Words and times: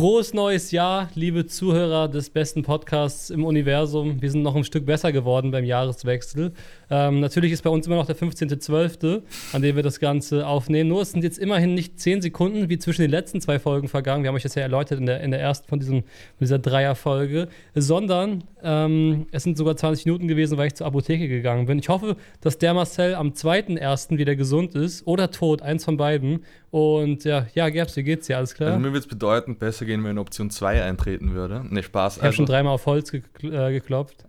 Frohes 0.00 0.32
neues 0.32 0.70
Jahr, 0.70 1.10
liebe 1.14 1.44
Zuhörer 1.44 2.08
des 2.08 2.30
besten 2.30 2.62
Podcasts 2.62 3.28
im 3.28 3.44
Universum. 3.44 4.22
Wir 4.22 4.30
sind 4.30 4.40
noch 4.40 4.56
ein 4.56 4.64
Stück 4.64 4.86
besser 4.86 5.12
geworden 5.12 5.50
beim 5.50 5.66
Jahreswechsel. 5.66 6.54
Ähm, 6.88 7.20
natürlich 7.20 7.52
ist 7.52 7.60
bei 7.60 7.68
uns 7.68 7.86
immer 7.86 7.96
noch 7.96 8.06
der 8.06 8.16
15.12., 8.16 9.20
an 9.52 9.60
dem 9.60 9.76
wir 9.76 9.82
das 9.82 10.00
Ganze 10.00 10.46
aufnehmen. 10.46 10.88
Nur 10.88 11.02
es 11.02 11.12
sind 11.12 11.22
jetzt 11.22 11.38
immerhin 11.38 11.74
nicht 11.74 12.00
10 12.00 12.22
Sekunden 12.22 12.70
wie 12.70 12.78
zwischen 12.78 13.02
den 13.02 13.10
letzten 13.10 13.42
zwei 13.42 13.58
Folgen 13.58 13.88
vergangen. 13.88 14.22
Wir 14.22 14.28
haben 14.28 14.36
euch 14.36 14.42
das 14.42 14.54
ja 14.54 14.62
erläutert 14.62 15.00
in 15.00 15.04
der, 15.04 15.20
in 15.20 15.32
der 15.32 15.40
ersten 15.40 15.68
von 15.68 15.78
diesem, 15.78 16.04
dieser 16.40 16.58
Dreierfolge. 16.58 17.48
Sondern 17.74 18.44
ähm, 18.62 19.26
es 19.32 19.42
sind 19.42 19.58
sogar 19.58 19.76
20 19.76 20.06
Minuten 20.06 20.28
gewesen, 20.28 20.56
weil 20.56 20.68
ich 20.68 20.76
zur 20.76 20.86
Apotheke 20.86 21.28
gegangen 21.28 21.66
bin. 21.66 21.78
Ich 21.78 21.90
hoffe, 21.90 22.16
dass 22.40 22.56
der 22.56 22.72
Marcel 22.72 23.16
am 23.16 23.32
2.1. 23.32 24.16
wieder 24.16 24.34
gesund 24.34 24.74
ist 24.74 25.06
oder 25.06 25.30
tot, 25.30 25.60
eins 25.60 25.84
von 25.84 25.98
beiden. 25.98 26.40
Und 26.70 27.24
ja, 27.24 27.46
ja, 27.54 27.68
Gerbs, 27.68 27.96
wie 27.96 28.04
geht's 28.04 28.28
dir? 28.28 28.36
Alles 28.36 28.54
klar? 28.54 28.68
Also 28.70 28.78
mir 28.78 28.88
würde 28.88 28.98
es 28.98 29.06
bedeuten, 29.08 29.56
besser 29.56 29.84
gehen, 29.84 30.04
wenn 30.04 30.18
Option 30.18 30.50
2 30.50 30.84
eintreten 30.84 31.34
würde. 31.34 31.64
Ne, 31.68 31.82
Spaß. 31.82 32.18
Ich 32.18 32.22
habe 32.22 32.32
schon 32.32 32.46
dreimal 32.46 32.74
auf 32.74 32.86
Holz 32.86 33.10
gekl 33.10 33.52
äh, 33.52 33.72
geklopft. 33.72 34.24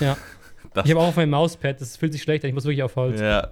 Ja. 0.00 0.16
Das 0.74 0.86
ich 0.86 0.90
habe 0.92 1.02
auch 1.02 1.08
auf 1.08 1.16
mein 1.16 1.28
Mauspad, 1.28 1.82
das 1.82 1.98
fühlt 1.98 2.14
sich 2.14 2.22
schlecht 2.22 2.44
an, 2.44 2.48
ich 2.48 2.54
muss 2.54 2.64
wirklich 2.64 2.82
auf 2.82 2.96
Holz. 2.96 3.20
Ja. 3.20 3.46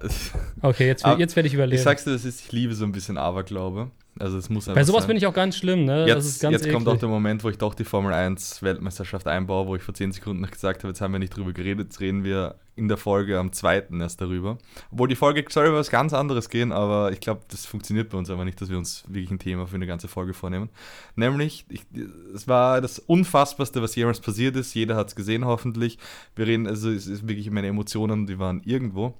Okay, 0.63 0.87
jetzt, 0.87 1.05
jetzt 1.19 1.35
werde 1.35 1.45
ich 1.45 1.53
überleben. 1.53 1.77
Ich 1.77 1.83
sag's 1.83 2.03
dir, 2.03 2.13
das 2.13 2.25
ist, 2.25 2.39
ich 2.39 2.51
liebe 2.51 2.73
so 2.73 2.83
ein 2.83 2.91
bisschen 2.91 3.15
Aberglaube. 3.19 3.91
Also 4.19 4.37
es 4.37 4.49
muss 4.49 4.65
Bei 4.65 4.83
sowas 4.83 5.03
sein. 5.03 5.07
bin 5.09 5.17
ich 5.17 5.25
auch 5.25 5.33
ganz 5.33 5.55
schlimm, 5.55 5.85
ne? 5.85 6.05
Jetzt, 6.05 6.43
jetzt 6.43 6.69
kommt 6.69 6.87
auch 6.87 6.97
der 6.97 7.07
Moment, 7.07 7.43
wo 7.43 7.49
ich 7.49 7.57
doch 7.57 7.73
die 7.73 7.85
Formel 7.85 8.13
1 8.13 8.61
Weltmeisterschaft 8.61 9.27
einbaue, 9.27 9.67
wo 9.67 9.75
ich 9.75 9.83
vor 9.83 9.93
10 9.93 10.11
Sekunden 10.11 10.41
noch 10.41 10.51
gesagt 10.51 10.83
habe, 10.83 10.89
jetzt 10.89 11.01
haben 11.01 11.13
wir 11.13 11.19
nicht 11.19 11.35
drüber 11.35 11.53
geredet, 11.53 11.87
jetzt 11.87 12.01
reden 12.01 12.23
wir 12.23 12.55
in 12.75 12.87
der 12.87 12.97
Folge 12.97 13.37
am 13.39 13.53
2. 13.53 13.87
erst 13.99 14.21
darüber. 14.21 14.57
Obwohl 14.91 15.07
die 15.07 15.15
Folge 15.15 15.45
soll 15.49 15.67
über 15.67 15.77
was 15.77 15.89
ganz 15.89 16.13
anderes 16.13 16.49
gehen, 16.49 16.71
aber 16.71 17.11
ich 17.11 17.19
glaube, 17.19 17.41
das 17.49 17.65
funktioniert 17.65 18.09
bei 18.09 18.17
uns 18.17 18.29
aber 18.29 18.43
nicht, 18.43 18.59
dass 18.59 18.69
wir 18.69 18.77
uns 18.77 19.03
wirklich 19.07 19.31
ein 19.31 19.39
Thema 19.39 19.67
für 19.67 19.75
eine 19.75 19.87
ganze 19.87 20.07
Folge 20.07 20.33
vornehmen. 20.33 20.69
Nämlich, 21.15 21.65
ich, 21.69 21.85
es 22.33 22.47
war 22.47 22.81
das 22.81 22.99
Unfassbarste, 22.99 23.81
was 23.81 23.95
jemals 23.95 24.19
passiert 24.19 24.55
ist. 24.55 24.73
Jeder 24.73 24.95
hat 24.95 25.07
es 25.07 25.15
gesehen, 25.15 25.45
hoffentlich. 25.45 25.97
Wir 26.35 26.47
reden, 26.47 26.67
also 26.67 26.89
es 26.89 27.07
ist 27.07 27.27
wirklich 27.27 27.49
meine 27.49 27.67
Emotionen, 27.67 28.27
die 28.27 28.39
waren 28.39 28.61
irgendwo. 28.65 29.13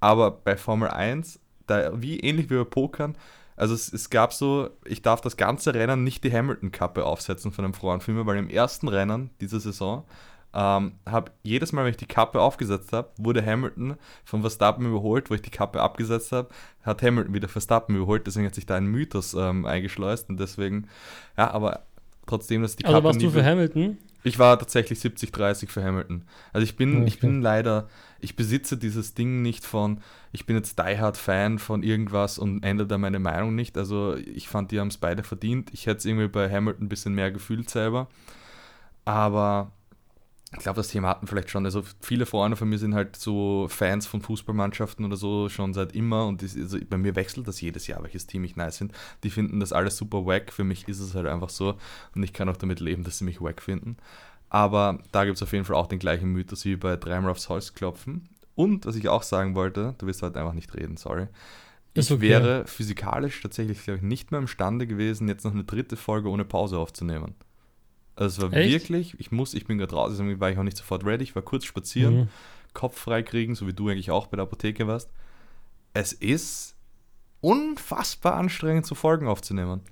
Aber 0.00 0.30
bei 0.30 0.56
Formel 0.56 0.88
1, 0.88 1.40
da, 1.66 1.92
wie 2.00 2.20
ähnlich 2.20 2.50
wie 2.50 2.56
bei 2.56 2.64
Pokern, 2.64 3.16
also 3.56 3.74
es, 3.74 3.92
es, 3.92 4.10
gab 4.10 4.32
so, 4.32 4.70
ich 4.84 5.02
darf 5.02 5.20
das 5.20 5.36
ganze 5.36 5.74
Rennen 5.74 6.04
nicht 6.04 6.24
die 6.24 6.32
Hamilton-Kappe 6.32 7.04
aufsetzen 7.04 7.52
von 7.52 7.64
einem 7.64 7.74
Frauenfilmer, 7.74 8.26
weil 8.26 8.38
im 8.38 8.50
ersten 8.50 8.88
Rennen 8.88 9.30
dieser 9.40 9.60
Saison 9.60 10.04
ähm, 10.54 10.92
habe 11.06 11.32
jedes 11.42 11.72
Mal, 11.72 11.84
wenn 11.84 11.90
ich 11.90 11.96
die 11.96 12.06
Kappe 12.06 12.40
aufgesetzt 12.40 12.92
habe, 12.92 13.10
wurde 13.16 13.44
Hamilton 13.44 13.96
von 14.24 14.40
Verstappen 14.40 14.86
überholt, 14.86 15.28
wo 15.30 15.34
ich 15.34 15.42
die 15.42 15.50
Kappe 15.50 15.80
abgesetzt 15.80 16.30
habe, 16.32 16.48
hat 16.82 17.02
Hamilton 17.02 17.34
wieder 17.34 17.48
Verstappen 17.48 17.96
überholt, 17.96 18.26
deswegen 18.26 18.46
hat 18.46 18.54
sich 18.54 18.66
da 18.66 18.76
ein 18.76 18.86
Mythos 18.86 19.34
ähm, 19.34 19.66
eingeschleust 19.66 20.28
und 20.28 20.38
deswegen, 20.38 20.88
ja, 21.36 21.50
aber 21.50 21.82
trotzdem, 22.26 22.62
dass 22.62 22.76
die 22.76 22.84
Kappe. 22.84 22.94
Also 22.94 23.04
warst 23.04 23.22
du 23.22 23.30
für 23.30 23.44
Hamilton? 23.44 23.98
Ich 24.26 24.38
war 24.38 24.58
tatsächlich 24.58 24.98
70-30 25.00 25.68
für 25.68 25.84
Hamilton. 25.84 26.24
Also 26.54 26.64
ich 26.64 26.76
bin, 26.76 26.96
okay. 26.96 27.08
ich 27.08 27.20
bin 27.20 27.42
leider, 27.42 27.88
ich 28.20 28.36
besitze 28.36 28.78
dieses 28.78 29.12
Ding 29.12 29.42
nicht 29.42 29.66
von, 29.66 30.00
ich 30.32 30.46
bin 30.46 30.56
jetzt 30.56 30.78
Die 30.78 30.98
Hard 30.98 31.18
Fan 31.18 31.58
von 31.58 31.82
irgendwas 31.82 32.38
und 32.38 32.64
ändere 32.64 32.88
da 32.88 32.96
meine 32.96 33.18
Meinung 33.18 33.54
nicht. 33.54 33.76
Also 33.76 34.16
ich 34.16 34.48
fand, 34.48 34.70
die 34.70 34.80
haben 34.80 34.88
es 34.88 34.96
beide 34.96 35.22
verdient. 35.22 35.70
Ich 35.74 35.86
hätte 35.86 35.98
es 35.98 36.04
irgendwie 36.06 36.28
bei 36.28 36.50
Hamilton 36.50 36.86
ein 36.86 36.88
bisschen 36.88 37.14
mehr 37.14 37.30
gefühlt 37.30 37.68
selber. 37.68 38.08
Aber 39.04 39.72
ich 40.56 40.62
glaube, 40.62 40.76
das 40.76 40.88
Thema 40.88 41.08
hatten 41.08 41.26
vielleicht 41.26 41.50
schon. 41.50 41.64
Also 41.64 41.82
viele 42.00 42.26
Freunde 42.26 42.56
von 42.56 42.68
mir 42.68 42.78
sind 42.78 42.94
halt 42.94 43.16
so 43.16 43.66
Fans 43.68 44.06
von 44.06 44.22
Fußballmannschaften 44.22 45.04
oder 45.04 45.16
so 45.16 45.48
schon 45.48 45.74
seit 45.74 45.94
immer 45.94 46.26
und 46.26 46.42
das, 46.42 46.56
also 46.56 46.78
bei 46.88 46.96
mir 46.96 47.16
wechselt 47.16 47.48
das 47.48 47.60
jedes 47.60 47.86
Jahr, 47.86 48.02
welches 48.02 48.26
Team 48.26 48.44
ich 48.44 48.56
nice 48.56 48.78
finde. 48.78 48.94
Die 49.22 49.30
finden 49.30 49.60
das 49.60 49.72
alles 49.72 49.96
super 49.96 50.26
wack. 50.26 50.52
Für 50.52 50.64
mich 50.64 50.88
ist 50.88 51.00
es 51.00 51.14
halt 51.14 51.26
einfach 51.26 51.50
so 51.50 51.76
und 52.14 52.22
ich 52.22 52.32
kann 52.32 52.48
auch 52.48 52.56
damit 52.56 52.80
leben, 52.80 53.04
dass 53.04 53.18
sie 53.18 53.24
mich 53.24 53.40
wack 53.40 53.62
finden. 53.62 53.96
Aber 54.48 54.98
da 55.12 55.24
gibt 55.24 55.36
es 55.36 55.42
auf 55.42 55.52
jeden 55.52 55.64
Fall 55.64 55.76
auch 55.76 55.88
den 55.88 55.98
gleichen 55.98 56.30
Mythos 56.30 56.64
wie 56.64 56.76
bei 56.76 56.96
dreimal 56.96 57.30
aufs 57.30 57.48
Holz 57.48 57.74
klopfen. 57.74 58.28
Und 58.54 58.86
was 58.86 58.94
ich 58.94 59.08
auch 59.08 59.24
sagen 59.24 59.54
wollte, 59.56 59.94
du 59.98 60.06
wirst 60.06 60.22
halt 60.22 60.36
einfach 60.36 60.52
nicht 60.52 60.74
reden, 60.74 60.96
sorry. 60.96 61.26
Ich 61.94 62.10
okay. 62.10 62.20
wäre 62.20 62.66
physikalisch 62.66 63.40
tatsächlich, 63.40 63.82
glaube 63.82 63.98
ich, 63.98 64.02
nicht 64.02 64.30
mehr 64.30 64.40
imstande 64.40 64.86
gewesen, 64.86 65.28
jetzt 65.28 65.44
noch 65.44 65.52
eine 65.52 65.64
dritte 65.64 65.96
Folge 65.96 66.28
ohne 66.28 66.44
Pause 66.44 66.78
aufzunehmen. 66.78 67.34
Also 68.16 68.46
es 68.46 68.52
war 68.52 68.58
Echt? 68.58 68.72
wirklich, 68.72 69.16
ich 69.18 69.32
muss, 69.32 69.54
ich 69.54 69.66
bin 69.66 69.78
gerade 69.78 69.94
raus, 69.94 70.12
deswegen 70.12 70.38
war 70.40 70.50
ich 70.50 70.58
auch 70.58 70.62
nicht 70.62 70.76
sofort 70.76 71.04
ready, 71.04 71.24
ich 71.24 71.34
war 71.34 71.42
kurz 71.42 71.64
spazieren, 71.64 72.14
mhm. 72.14 72.28
Kopf 72.72 72.98
frei 72.98 73.22
kriegen, 73.22 73.54
so 73.54 73.66
wie 73.66 73.72
du 73.72 73.88
eigentlich 73.88 74.10
auch 74.10 74.26
bei 74.28 74.36
der 74.36 74.44
Apotheke 74.44 74.86
warst. 74.86 75.10
Es 75.94 76.12
ist 76.12 76.76
unfassbar 77.40 78.34
anstrengend, 78.34 78.86
zu 78.86 78.94
Folgen 78.94 79.28
aufzunehmen. 79.28 79.82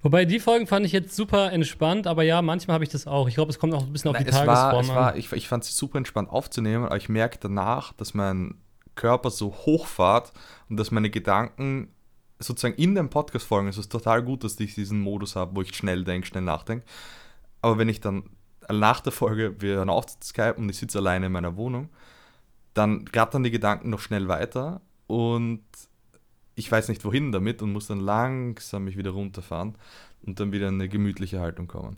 Wobei 0.00 0.24
die 0.24 0.38
Folgen 0.38 0.66
fand 0.66 0.86
ich 0.86 0.92
jetzt 0.92 1.16
super 1.16 1.52
entspannt, 1.52 2.06
aber 2.06 2.22
ja, 2.22 2.40
manchmal 2.40 2.74
habe 2.74 2.84
ich 2.84 2.90
das 2.90 3.08
auch. 3.08 3.28
Ich 3.28 3.34
glaube, 3.34 3.50
es 3.50 3.58
kommt 3.58 3.74
auch 3.74 3.82
ein 3.82 3.92
bisschen 3.92 4.10
auf 4.10 4.14
Nein, 4.14 4.24
die 4.24 4.30
es 4.30 4.36
Tagesform 4.36 4.72
war, 4.72 4.80
es 4.80 4.88
war, 4.88 5.16
Ich, 5.16 5.32
ich 5.32 5.48
fand 5.48 5.64
es 5.64 5.76
super 5.76 5.98
entspannt 5.98 6.30
aufzunehmen, 6.30 6.84
aber 6.84 6.96
ich 6.96 7.08
merke 7.08 7.38
danach, 7.40 7.92
dass 7.94 8.14
mein 8.14 8.54
Körper 8.94 9.30
so 9.30 9.52
hochfahrt 9.52 10.32
und 10.68 10.76
dass 10.76 10.90
meine 10.92 11.10
Gedanken 11.10 11.88
sozusagen 12.38 12.76
in 12.76 12.94
den 12.94 13.10
Podcast 13.10 13.46
folgen. 13.46 13.68
Es 13.68 13.78
ist 13.78 13.90
total 13.90 14.22
gut, 14.22 14.44
dass 14.44 14.58
ich 14.60 14.74
diesen 14.74 15.00
Modus 15.00 15.34
habe, 15.34 15.56
wo 15.56 15.62
ich 15.62 15.74
schnell 15.74 16.04
denke, 16.04 16.28
schnell 16.28 16.44
nachdenke. 16.44 16.84
Aber 17.68 17.78
wenn 17.78 17.90
ich 17.90 18.00
dann 18.00 18.24
nach 18.70 19.00
der 19.00 19.12
Folge, 19.12 19.60
wir 19.60 19.76
hören 19.76 19.90
auf 19.90 20.06
zu 20.06 20.16
Skype 20.22 20.54
und 20.54 20.68
ich 20.70 20.78
sitze 20.78 20.98
alleine 20.98 21.26
in 21.26 21.32
meiner 21.32 21.56
Wohnung, 21.56 21.90
dann 22.72 23.04
dann 23.12 23.42
die 23.42 23.50
Gedanken 23.50 23.90
noch 23.90 24.00
schnell 24.00 24.26
weiter 24.28 24.80
und 25.06 25.62
ich 26.54 26.70
weiß 26.72 26.88
nicht 26.88 27.04
wohin 27.04 27.30
damit 27.30 27.60
und 27.60 27.72
muss 27.72 27.86
dann 27.86 28.00
langsam 28.00 28.84
mich 28.84 28.96
wieder 28.96 29.10
runterfahren 29.10 29.74
und 30.24 30.40
dann 30.40 30.50
wieder 30.50 30.68
in 30.68 30.74
eine 30.74 30.88
gemütliche 30.88 31.40
Haltung 31.40 31.68
kommen. 31.68 31.96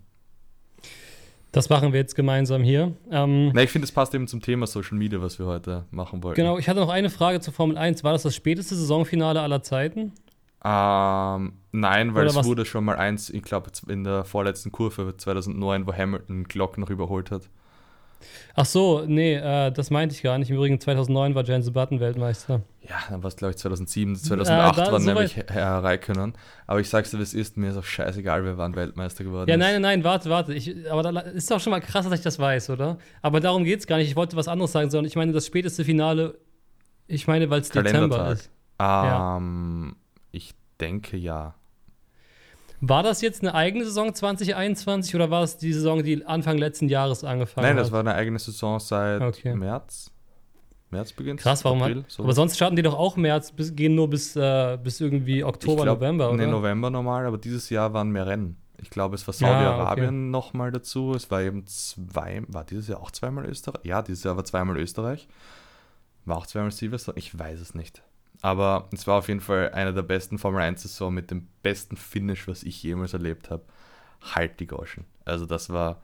Das 1.53 1.69
machen 1.69 1.93
wir 1.93 1.99
jetzt 1.99 2.15
gemeinsam 2.15 2.63
hier. 2.63 2.93
Ähm, 3.09 3.51
Na, 3.53 3.63
ich 3.63 3.69
finde, 3.69 3.85
es 3.85 3.91
passt 3.91 4.13
eben 4.13 4.27
zum 4.27 4.41
Thema 4.41 4.67
Social 4.67 4.97
Media, 4.97 5.21
was 5.21 5.39
wir 5.39 5.45
heute 5.45 5.85
machen 5.91 6.21
wollten. 6.21 6.35
Genau, 6.35 6.57
ich 6.57 6.67
hatte 6.67 6.79
noch 6.81 6.89
eine 6.89 7.09
Frage 7.09 7.39
zur 7.39 7.53
Formel 7.53 7.77
1. 7.77 8.03
War 8.03 8.13
das 8.13 8.23
das 8.23 8.35
späteste 8.35 8.75
Saisonfinale 8.75 9.41
aller 9.41 9.63
Zeiten? 9.63 10.13
Ähm, 10.63 11.53
nein, 11.71 12.13
weil 12.13 12.23
Oder 12.23 12.29
es 12.29 12.35
was? 12.35 12.45
wurde 12.45 12.65
schon 12.65 12.85
mal 12.85 12.95
eins, 12.97 13.29
ich 13.29 13.41
glaube, 13.41 13.71
in 13.87 14.03
der 14.03 14.25
vorletzten 14.25 14.71
Kurve 14.71 15.17
2009, 15.17 15.87
wo 15.87 15.93
Hamilton 15.93 16.43
Glock 16.43 16.77
noch 16.77 16.89
überholt 16.89 17.31
hat. 17.31 17.49
Ach 18.55 18.65
so, 18.65 19.03
nee, 19.07 19.35
äh, 19.35 19.71
das 19.71 19.89
meinte 19.89 20.13
ich 20.13 20.21
gar 20.21 20.37
nicht. 20.37 20.49
Im 20.49 20.57
Übrigen 20.57 20.79
2009 20.79 21.35
war 21.35 21.43
Jensen 21.43 21.73
Button 21.73 21.99
Weltmeister. 21.99 22.61
Ja, 22.81 22.97
dann 23.09 23.23
war 23.23 23.29
es, 23.29 23.35
glaube 23.35 23.51
ich, 23.51 23.57
2007, 23.57 24.15
2008 24.15 24.77
äh, 24.77 24.91
waren 24.91 25.01
so 25.01 25.13
nämlich 25.13 25.37
Herr 25.37 25.83
Raikönnen. 25.83 26.33
Aber 26.67 26.79
ich 26.79 26.89
sag's 26.89 27.11
dir, 27.11 27.17
wie 27.17 27.23
es 27.23 27.33
ist, 27.33 27.57
mir 27.57 27.71
ist 27.71 27.77
auch 27.77 27.83
scheißegal, 27.83 28.43
wer 28.43 28.57
waren 28.57 28.75
Weltmeister 28.75 29.23
geworden 29.23 29.49
Ja, 29.49 29.57
nein, 29.57 29.73
nein, 29.73 29.81
nein, 29.81 30.03
warte, 30.03 30.29
warte. 30.29 30.53
Ich, 30.53 30.75
aber 30.91 31.03
da 31.03 31.19
ist 31.21 31.49
doch 31.49 31.59
schon 31.59 31.71
mal 31.71 31.79
krass, 31.79 32.05
dass 32.05 32.13
ich 32.19 32.23
das 32.23 32.37
weiß, 32.37 32.69
oder? 32.69 32.97
Aber 33.21 33.39
darum 33.39 33.63
geht's 33.63 33.87
gar 33.87 33.97
nicht. 33.97 34.09
Ich 34.09 34.15
wollte 34.15 34.35
was 34.35 34.47
anderes 34.47 34.71
sagen, 34.71 34.89
sondern 34.89 35.07
ich 35.07 35.15
meine, 35.15 35.31
das 35.31 35.47
späteste 35.47 35.85
Finale, 35.85 36.37
ich 37.07 37.27
meine, 37.27 37.49
weil 37.49 37.61
es 37.61 37.69
Dezember 37.69 38.31
ist. 38.31 38.51
Ähm, 38.79 38.85
ja. 38.85 40.00
Ich 40.81 40.87
denke 40.87 41.15
ja. 41.15 41.53
War 42.79 43.03
das 43.03 43.21
jetzt 43.21 43.43
eine 43.43 43.53
eigene 43.53 43.85
Saison 43.85 44.15
2021 44.15 45.13
oder 45.13 45.29
war 45.29 45.43
es 45.43 45.57
die 45.57 45.73
Saison, 45.73 46.01
die 46.01 46.25
Anfang 46.25 46.57
letzten 46.57 46.89
Jahres 46.89 47.23
angefangen 47.23 47.67
hat? 47.67 47.75
Nein, 47.75 47.77
das 47.77 47.91
war 47.91 47.99
eine 47.99 48.15
eigene 48.15 48.39
Saison 48.39 48.79
seit 48.79 49.21
okay. 49.21 49.53
März. 49.53 50.09
März 50.89 51.13
beginnt 51.13 51.39
Krass, 51.39 51.63
warum 51.63 51.83
April, 51.83 52.03
hat, 52.03 52.19
Aber 52.19 52.33
sonst 52.33 52.55
starten 52.55 52.75
die 52.75 52.81
doch 52.81 52.97
auch 52.97 53.15
März, 53.15 53.51
bis, 53.51 53.75
gehen 53.75 53.93
nur 53.93 54.09
bis, 54.09 54.35
äh, 54.35 54.79
bis 54.83 54.99
irgendwie 54.99 55.43
Oktober, 55.43 55.83
glaub, 55.83 55.99
November, 55.99 56.29
oder? 56.29 56.37
Nee, 56.37 56.51
November 56.51 56.89
normal, 56.89 57.27
aber 57.27 57.37
dieses 57.37 57.69
Jahr 57.69 57.93
waren 57.93 58.09
mehr 58.09 58.25
Rennen. 58.25 58.57
Ich 58.81 58.89
glaube, 58.89 59.13
es 59.13 59.27
war 59.27 59.35
Saudi-Arabien 59.35 60.03
ja, 60.05 60.09
okay. 60.09 60.31
nochmal 60.31 60.71
dazu. 60.71 61.13
Es 61.13 61.29
war 61.29 61.43
eben 61.43 61.67
zwei, 61.67 62.41
war 62.47 62.63
dieses 62.63 62.87
Jahr 62.87 63.01
auch 63.01 63.11
zweimal 63.11 63.45
Österreich? 63.45 63.85
Ja, 63.85 64.01
dieses 64.01 64.23
Jahr 64.23 64.35
war 64.35 64.45
zweimal 64.45 64.79
Österreich. 64.79 65.27
War 66.25 66.37
auch 66.37 66.47
zweimal 66.47 66.71
Silvester? 66.71 67.13
Ich 67.15 67.37
weiß 67.37 67.59
es 67.59 67.75
nicht. 67.75 68.01
Aber 68.41 68.89
es 68.91 69.05
war 69.05 69.19
auf 69.19 69.27
jeden 69.27 69.39
Fall 69.39 69.71
eine 69.71 69.93
der 69.93 70.01
besten 70.01 70.37
Formel 70.37 70.61
1-Saison 70.61 71.13
mit 71.13 71.29
dem 71.29 71.47
besten 71.61 71.95
Finish, 71.95 72.47
was 72.47 72.63
ich 72.63 72.81
jemals 72.81 73.13
erlebt 73.13 73.49
habe. 73.49 73.63
Halt 74.21 74.59
die 74.59 74.67
Goschen. 74.67 75.05
Also 75.25 75.45
das 75.45 75.69
war, 75.69 76.01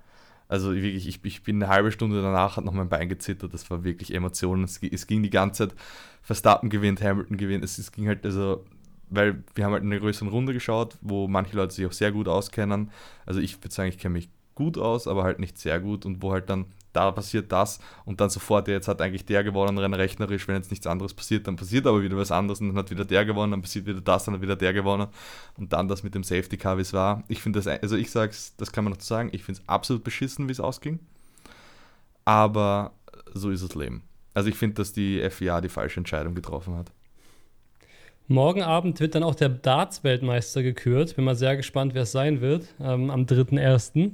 also 0.47 0.73
wirklich, 0.73 1.07
ich, 1.07 1.23
ich 1.23 1.43
bin 1.43 1.61
eine 1.61 1.71
halbe 1.71 1.91
Stunde 1.91 2.21
danach, 2.21 2.57
hat 2.57 2.65
noch 2.65 2.73
mein 2.73 2.89
Bein 2.89 3.09
gezittert, 3.09 3.53
das 3.53 3.69
war 3.69 3.83
wirklich 3.83 4.13
Emotionen. 4.13 4.63
Es, 4.63 4.81
es 4.81 5.07
ging 5.07 5.23
die 5.23 5.29
ganze 5.29 5.69
Zeit, 5.69 5.77
Verstappen 6.21 6.69
gewinnt, 6.69 7.01
Hamilton 7.01 7.37
gewinnt. 7.37 7.63
Es, 7.63 7.77
es 7.77 7.91
ging 7.91 8.07
halt, 8.07 8.25
also, 8.25 8.65
weil 9.09 9.43
wir 9.55 9.65
haben 9.65 9.71
halt 9.71 9.83
in 9.83 9.91
einer 9.91 10.01
größeren 10.01 10.27
Runde 10.27 10.53
geschaut, 10.53 10.97
wo 11.01 11.27
manche 11.27 11.55
Leute 11.55 11.73
sich 11.73 11.85
auch 11.85 11.93
sehr 11.93 12.11
gut 12.11 12.27
auskennen. 12.27 12.91
Also 13.25 13.39
ich 13.39 13.57
würde 13.63 13.73
sagen, 13.73 13.89
ich 13.89 13.97
kenne 13.97 14.13
mich 14.13 14.29
gut 14.53 14.77
aus, 14.77 15.07
aber 15.07 15.23
halt 15.23 15.39
nicht 15.39 15.57
sehr 15.57 15.79
gut 15.79 16.05
und 16.05 16.21
wo 16.21 16.33
halt 16.33 16.49
dann 16.49 16.65
da 16.93 17.11
passiert 17.11 17.51
das 17.51 17.79
und 18.05 18.21
dann 18.21 18.29
sofort, 18.29 18.67
jetzt 18.67 18.87
hat 18.87 19.01
eigentlich 19.01 19.25
der 19.25 19.43
gewonnen, 19.43 19.77
rein 19.77 19.93
rechnerisch, 19.93 20.47
wenn 20.47 20.55
jetzt 20.55 20.71
nichts 20.71 20.87
anderes 20.87 21.13
passiert, 21.13 21.47
dann 21.47 21.55
passiert 21.55 21.85
aber 21.87 22.01
wieder 22.01 22.17
was 22.17 22.31
anderes 22.31 22.59
und 22.61 22.69
dann 22.69 22.77
hat 22.77 22.89
wieder 22.89 23.05
der 23.05 23.25
gewonnen, 23.25 23.51
dann 23.51 23.61
passiert 23.61 23.85
wieder 23.85 24.01
das, 24.01 24.25
dann 24.25 24.35
hat 24.35 24.41
wieder 24.41 24.55
der 24.55 24.73
gewonnen 24.73 25.07
und 25.57 25.73
dann 25.73 25.87
das 25.87 26.03
mit 26.03 26.15
dem 26.15 26.23
Safety 26.23 26.57
Car, 26.57 26.77
wie 26.77 26.81
es 26.81 26.93
war. 26.93 27.23
Ich 27.27 27.41
finde 27.41 27.59
das, 27.59 27.67
also 27.67 27.95
ich 27.95 28.11
sag's, 28.11 28.55
das 28.57 28.71
kann 28.71 28.83
man 28.83 28.93
noch 28.93 29.01
sagen, 29.01 29.29
ich 29.31 29.43
finde 29.43 29.61
es 29.61 29.69
absolut 29.69 30.03
beschissen, 30.03 30.47
wie 30.47 30.53
es 30.53 30.59
ausging, 30.59 30.99
aber 32.25 32.91
so 33.33 33.49
ist 33.49 33.63
das 33.63 33.75
Leben. 33.75 34.03
Also 34.33 34.49
ich 34.49 34.55
finde, 34.55 34.75
dass 34.75 34.93
die 34.93 35.27
FIA 35.29 35.61
die 35.61 35.69
falsche 35.69 35.99
Entscheidung 35.99 36.35
getroffen 36.35 36.75
hat. 36.75 36.91
Morgen 38.29 38.61
Abend 38.61 38.99
wird 38.99 39.15
dann 39.15 39.23
auch 39.23 39.35
der 39.35 39.47
Darts-Weltmeister 39.47 40.61
gekürt. 40.61 41.15
Bin 41.15 41.23
mal 41.23 41.35
sehr 41.35 41.55
gespannt, 41.55 41.93
wer 41.93 42.01
es 42.01 42.11
sein 42.11 42.41
wird, 42.41 42.67
ähm, 42.79 43.09
am 43.09 43.25
3.1. 43.25 44.11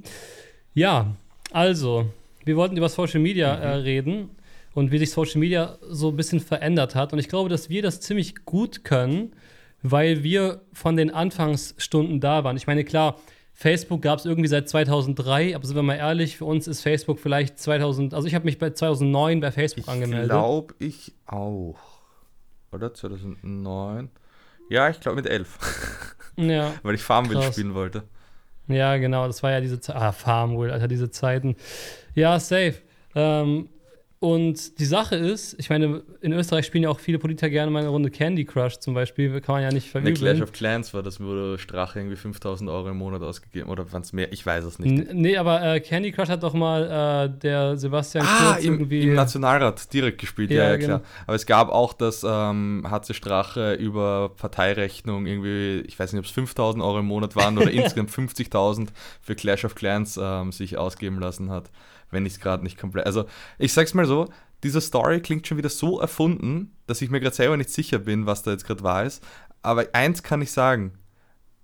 Ja, 0.75 1.15
also, 1.51 2.05
wir 2.45 2.55
wollten 2.55 2.77
über 2.77 2.89
Social 2.89 3.19
Media 3.19 3.55
äh, 3.55 3.77
mhm. 3.77 3.83
reden 3.83 4.29
und 4.73 4.91
wie 4.91 4.97
sich 4.97 5.11
Social 5.11 5.39
Media 5.39 5.77
so 5.81 6.09
ein 6.09 6.15
bisschen 6.15 6.39
verändert 6.39 6.95
hat. 6.95 7.13
Und 7.13 7.19
ich 7.19 7.29
glaube, 7.29 7.49
dass 7.49 7.69
wir 7.69 7.81
das 7.81 8.01
ziemlich 8.01 8.45
gut 8.45 8.83
können, 8.83 9.33
weil 9.81 10.23
wir 10.23 10.61
von 10.73 10.95
den 10.95 11.11
Anfangsstunden 11.11 12.19
da 12.19 12.43
waren. 12.43 12.57
Ich 12.57 12.67
meine, 12.67 12.83
klar, 12.83 13.17
Facebook 13.53 14.01
gab 14.01 14.19
es 14.19 14.25
irgendwie 14.25 14.47
seit 14.47 14.67
2003, 14.67 15.55
aber 15.55 15.65
sind 15.65 15.75
wir 15.75 15.83
mal 15.83 15.95
ehrlich, 15.95 16.37
für 16.37 16.45
uns 16.45 16.67
ist 16.67 16.81
Facebook 16.81 17.19
vielleicht 17.19 17.59
2000, 17.59 18.13
also 18.13 18.27
ich 18.27 18.33
habe 18.33 18.45
mich 18.45 18.57
bei 18.57 18.71
2009 18.71 19.41
bei 19.41 19.51
Facebook 19.51 19.85
ich 19.85 19.89
angemeldet. 19.89 20.29
Glaube 20.29 20.73
ich 20.79 21.13
auch. 21.27 21.77
Oder 22.71 22.93
2009? 22.93 24.09
Ja, 24.69 24.89
ich 24.89 24.99
glaube 24.99 25.17
mit 25.17 25.27
11. 25.27 25.57
Ja. 26.37 26.73
Weil 26.83 26.95
ich 26.95 27.03
Farmville 27.03 27.43
spielen 27.43 27.75
wollte. 27.75 28.03
Ja, 28.73 28.97
genau, 28.97 29.27
das 29.27 29.43
war 29.43 29.51
ja 29.51 29.61
diese 29.61 29.79
Zeit. 29.79 29.95
Ah, 29.95 30.11
Farmville, 30.11 30.73
Alter, 30.73 30.87
diese 30.87 31.09
Zeiten. 31.11 31.55
Ja, 32.15 32.39
safe. 32.39 32.75
Ähm, 33.15 33.69
und 34.23 34.79
die 34.79 34.85
Sache 34.85 35.17
ist, 35.17 35.53
ich 35.59 35.69
meine, 35.69 36.01
in 36.21 36.31
Österreich 36.31 36.65
spielen 36.65 36.85
ja 36.85 36.89
auch 36.89 37.01
viele 37.01 37.19
Politiker 37.19 37.49
gerne 37.49 37.69
mal 37.69 37.79
eine 37.79 37.89
Runde 37.89 38.09
Candy 38.09 38.45
Crush 38.45 38.77
zum 38.77 38.93
Beispiel, 38.93 39.41
kann 39.41 39.55
man 39.55 39.63
ja 39.63 39.69
nicht 39.69 39.89
verübeln. 39.89 40.15
Clash 40.15 40.41
of 40.41 40.53
Clans 40.53 40.93
war 40.93 41.03
das, 41.03 41.19
wurde 41.19 41.57
Strache 41.57 41.99
irgendwie 41.99 42.15
5000 42.15 42.69
Euro 42.69 42.87
im 42.87 42.99
Monat 42.99 43.21
ausgegeben 43.21 43.69
oder 43.69 43.91
waren 43.91 44.01
es 44.01 44.13
mehr? 44.13 44.31
Ich 44.31 44.45
weiß 44.45 44.63
es 44.63 44.79
nicht. 44.79 45.09
N 45.09 45.17
nee, 45.19 45.35
aber 45.35 45.61
äh, 45.61 45.81
Candy 45.81 46.13
Crush 46.13 46.29
hat 46.29 46.41
doch 46.41 46.53
mal 46.53 47.27
äh, 47.35 47.37
der 47.37 47.75
Sebastian 47.75 48.25
ah, 48.25 48.53
Kurz 48.53 48.63
im, 48.63 48.75
irgendwie. 48.75 49.01
Im 49.09 49.15
Nationalrat 49.15 49.93
direkt 49.93 50.21
gespielt, 50.21 50.51
ja, 50.51 50.63
ja, 50.63 50.69
ja 50.69 50.77
klar. 50.77 50.99
Genau. 50.99 51.09
Aber 51.27 51.35
es 51.35 51.45
gab 51.45 51.67
auch 51.67 51.91
das 51.91 52.25
ähm, 52.25 52.87
HC 52.89 53.15
Strache 53.15 53.73
über 53.73 54.29
Parteirechnung 54.37 55.25
irgendwie, 55.25 55.81
ich 55.85 55.99
weiß 55.99 56.13
nicht, 56.13 56.19
ob 56.19 56.25
es 56.27 56.31
5000 56.31 56.81
Euro 56.81 56.99
im 56.99 57.07
Monat 57.07 57.35
waren 57.35 57.57
oder 57.57 57.71
insgesamt 57.73 58.09
50.000 58.09 58.87
für 59.21 59.35
Clash 59.35 59.65
of 59.65 59.75
Clans 59.75 60.17
ähm, 60.17 60.53
sich 60.53 60.77
ausgeben 60.77 61.19
lassen 61.19 61.49
hat 61.49 61.69
wenn 62.13 62.25
ich 62.25 62.33
es 62.33 62.39
gerade 62.39 62.63
nicht 62.63 62.77
komplett. 62.77 63.05
Also, 63.05 63.25
ich 63.57 63.73
sag's 63.73 63.93
mal 63.93 64.05
so: 64.05 64.29
diese 64.63 64.81
Story 64.81 65.21
klingt 65.21 65.47
schon 65.47 65.57
wieder 65.57 65.69
so 65.69 65.99
erfunden, 65.99 66.75
dass 66.87 67.01
ich 67.01 67.09
mir 67.09 67.19
gerade 67.19 67.35
selber 67.35 67.57
nicht 67.57 67.69
sicher 67.69 67.99
bin, 67.99 68.25
was 68.25 68.43
da 68.43 68.51
jetzt 68.51 68.65
gerade 68.65 68.83
wahr 68.83 69.05
ist. 69.05 69.23
Aber 69.61 69.87
eins 69.93 70.23
kann 70.23 70.41
ich 70.41 70.51
sagen: 70.51 70.93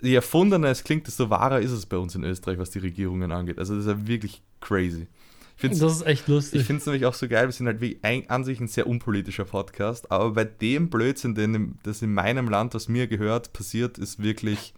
Je 0.01 0.15
erfundener 0.15 0.69
es 0.69 0.83
klingt, 0.83 1.07
desto 1.07 1.29
wahrer 1.29 1.59
ist 1.59 1.71
es 1.71 1.85
bei 1.85 1.97
uns 1.97 2.15
in 2.15 2.23
Österreich, 2.23 2.57
was 2.57 2.71
die 2.71 2.79
Regierungen 2.79 3.31
angeht. 3.31 3.59
Also, 3.59 3.75
das 3.75 3.85
ist 3.85 3.91
ja 3.91 4.07
wirklich 4.07 4.41
crazy. 4.59 5.07
das 5.61 5.79
ist 5.81 6.05
echt 6.05 6.27
lustig. 6.27 6.61
Ich 6.61 6.67
finde 6.67 6.79
es 6.79 6.85
nämlich 6.85 7.05
auch 7.05 7.13
so 7.13 7.27
geil, 7.27 7.47
wir 7.47 7.51
sind 7.51 7.67
halt 7.67 7.81
wie 7.81 7.99
ein, 8.01 8.29
an 8.29 8.43
sich 8.43 8.59
ein 8.59 8.67
sehr 8.67 8.87
unpolitischer 8.87 9.45
Podcast, 9.45 10.11
aber 10.11 10.31
bei 10.31 10.45
dem 10.45 10.89
Blödsinn, 10.89 11.35
den 11.35 11.77
das 11.83 12.01
in 12.01 12.13
meinem 12.13 12.49
Land, 12.49 12.73
was 12.73 12.87
mir 12.87 13.07
gehört, 13.07 13.51
passiert, 13.53 13.97
ist 13.97 14.23
wirklich 14.23 14.73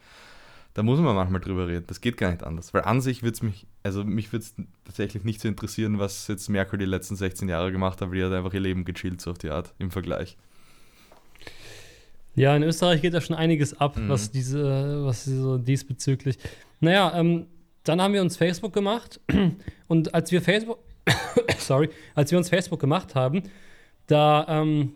da 0.73 0.83
muss 0.83 0.99
man 0.99 1.15
manchmal 1.15 1.41
drüber 1.41 1.67
reden. 1.67 1.85
Das 1.87 1.99
geht 1.99 2.17
gar 2.17 2.31
nicht 2.31 2.43
anders. 2.43 2.73
Weil 2.73 2.83
an 2.83 3.01
sich 3.01 3.23
würde 3.23 3.33
es 3.33 3.41
mich, 3.41 3.67
also 3.83 4.03
mich 4.03 4.31
würde 4.31 4.45
es 4.45 4.55
tatsächlich 4.85 5.23
nicht 5.23 5.41
so 5.41 5.47
interessieren, 5.47 5.99
was 5.99 6.27
jetzt 6.27 6.47
Merkel 6.49 6.79
die 6.79 6.85
letzten 6.85 7.15
16 7.15 7.49
Jahre 7.49 7.71
gemacht 7.71 8.01
hat, 8.01 8.09
weil 8.09 8.17
die 8.17 8.23
hat 8.23 8.31
einfach 8.31 8.53
ihr 8.53 8.61
Leben 8.61 8.85
gechillt, 8.85 9.21
so 9.21 9.31
auf 9.31 9.37
die 9.37 9.49
Art, 9.49 9.73
im 9.79 9.91
Vergleich. 9.91 10.37
Ja, 12.35 12.55
in 12.55 12.63
Österreich 12.63 13.01
geht 13.01 13.13
da 13.13 13.19
schon 13.19 13.35
einiges 13.35 13.79
ab, 13.79 13.97
mhm. 13.97 14.07
was 14.07 14.31
diese, 14.31 15.03
was 15.03 15.25
so 15.25 15.57
diesbezüglich. 15.57 16.37
Naja, 16.79 17.11
ähm, 17.15 17.47
dann 17.83 18.01
haben 18.01 18.13
wir 18.13 18.21
uns 18.21 18.37
Facebook 18.37 18.73
gemacht 18.73 19.19
und 19.87 20.13
als 20.13 20.31
wir 20.31 20.41
Facebook, 20.41 20.79
sorry, 21.57 21.89
als 22.15 22.31
wir 22.31 22.37
uns 22.37 22.47
Facebook 22.47 22.79
gemacht 22.79 23.15
haben, 23.15 23.43
da 24.07 24.45
ähm, 24.47 24.95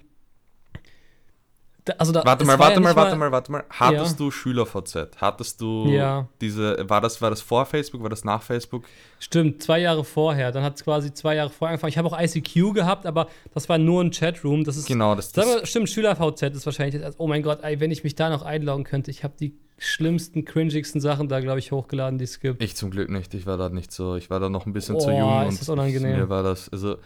also 1.97 2.11
da, 2.11 2.25
warte 2.25 2.45
mal, 2.45 2.57
warte 2.57 2.75
ja 2.75 2.79
mal, 2.79 2.95
warte 2.95 3.15
mal, 3.15 3.31
warte 3.31 3.51
mal. 3.51 3.63
Hattest 3.69 4.19
ja. 4.19 4.25
du 4.25 4.31
SchülerVZ? 4.31 5.09
Hattest 5.17 5.61
du 5.61 5.87
ja. 5.87 6.27
diese, 6.41 6.89
war 6.89 7.01
das, 7.01 7.21
war 7.21 7.29
das 7.29 7.41
vor 7.41 7.65
Facebook, 7.65 8.01
war 8.01 8.09
das 8.09 8.23
nach 8.23 8.41
Facebook? 8.41 8.85
Stimmt, 9.19 9.61
zwei 9.61 9.79
Jahre 9.79 10.03
vorher. 10.03 10.51
Dann 10.51 10.63
hat 10.63 10.75
es 10.75 10.83
quasi 10.83 11.13
zwei 11.13 11.35
Jahre 11.35 11.49
vorher 11.49 11.73
angefangen. 11.73 11.89
Ich 11.89 11.97
habe 11.97 12.07
auch 12.07 12.19
ICQ 12.19 12.73
gehabt, 12.73 13.05
aber 13.05 13.27
das 13.53 13.69
war 13.69 13.77
nur 13.77 14.03
ein 14.03 14.11
Chatroom. 14.11 14.63
Das 14.63 14.77
ist, 14.77 14.87
genau, 14.87 15.15
das, 15.15 15.31
das 15.31 15.47
aber, 15.47 15.65
Stimmt, 15.65 15.89
SchülerVZ 15.89 16.41
ist 16.55 16.65
wahrscheinlich, 16.65 17.01
oh 17.17 17.27
mein 17.27 17.43
Gott, 17.43 17.59
ey, 17.63 17.79
wenn 17.79 17.91
ich 17.91 18.03
mich 18.03 18.15
da 18.15 18.29
noch 18.29 18.41
einloggen 18.41 18.83
könnte. 18.83 19.11
Ich 19.11 19.23
habe 19.23 19.35
die 19.39 19.55
schlimmsten, 19.77 20.45
cringigsten 20.45 21.01
Sachen 21.01 21.27
da, 21.27 21.39
glaube 21.39 21.59
ich, 21.59 21.71
hochgeladen, 21.71 22.17
die 22.17 22.23
es 22.23 22.39
gibt. 22.39 22.63
Ich 22.63 22.75
zum 22.75 22.91
Glück 22.91 23.09
nicht. 23.09 23.33
Ich 23.33 23.45
war 23.45 23.57
da 23.57 23.69
nicht 23.69 23.91
so, 23.91 24.15
ich 24.15 24.29
war 24.29 24.39
da 24.39 24.49
noch 24.49 24.65
ein 24.65 24.73
bisschen 24.73 24.95
oh, 24.95 24.99
zu 24.99 25.11
jung. 25.11 25.47
Ist 25.47 25.61
das 25.61 25.69
unangenehm. 25.69 26.17
Mir 26.17 26.29
war 26.29 26.43
das, 26.43 26.69
also 26.69 26.97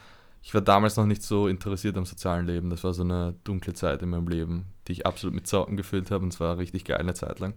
ich 0.42 0.54
war 0.54 0.62
damals 0.62 0.98
noch 0.98 1.06
nicht 1.06 1.22
so 1.22 1.48
interessiert 1.48 1.98
am 1.98 2.06
sozialen 2.06 2.46
Leben. 2.46 2.70
Das 2.70 2.84
war 2.84 2.94
so 2.94 3.04
eine 3.04 3.36
dunkle 3.44 3.74
Zeit 3.74 4.02
in 4.02 4.10
meinem 4.10 4.28
Leben, 4.28 4.66
die 4.88 4.94
ich 4.94 5.06
absolut 5.06 5.36
mit 5.36 5.48
Zocken 5.48 5.78
gefüllt 5.78 6.12
habe 6.12 6.24
und 6.24 6.32
zwar 6.32 6.58
richtig 6.58 6.86
geil 6.86 6.98
eine 6.98 7.14
Zeit 7.14 7.40
lang. 7.40 7.54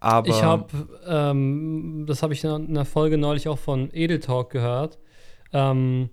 Aber 0.00 0.28
ich 0.28 0.42
habe, 0.42 0.66
ähm, 1.06 2.04
das 2.06 2.22
habe 2.22 2.32
ich 2.32 2.42
in 2.42 2.50
einer 2.50 2.84
Folge 2.84 3.18
neulich 3.18 3.48
auch 3.48 3.58
von 3.58 3.88
Edel 3.92 4.18
Talk 4.18 4.50
gehört, 4.50 4.98
ähm, 5.52 6.10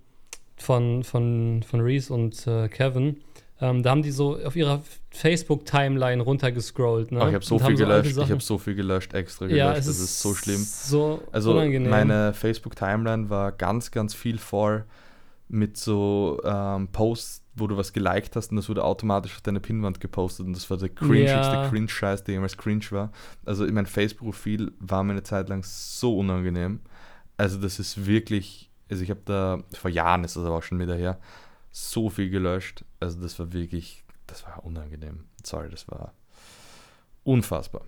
von, 0.57 1.03
von, 1.03 1.63
von 1.63 1.81
Reese 1.81 2.13
und 2.13 2.45
äh, 2.45 2.67
Kevin. 2.69 3.21
Ähm, 3.61 3.83
da 3.83 3.89
haben 3.89 4.03
die 4.03 4.11
so 4.11 4.37
auf 4.37 4.55
ihrer 4.55 4.81
Facebook-Timeline 5.09 6.21
runtergescrollt. 6.21 7.11
Ne? 7.11 7.19
Oh, 7.21 7.27
ich 7.27 7.33
habe 7.33 7.43
so 7.43 7.59
viel 7.59 7.75
so 7.75 7.83
gelöscht. 7.83 8.17
Ich 8.17 8.31
habe 8.31 8.41
so 8.41 8.57
viel 8.57 8.75
gelöscht, 8.75 9.13
extra 9.13 9.47
gelöscht. 9.47 9.57
Ja, 9.57 9.73
das 9.73 9.87
ist, 9.87 9.99
ist 9.99 10.21
so 10.21 10.33
schlimm. 10.33 10.63
So 10.63 11.21
also 11.31 11.53
unangenehm. 11.53 11.89
meine 11.89 12.33
Facebook-Timeline 12.33 13.29
war 13.29 13.51
ganz, 13.51 13.91
ganz 13.91 14.13
viel 14.13 14.37
voll 14.37 14.85
mit 15.49 15.77
so 15.77 16.39
ähm, 16.45 16.87
Posts, 16.89 17.43
wo 17.55 17.67
du 17.67 17.75
was 17.75 17.91
geliked 17.91 18.35
hast 18.35 18.51
und 18.51 18.57
das 18.57 18.69
wurde 18.69 18.83
automatisch 18.83 19.35
auf 19.35 19.41
deine 19.41 19.59
Pinwand 19.59 19.99
gepostet 19.99 20.45
und 20.45 20.53
das 20.53 20.69
war 20.69 20.77
der 20.77 20.89
cringigste 20.89 21.37
ja. 21.37 21.69
Cringe-Scheiß, 21.69 22.23
der 22.23 22.35
jemals 22.35 22.55
cringe 22.55 22.85
war. 22.91 23.11
Also 23.45 23.65
mein 23.65 23.87
Facebook-Profil 23.87 24.71
war 24.79 25.03
mir 25.03 25.13
eine 25.13 25.23
Zeit 25.23 25.49
lang 25.49 25.63
so 25.63 26.17
unangenehm. 26.19 26.81
Also 27.35 27.57
das 27.59 27.79
ist 27.79 28.05
wirklich, 28.05 28.69
also 28.89 29.03
ich 29.03 29.09
habe 29.09 29.21
da, 29.25 29.63
vor 29.73 29.89
Jahren 29.89 30.23
ist 30.23 30.35
das 30.35 30.45
aber 30.45 30.57
auch 30.57 30.63
schon 30.63 30.79
wieder 30.79 30.95
her, 30.95 31.19
so 31.71 32.09
viel 32.09 32.29
gelöscht. 32.29 32.85
Also 32.99 33.19
das 33.19 33.39
war 33.39 33.51
wirklich, 33.51 34.03
das 34.27 34.45
war 34.45 34.63
unangenehm. 34.63 35.25
Sorry, 35.43 35.69
das 35.69 35.87
war 35.87 36.13
unfassbar. 37.23 37.81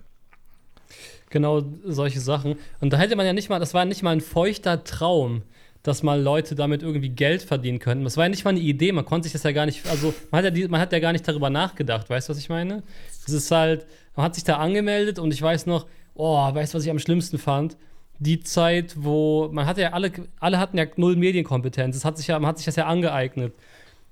Genau 1.30 1.62
solche 1.84 2.20
Sachen. 2.20 2.56
Und 2.80 2.92
da 2.92 2.98
hätte 2.98 3.14
man 3.14 3.24
ja 3.24 3.32
nicht 3.32 3.48
mal, 3.48 3.60
das 3.60 3.72
war 3.72 3.84
nicht 3.84 4.02
mal 4.02 4.10
ein 4.10 4.20
feuchter 4.20 4.82
Traum, 4.84 5.42
dass 5.82 6.02
mal 6.02 6.20
Leute 6.20 6.54
damit 6.54 6.82
irgendwie 6.82 7.08
Geld 7.08 7.42
verdienen 7.42 7.78
könnten. 7.78 8.04
Das 8.04 8.16
war 8.16 8.24
ja 8.24 8.28
nicht 8.28 8.44
mal 8.44 8.50
eine 8.50 8.60
Idee, 8.60 8.92
man 8.92 9.04
konnte 9.04 9.24
sich 9.24 9.32
das 9.32 9.42
ja 9.42 9.52
gar 9.52 9.66
nicht, 9.66 9.86
also 9.88 10.14
man 10.30 10.44
hat 10.44 10.56
ja, 10.56 10.68
man 10.68 10.80
hat 10.80 10.92
ja 10.92 11.00
gar 11.00 11.12
nicht 11.12 11.26
darüber 11.26 11.50
nachgedacht, 11.50 12.08
weißt 12.08 12.28
du, 12.28 12.30
was 12.30 12.38
ich 12.38 12.48
meine? 12.48 12.82
Es 13.26 13.32
ist 13.32 13.50
halt, 13.50 13.86
man 14.14 14.26
hat 14.26 14.34
sich 14.34 14.44
da 14.44 14.58
angemeldet 14.58 15.18
und 15.18 15.32
ich 15.32 15.42
weiß 15.42 15.66
noch, 15.66 15.86
oh, 16.14 16.54
weißt 16.54 16.72
du, 16.72 16.78
was 16.78 16.84
ich 16.84 16.90
am 16.90 16.98
schlimmsten 16.98 17.38
fand? 17.38 17.76
Die 18.20 18.40
Zeit, 18.40 18.94
wo, 18.96 19.48
man 19.50 19.66
hatte 19.66 19.80
ja 19.80 19.92
alle, 19.92 20.12
alle 20.38 20.58
hatten 20.60 20.78
ja 20.78 20.86
null 20.96 21.16
Medienkompetenz, 21.16 21.96
es 21.96 22.04
hat 22.04 22.16
sich 22.16 22.28
ja, 22.28 22.38
man 22.38 22.50
hat 22.50 22.58
sich 22.58 22.66
das 22.66 22.76
ja 22.76 22.86
angeeignet, 22.86 23.52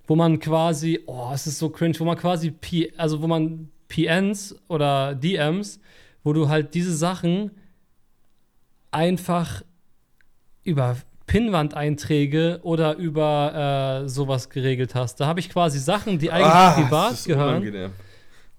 wo 0.09 0.17
man 0.17 0.41
quasi, 0.41 1.01
oh, 1.07 1.31
es 1.33 1.47
ist 1.47 1.61
so 1.61 1.71
cringe, 1.71 1.95
wo 2.01 2.05
man 2.05 2.17
quasi, 2.17 2.51
P, 2.51 2.93
also 2.97 3.23
wo 3.23 3.29
man 3.29 3.71
PNs 3.87 4.57
oder 4.67 5.15
DMs, 5.15 5.79
wo 6.25 6.33
du 6.33 6.49
halt 6.49 6.75
diese 6.75 6.97
Sachen 6.97 7.53
einfach 8.91 9.63
über 10.65 10.97
Pinnwand-Einträge 11.31 12.59
oder 12.65 12.97
über 12.97 14.03
äh, 14.03 14.09
sowas 14.09 14.51
geregelt 14.51 14.97
hast. 14.97 15.21
Da 15.21 15.27
habe 15.27 15.39
ich 15.39 15.49
quasi 15.49 15.79
Sachen, 15.79 16.19
die 16.19 16.33
eigentlich 16.33 16.53
ah, 16.53 16.73
privat 16.73 17.25
gehören. 17.25 17.63
Unangenehm. 17.63 17.93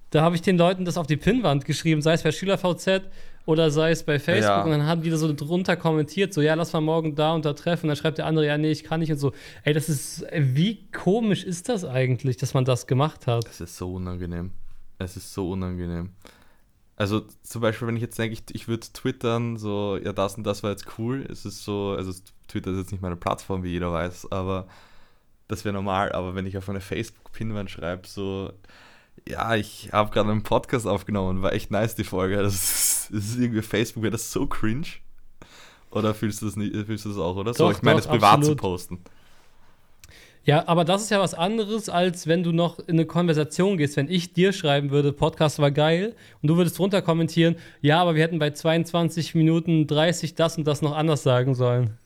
Da 0.10 0.22
habe 0.22 0.36
ich 0.36 0.42
den 0.42 0.58
Leuten 0.58 0.86
das 0.86 0.96
auf 0.96 1.06
die 1.06 1.18
Pinnwand 1.18 1.66
geschrieben, 1.66 2.02
sei 2.02 2.14
es 2.14 2.24
bei 2.24 2.32
SchülerVZ 2.32 3.02
oder 3.46 3.72
sei 3.72 3.92
es 3.92 4.04
bei 4.04 4.20
Facebook. 4.20 4.44
Ja. 4.44 4.64
Und 4.64 4.72
dann 4.72 4.86
haben 4.86 5.02
die 5.02 5.10
da 5.10 5.18
so 5.18 5.34
drunter 5.34 5.76
kommentiert, 5.76 6.34
so, 6.34 6.42
ja, 6.42 6.54
lass 6.54 6.72
mal 6.72 6.80
morgen 6.80 7.14
da 7.14 7.34
und 7.34 7.44
da 7.44 7.52
treffen. 7.52 7.88
Und 7.88 7.90
dann 7.90 7.98
schreibt 7.98 8.20
der 8.20 8.26
andere, 8.26 8.48
ja, 8.48 8.58
nee, 8.58 8.72
ich 8.72 8.86
kann 8.86 9.02
nicht 9.02 9.12
und 9.12 9.18
so. 9.18 9.34
Ey, 9.64 9.74
das 9.74 9.90
ist, 9.90 10.26
wie 10.34 10.90
komisch 10.94 11.44
ist 11.44 11.68
das 11.68 11.84
eigentlich, 11.84 12.38
dass 12.38 12.54
man 12.54 12.64
das 12.64 12.88
gemacht 12.88 13.28
hat? 13.28 13.46
Das 13.48 13.60
ist 13.60 13.76
so 13.76 13.96
unangenehm. 13.96 14.52
Es 14.98 15.18
ist 15.18 15.34
so 15.34 15.52
unangenehm. 15.52 16.12
Also 17.02 17.26
zum 17.42 17.64
Beispiel, 17.64 17.88
wenn 17.88 17.96
ich 17.96 18.04
jetzt 18.04 18.20
denke, 18.20 18.36
ich, 18.36 18.44
ich 18.54 18.68
würde 18.68 18.86
twittern, 18.94 19.58
so, 19.58 19.98
ja, 19.98 20.14
das 20.14 20.38
und 20.38 20.44
das 20.44 20.62
war 20.62 20.70
jetzt 20.70 20.86
cool. 21.00 21.26
Es 21.32 21.46
ist 21.46 21.64
so, 21.64 21.96
also 21.98 22.14
Twitter 22.48 22.70
ist 22.70 22.78
jetzt 22.78 22.92
nicht 22.92 23.02
meine 23.02 23.16
Plattform, 23.16 23.64
wie 23.64 23.72
jeder 23.72 23.92
weiß, 23.92 24.32
aber 24.32 24.68
das 25.48 25.66
wäre 25.66 25.74
normal. 25.74 26.12
Aber 26.12 26.36
wenn 26.36 26.46
ich 26.46 26.60
auf 26.60 26.70
eine 26.70 26.80
Facebook-Pinwand 26.80 27.72
schreibe, 27.72 28.08
so, 28.08 28.54
ja, 29.28 29.56
ich 29.56 29.90
habe 29.92 30.12
gerade 30.12 30.30
einen 30.30 30.44
Podcast 30.44 30.86
aufgenommen, 30.86 31.42
war 31.42 31.54
echt 31.54 31.72
nice 31.72 31.96
die 31.96 32.04
Folge. 32.04 32.38
Das 32.38 32.54
ist, 32.54 33.10
das 33.12 33.30
ist 33.30 33.40
irgendwie 33.40 33.64
Facebook, 33.64 34.04
wäre 34.04 34.12
das 34.12 34.32
so 34.32 34.46
cringe? 34.46 34.86
Oder 35.90 36.14
fühlst 36.14 36.44
du 36.44 36.46
das 36.46 36.56
nicht, 36.56 36.86
fühlst 36.86 37.06
du 37.06 37.10
das 37.10 37.18
auch, 37.18 37.36
oder? 37.36 37.54
Doch, 37.54 37.58
so, 37.58 37.72
ich 37.72 37.82
meine, 37.82 37.98
es 37.98 38.06
privat 38.06 38.46
zu 38.46 38.56
posten. 38.56 39.00
Ja, 40.44 40.68
aber 40.68 40.86
das 40.86 41.04
ist 41.04 41.12
ja 41.12 41.20
was 41.20 41.34
anderes, 41.36 41.88
als 41.88 42.26
wenn 42.26 42.42
du 42.42 42.52
noch 42.52 42.80
in 42.80 42.96
eine 42.96 43.06
Konversation 43.06 43.78
gehst. 43.78 43.96
Wenn 43.96 44.10
ich 44.10 44.34
dir 44.34 44.54
schreiben 44.54 44.90
würde, 44.90 45.14
Podcast 45.14 45.60
war 45.60 45.70
geil, 45.70 46.16
und 46.42 46.48
du 46.50 46.58
würdest 46.58 46.80
drunter 46.80 47.04
kommentieren, 47.04 47.58
ja, 47.82 48.02
aber 48.02 48.16
wir 48.16 48.24
hätten 48.24 48.40
bei 48.40 48.50
22 48.50 49.36
Minuten 49.36 49.86
30 49.86 50.34
das 50.34 50.58
und 50.58 50.66
das 50.66 50.82
noch 50.82 50.96
anders 50.96 51.22
sagen 51.22 51.54
sollen. 51.54 51.98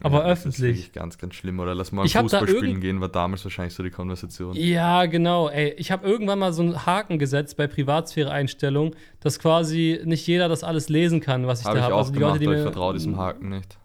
aber 0.00 0.24
ja, 0.24 0.32
öffentlich. 0.32 0.76
Das 0.76 0.86
ist 0.86 0.92
ganz, 0.92 1.18
ganz 1.18 1.34
schlimm. 1.36 1.60
Oder 1.60 1.72
lass 1.76 1.92
mal 1.92 2.06
Fußball 2.08 2.48
spielen 2.48 2.80
gehen, 2.80 3.00
war 3.00 3.08
damals 3.08 3.44
wahrscheinlich 3.44 3.74
so 3.74 3.84
die 3.84 3.90
Konversation. 3.90 4.56
Ja, 4.56 5.06
genau. 5.06 5.48
Ey, 5.48 5.74
ich 5.78 5.92
habe 5.92 6.04
irgendwann 6.06 6.40
mal 6.40 6.52
so 6.52 6.62
einen 6.62 6.84
Haken 6.86 7.20
gesetzt 7.20 7.56
bei 7.56 7.68
Privatsphäre-Einstellungen, 7.68 8.96
dass 9.20 9.38
quasi 9.38 10.00
nicht 10.04 10.26
jeder 10.26 10.48
das 10.48 10.64
alles 10.64 10.88
lesen 10.88 11.20
kann, 11.20 11.46
was 11.46 11.60
ich 11.60 11.66
hab 11.66 11.76
da 11.76 11.82
habe. 11.82 11.94
Also 11.94 12.12
die 12.12 12.18
gemacht, 12.18 12.32
Leute, 12.34 12.40
die 12.40 12.48
mir, 12.48 12.56
ich 12.56 12.62
vertraue 12.62 12.94
diesem 12.94 13.16
Haken 13.18 13.50
nicht. 13.50 13.78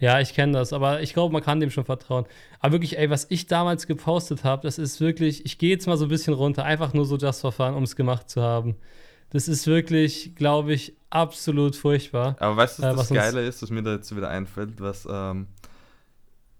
Ja, 0.00 0.20
ich 0.20 0.34
kenne 0.34 0.52
das, 0.52 0.72
aber 0.72 1.02
ich 1.02 1.14
glaube, 1.14 1.32
man 1.32 1.42
kann 1.42 1.60
dem 1.60 1.70
schon 1.70 1.84
vertrauen. 1.84 2.26
Aber 2.58 2.72
wirklich, 2.72 2.98
ey, 2.98 3.10
was 3.10 3.26
ich 3.30 3.46
damals 3.46 3.86
gepostet 3.86 4.42
habe, 4.42 4.62
das 4.62 4.78
ist 4.78 5.00
wirklich, 5.00 5.44
ich 5.46 5.58
gehe 5.58 5.70
jetzt 5.70 5.86
mal 5.86 5.96
so 5.96 6.06
ein 6.06 6.08
bisschen 6.08 6.34
runter, 6.34 6.64
einfach 6.64 6.92
nur 6.94 7.04
so 7.04 7.16
das 7.16 7.40
Verfahren, 7.40 7.74
um 7.74 7.84
es 7.84 7.94
gemacht 7.94 8.28
zu 8.28 8.42
haben. 8.42 8.76
Das 9.30 9.48
ist 9.48 9.66
wirklich, 9.66 10.34
glaube 10.34 10.74
ich, 10.74 10.96
absolut 11.10 11.76
furchtbar. 11.76 12.36
Aber 12.40 12.56
weißt 12.56 12.78
du, 12.78 12.82
was 12.82 12.92
äh, 12.92 12.96
das 12.96 13.08
Geile 13.08 13.46
ist, 13.46 13.62
was 13.62 13.70
mir 13.70 13.82
da 13.82 13.94
jetzt 13.94 14.14
wieder 14.14 14.28
einfällt, 14.28 14.80
was 14.80 15.08
ähm, 15.10 15.46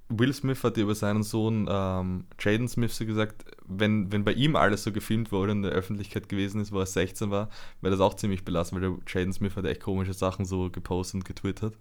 Will 0.08 0.32
Smith 0.32 0.62
hat 0.62 0.76
über 0.76 0.94
seinen 0.94 1.22
Sohn 1.22 1.66
ähm, 1.70 2.24
Jaden 2.38 2.68
Smith 2.68 2.96
so 2.96 3.06
gesagt, 3.06 3.44
wenn, 3.66 4.12
wenn 4.12 4.24
bei 4.24 4.32
ihm 4.32 4.54
alles 4.54 4.84
so 4.84 4.92
gefilmt 4.92 5.32
wurde 5.32 5.52
und 5.52 5.58
in 5.58 5.62
der 5.64 5.72
Öffentlichkeit 5.72 6.28
gewesen 6.28 6.60
ist, 6.60 6.72
wo 6.72 6.78
er 6.78 6.86
16 6.86 7.30
war, 7.30 7.48
wäre 7.80 7.92
das 7.92 8.00
auch 8.00 8.14
ziemlich 8.14 8.44
belassen, 8.44 8.80
weil 8.80 8.90
der 8.90 8.98
Jaden 9.06 9.32
Smith 9.32 9.56
hat 9.56 9.64
echt 9.64 9.80
komische 9.80 10.12
Sachen 10.12 10.44
so 10.44 10.70
gepostet 10.70 11.14
und 11.14 11.24
getwittert. 11.24 11.76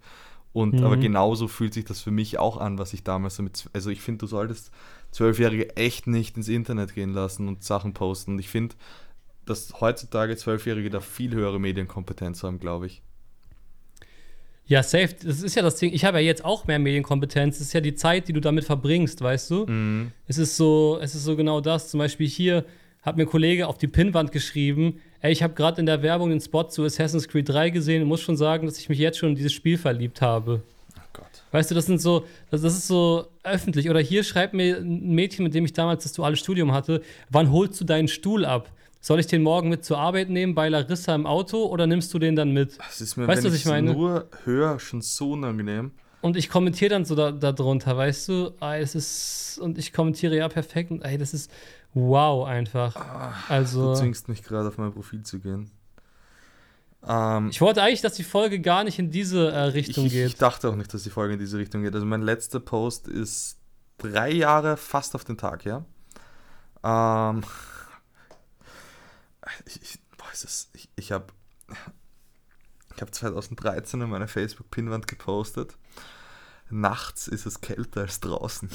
Und 0.54 0.74
mhm. 0.74 0.84
aber 0.84 0.96
genauso 0.96 1.48
fühlt 1.48 1.74
sich 1.74 1.84
das 1.84 2.00
für 2.00 2.12
mich 2.12 2.38
auch 2.38 2.56
an, 2.56 2.78
was 2.78 2.92
ich 2.94 3.02
damals 3.02 3.36
so 3.36 3.42
mit. 3.42 3.68
Also 3.72 3.90
ich 3.90 4.00
finde, 4.00 4.20
du 4.20 4.26
solltest 4.28 4.70
Zwölfjährige 5.10 5.76
echt 5.76 6.06
nicht 6.06 6.36
ins 6.36 6.48
Internet 6.48 6.94
gehen 6.94 7.12
lassen 7.12 7.48
und 7.48 7.64
Sachen 7.64 7.92
posten. 7.92 8.34
Und 8.34 8.38
ich 8.38 8.48
finde, 8.48 8.76
dass 9.44 9.80
heutzutage 9.80 10.36
Zwölfjährige 10.36 10.90
da 10.90 11.00
viel 11.00 11.34
höhere 11.34 11.58
Medienkompetenz 11.58 12.44
haben, 12.44 12.60
glaube 12.60 12.86
ich. 12.86 13.02
Ja, 14.66 14.84
safe. 14.84 15.14
Das 15.24 15.42
ist 15.42 15.56
ja 15.56 15.62
das 15.62 15.76
Ding. 15.76 15.92
Ich 15.92 16.04
habe 16.04 16.20
ja 16.20 16.24
jetzt 16.24 16.44
auch 16.44 16.68
mehr 16.68 16.78
Medienkompetenz. 16.78 17.58
Das 17.58 17.66
ist 17.66 17.72
ja 17.72 17.80
die 17.80 17.96
Zeit, 17.96 18.28
die 18.28 18.32
du 18.32 18.40
damit 18.40 18.64
verbringst, 18.64 19.20
weißt 19.20 19.50
du? 19.50 19.66
Mhm. 19.66 20.12
Es 20.28 20.38
ist 20.38 20.56
so, 20.56 21.00
es 21.02 21.16
ist 21.16 21.24
so 21.24 21.34
genau 21.34 21.60
das. 21.60 21.90
Zum 21.90 21.98
Beispiel 21.98 22.28
hier 22.28 22.64
hat 23.02 23.16
mir 23.16 23.24
ein 23.24 23.28
Kollege 23.28 23.66
auf 23.66 23.76
die 23.76 23.88
Pinnwand 23.88 24.30
geschrieben, 24.30 25.00
ey, 25.24 25.32
ich 25.32 25.42
habe 25.42 25.54
gerade 25.54 25.80
in 25.80 25.86
der 25.86 26.02
Werbung 26.02 26.28
den 26.28 26.40
Spot 26.40 26.64
zu 26.64 26.84
Assassin's 26.84 27.26
Creed 27.26 27.48
3 27.48 27.70
gesehen 27.70 28.02
und 28.02 28.08
muss 28.08 28.20
schon 28.20 28.36
sagen, 28.36 28.66
dass 28.66 28.78
ich 28.78 28.90
mich 28.90 28.98
jetzt 28.98 29.18
schon 29.18 29.30
in 29.30 29.34
dieses 29.34 29.54
Spiel 29.54 29.78
verliebt 29.78 30.20
habe. 30.20 30.62
Oh 30.98 31.00
Gott. 31.14 31.42
Weißt 31.50 31.70
du, 31.70 31.74
das 31.74 31.86
sind 31.86 31.98
so, 31.98 32.26
das, 32.50 32.60
das 32.60 32.74
ist 32.74 32.86
so 32.86 33.26
öffentlich. 33.42 33.88
Oder 33.88 34.00
hier 34.00 34.22
schreibt 34.22 34.52
mir 34.52 34.76
ein 34.76 35.14
Mädchen, 35.14 35.42
mit 35.42 35.54
dem 35.54 35.64
ich 35.64 35.72
damals 35.72 36.02
das 36.02 36.12
duale 36.12 36.36
Studium 36.36 36.72
hatte, 36.72 37.00
wann 37.30 37.50
holst 37.50 37.80
du 37.80 37.86
deinen 37.86 38.08
Stuhl 38.08 38.44
ab? 38.44 38.70
Soll 39.00 39.18
ich 39.18 39.26
den 39.26 39.42
morgen 39.42 39.70
mit 39.70 39.82
zur 39.82 39.98
Arbeit 39.98 40.28
nehmen 40.28 40.54
bei 40.54 40.68
Larissa 40.68 41.14
im 41.14 41.26
Auto 41.26 41.64
oder 41.64 41.86
nimmst 41.86 42.12
du 42.12 42.18
den 42.18 42.36
dann 42.36 42.52
mit? 42.52 42.78
Das 42.78 43.00
ist 43.00 43.16
mir, 43.16 43.26
weißt, 43.26 43.44
wenn 43.44 43.50
was 43.50 43.58
ich 43.58 43.64
meine? 43.64 43.92
nur 43.94 44.28
höre, 44.44 44.78
schon 44.78 45.00
so 45.00 45.32
unangenehm. 45.32 45.92
Und 46.20 46.36
ich 46.36 46.48
kommentiere 46.48 46.90
dann 46.90 47.04
so 47.04 47.14
darunter, 47.14 47.90
da 47.90 47.96
weißt 47.98 48.28
du, 48.28 48.54
ah, 48.60 48.76
es 48.76 48.94
ist, 48.94 49.58
und 49.60 49.76
ich 49.76 49.92
kommentiere 49.92 50.36
ja 50.36 50.48
perfekt 50.48 50.90
und 50.90 51.02
ey, 51.02 51.18
das 51.18 51.34
ist 51.34 51.50
wow 51.94 52.46
einfach. 52.46 52.94
Ach, 52.96 53.50
also, 53.50 53.92
du 53.92 53.98
zwingst 53.98 54.28
mich 54.28 54.42
gerade 54.42 54.68
auf 54.68 54.78
mein 54.78 54.92
Profil 54.92 55.22
zu 55.22 55.40
gehen. 55.40 55.70
Ähm, 57.06 57.48
ich 57.50 57.60
wollte 57.60 57.82
eigentlich, 57.82 58.00
dass 58.00 58.14
die 58.14 58.24
Folge 58.24 58.60
gar 58.60 58.84
nicht 58.84 58.98
in 58.98 59.10
diese 59.10 59.50
äh, 59.50 59.60
Richtung 59.60 60.06
ich, 60.06 60.12
geht. 60.12 60.26
Ich 60.26 60.36
dachte 60.36 60.68
auch 60.68 60.76
nicht, 60.76 60.92
dass 60.92 61.02
die 61.02 61.10
Folge 61.10 61.34
in 61.34 61.38
diese 61.38 61.58
Richtung 61.58 61.82
geht. 61.82 61.94
Also 61.94 62.06
mein 62.06 62.22
letzter 62.22 62.60
Post 62.60 63.08
ist 63.08 63.58
drei 63.98 64.30
Jahre 64.30 64.76
fast 64.76 65.14
auf 65.14 65.24
den 65.24 65.36
Tag, 65.36 65.64
ja. 65.64 65.84
Ähm, 66.82 67.44
ich, 69.66 69.82
ich, 69.82 69.98
boah, 70.16 70.26
ich, 70.74 70.88
ich 70.96 71.12
habe 71.12 71.26
ich 72.94 73.02
hab 73.02 73.14
2013 73.14 74.00
in 74.00 74.08
meiner 74.08 74.28
Facebook-Pinwand 74.28 75.06
gepostet. 75.06 75.76
Nachts 76.70 77.28
ist 77.28 77.44
es 77.46 77.60
kälter 77.60 78.02
als 78.02 78.20
draußen. 78.20 78.70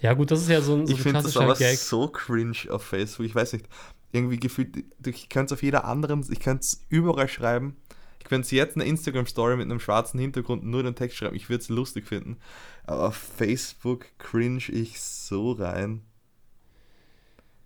Ja, 0.00 0.14
gut, 0.14 0.30
das 0.30 0.40
ist 0.40 0.48
ja 0.48 0.60
so 0.60 0.74
ein, 0.74 0.86
so 0.86 0.94
ich 0.94 1.00
finde 1.00 1.22
das 1.22 1.36
aber 1.36 1.54
Gag. 1.54 1.78
so 1.78 2.08
cringe 2.08 2.56
auf 2.70 2.82
Facebook. 2.82 3.26
Ich 3.26 3.34
weiß 3.34 3.52
nicht, 3.52 3.66
irgendwie 4.12 4.38
gefühlt, 4.38 4.84
ich 5.04 5.28
könnte 5.28 5.52
es 5.54 5.58
auf 5.58 5.62
jeder 5.62 5.84
anderen, 5.84 6.24
ich 6.30 6.40
könnte 6.40 6.62
es 6.62 6.84
überall 6.88 7.28
schreiben. 7.28 7.76
Ich 8.18 8.24
könnte 8.24 8.46
es 8.46 8.50
jetzt 8.50 8.76
eine 8.76 8.84
Instagram-Story 8.84 9.56
mit 9.56 9.64
einem 9.64 9.80
schwarzen 9.80 10.20
Hintergrund 10.20 10.64
nur 10.64 10.82
den 10.82 10.94
Text 10.94 11.16
schreiben. 11.16 11.34
Ich 11.36 11.48
würde 11.48 11.62
es 11.62 11.68
lustig 11.68 12.06
finden. 12.06 12.38
Aber 12.86 13.08
auf 13.08 13.16
Facebook 13.16 14.06
cringe 14.18 14.62
ich 14.68 15.00
so 15.00 15.52
rein. 15.52 16.02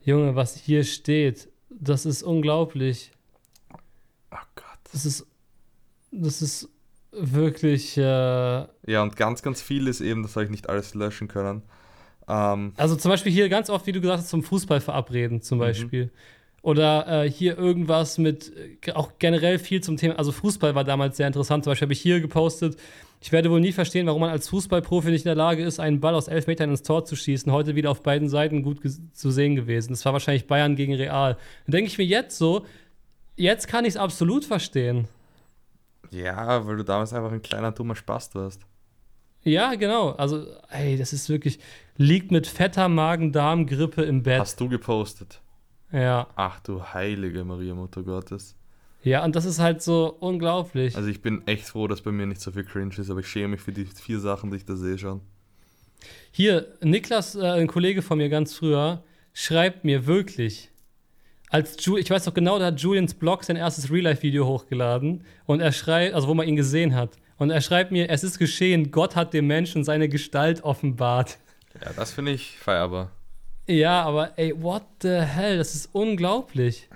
Junge, 0.01 0.37
was 0.37 0.57
hier 0.57 0.85
steht, 0.85 1.49
das 1.71 2.07
ist 2.07 2.23
unglaublich. 2.23 3.11
Oh 4.31 4.39
Gott. 4.55 4.79
Das 4.93 5.05
ist, 5.05 5.27
das 6.13 6.41
ist 6.41 6.69
wirklich. 7.11 7.97
Äh 7.97 8.03
ja, 8.03 9.03
und 9.03 9.17
ganz, 9.17 9.43
ganz 9.43 9.61
viel 9.61 9.89
ist 9.89 10.01
eben, 10.01 10.23
das 10.23 10.37
habe 10.37 10.45
ich 10.45 10.51
nicht 10.51 10.69
alles 10.69 10.95
löschen 10.95 11.29
können. 11.29 11.63
Ähm, 12.29 12.73
also 12.77 12.97
zum 12.97 13.11
Beispiel 13.11 13.33
hier 13.33 13.49
ganz 13.49 13.71
oft, 13.71 13.87
wie 13.87 13.93
du 13.93 14.01
gesagt 14.01 14.21
hast, 14.21 14.29
zum 14.29 14.43
Fußball 14.43 14.81
verabreden 14.81 15.43
zum 15.43 15.59
mhm. 15.59 15.63
Beispiel. 15.63 16.05
Mhm. 16.07 16.11
Oder 16.63 17.25
äh, 17.25 17.31
hier 17.31 17.59
irgendwas 17.59 18.17
mit, 18.17 18.53
äh, 18.87 18.93
auch 18.93 19.13
generell 19.19 19.59
viel 19.59 19.83
zum 19.83 19.99
Thema, 19.99 20.17
also 20.17 20.33
Fußball 20.33 20.75
war 20.75 20.85
damals 20.85 21.19
sehr 21.19 21.27
interessant. 21.27 21.65
Zum 21.65 21.73
Beispiel 21.73 21.87
habe 21.87 21.93
ich 21.93 22.01
hier 22.01 22.21
gepostet, 22.21 22.79
ich 23.21 23.33
werde 23.33 23.51
wohl 23.51 23.61
nie 23.61 23.73
verstehen, 23.73 24.07
warum 24.07 24.21
man 24.21 24.31
als 24.31 24.49
Fußballprofi 24.49 25.11
nicht 25.11 25.25
in 25.25 25.29
der 25.29 25.35
Lage 25.35 25.65
ist, 25.65 25.81
einen 25.81 26.01
Ball 26.01 26.15
aus 26.15 26.29
elf 26.29 26.47
Metern 26.47 26.71
ins 26.71 26.83
Tor 26.83 27.05
zu 27.05 27.17
schießen. 27.17 27.51
Heute 27.53 27.75
wieder 27.75 27.91
auf 27.91 28.03
beiden 28.03 28.29
Seiten 28.29 28.63
gut 28.63 28.81
zu 29.13 29.31
sehen 29.31 29.57
gewesen. 29.57 29.93
Das 29.93 30.05
war 30.05 30.13
wahrscheinlich 30.13 30.47
Bayern 30.47 30.77
gegen 30.77 30.95
Real. 30.95 31.39
Dann 31.67 31.73
denke 31.73 31.89
ich 31.89 31.99
mir 31.99 32.05
jetzt 32.05 32.37
so, 32.37 32.67
jetzt 33.37 33.67
kann 33.67 33.85
ich 33.85 33.91
es 33.91 33.97
absolut 33.97 34.45
verstehen. 34.45 35.09
Ja, 36.11 36.67
weil 36.67 36.77
du 36.77 36.85
damals 36.85 37.13
einfach 37.13 37.33
ein 37.33 37.43
kleiner 37.43 37.73
dummer 37.73 37.97
Spaß 37.97 38.35
warst. 38.35 38.61
Ja, 39.43 39.75
genau. 39.75 40.11
Also, 40.11 40.47
ey, 40.71 40.97
das 40.97 41.13
ist 41.13 41.29
wirklich, 41.29 41.59
liegt 41.97 42.31
mit 42.31 42.47
fetter 42.47 42.89
Magen-Darm-Grippe 42.89 44.03
im 44.03 44.23
Bett. 44.23 44.41
Hast 44.41 44.61
du 44.61 44.69
gepostet? 44.69 45.41
Ja. 45.93 46.27
Ach 46.35 46.61
du 46.61 46.83
heilige 46.83 47.45
Maria, 47.45 47.75
Mutter 47.75 48.03
Gottes. 48.03 48.57
Ja, 49.03 49.23
und 49.25 49.37
das 49.37 49.45
ist 49.45 49.59
halt 49.59 49.83
so 49.83 50.17
unglaublich. 50.19 50.97
Also 50.97 51.09
ich 51.09 51.21
bin 51.21 51.47
echt 51.47 51.67
froh, 51.67 51.87
dass 51.87 52.01
bei 52.01 52.11
mir 52.11 52.27
nicht 52.27 52.41
so 52.41 52.51
viel 52.51 52.65
Cringe 52.65 52.95
ist, 52.97 53.11
aber 53.11 53.21
ich 53.21 53.29
schäme 53.29 53.49
mich 53.49 53.61
für 53.61 53.73
die 53.73 53.85
vier 53.85 54.19
Sachen, 54.19 54.51
die 54.51 54.57
ich 54.57 54.65
da 54.65 54.77
sehe 54.77 54.99
schon. 54.99 55.21
Hier, 56.31 56.75
Niklas, 56.81 57.35
äh, 57.35 57.43
ein 57.43 57.67
Kollege 57.67 58.03
von 58.03 58.19
mir 58.19 58.29
ganz 58.29 58.55
früher, 58.55 59.05
schreibt 59.33 59.85
mir 59.85 60.07
wirklich, 60.07 60.71
als 61.51 61.85
Ju 61.85 61.99
ich 61.99 62.11
weiß 62.11 62.25
doch 62.25 62.35
genau, 62.35 62.59
da 62.59 62.67
hat 62.67 62.81
Julians 62.81 63.15
Blog 63.15 63.45
sein 63.45 63.57
erstes 63.57 63.91
Real-Life-Video 63.91 64.47
hochgeladen 64.47 65.25
und 65.45 65.61
er 65.61 65.73
schreibt, 65.73 66.15
also 66.15 66.27
wo 66.29 66.35
man 66.35 66.49
ihn 66.49 66.57
gesehen 66.57 66.95
hat. 66.95 67.19
Und 67.37 67.51
er 67.51 67.61
schreibt 67.61 67.93
mir, 67.93 68.11
es 68.11 68.25
ist 68.25 68.39
geschehen, 68.39 68.91
Gott 68.91 69.17
hat 69.17 69.35
dem 69.35 69.47
Menschen 69.47 69.85
seine 69.85 70.09
Gestalt 70.09 70.65
offenbart. 70.65 71.39
Ja, 71.83 71.93
das 71.95 72.13
finde 72.13 72.33
ich 72.33 72.59
feierbar. 72.59 73.11
Ja, 73.67 74.03
aber 74.03 74.39
ey, 74.39 74.61
what 74.61 74.85
the 75.03 75.21
hell, 75.21 75.57
das 75.59 75.75
ist 75.75 75.89
unglaublich. 75.93 76.89